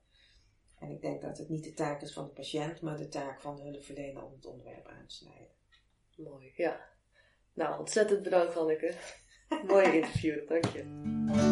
En 0.80 0.90
ik 0.90 1.02
denk 1.02 1.22
dat 1.22 1.38
het 1.38 1.50
niet 1.50 1.64
de 1.64 1.74
taak 1.74 2.02
is 2.02 2.14
van 2.14 2.26
de 2.26 2.32
patiënt, 2.32 2.82
maar 2.82 2.98
de 2.98 3.08
taak 3.08 3.42
van 3.42 3.56
de 3.56 3.62
hulpverlener 3.62 4.24
om 4.24 4.32
het 4.32 4.46
onderwerp 4.46 4.88
aan 4.88 5.06
te 5.08 5.16
snijden. 5.16 5.59
Mooi, 6.24 6.52
ja. 6.56 6.80
Nou, 7.54 7.80
ontzettend 7.80 8.24
bedankt 8.24 8.54
Hanneke. 8.54 8.94
Mooi 9.68 9.86
interview, 9.86 10.48
dank 10.48 10.66
je. 10.66 11.49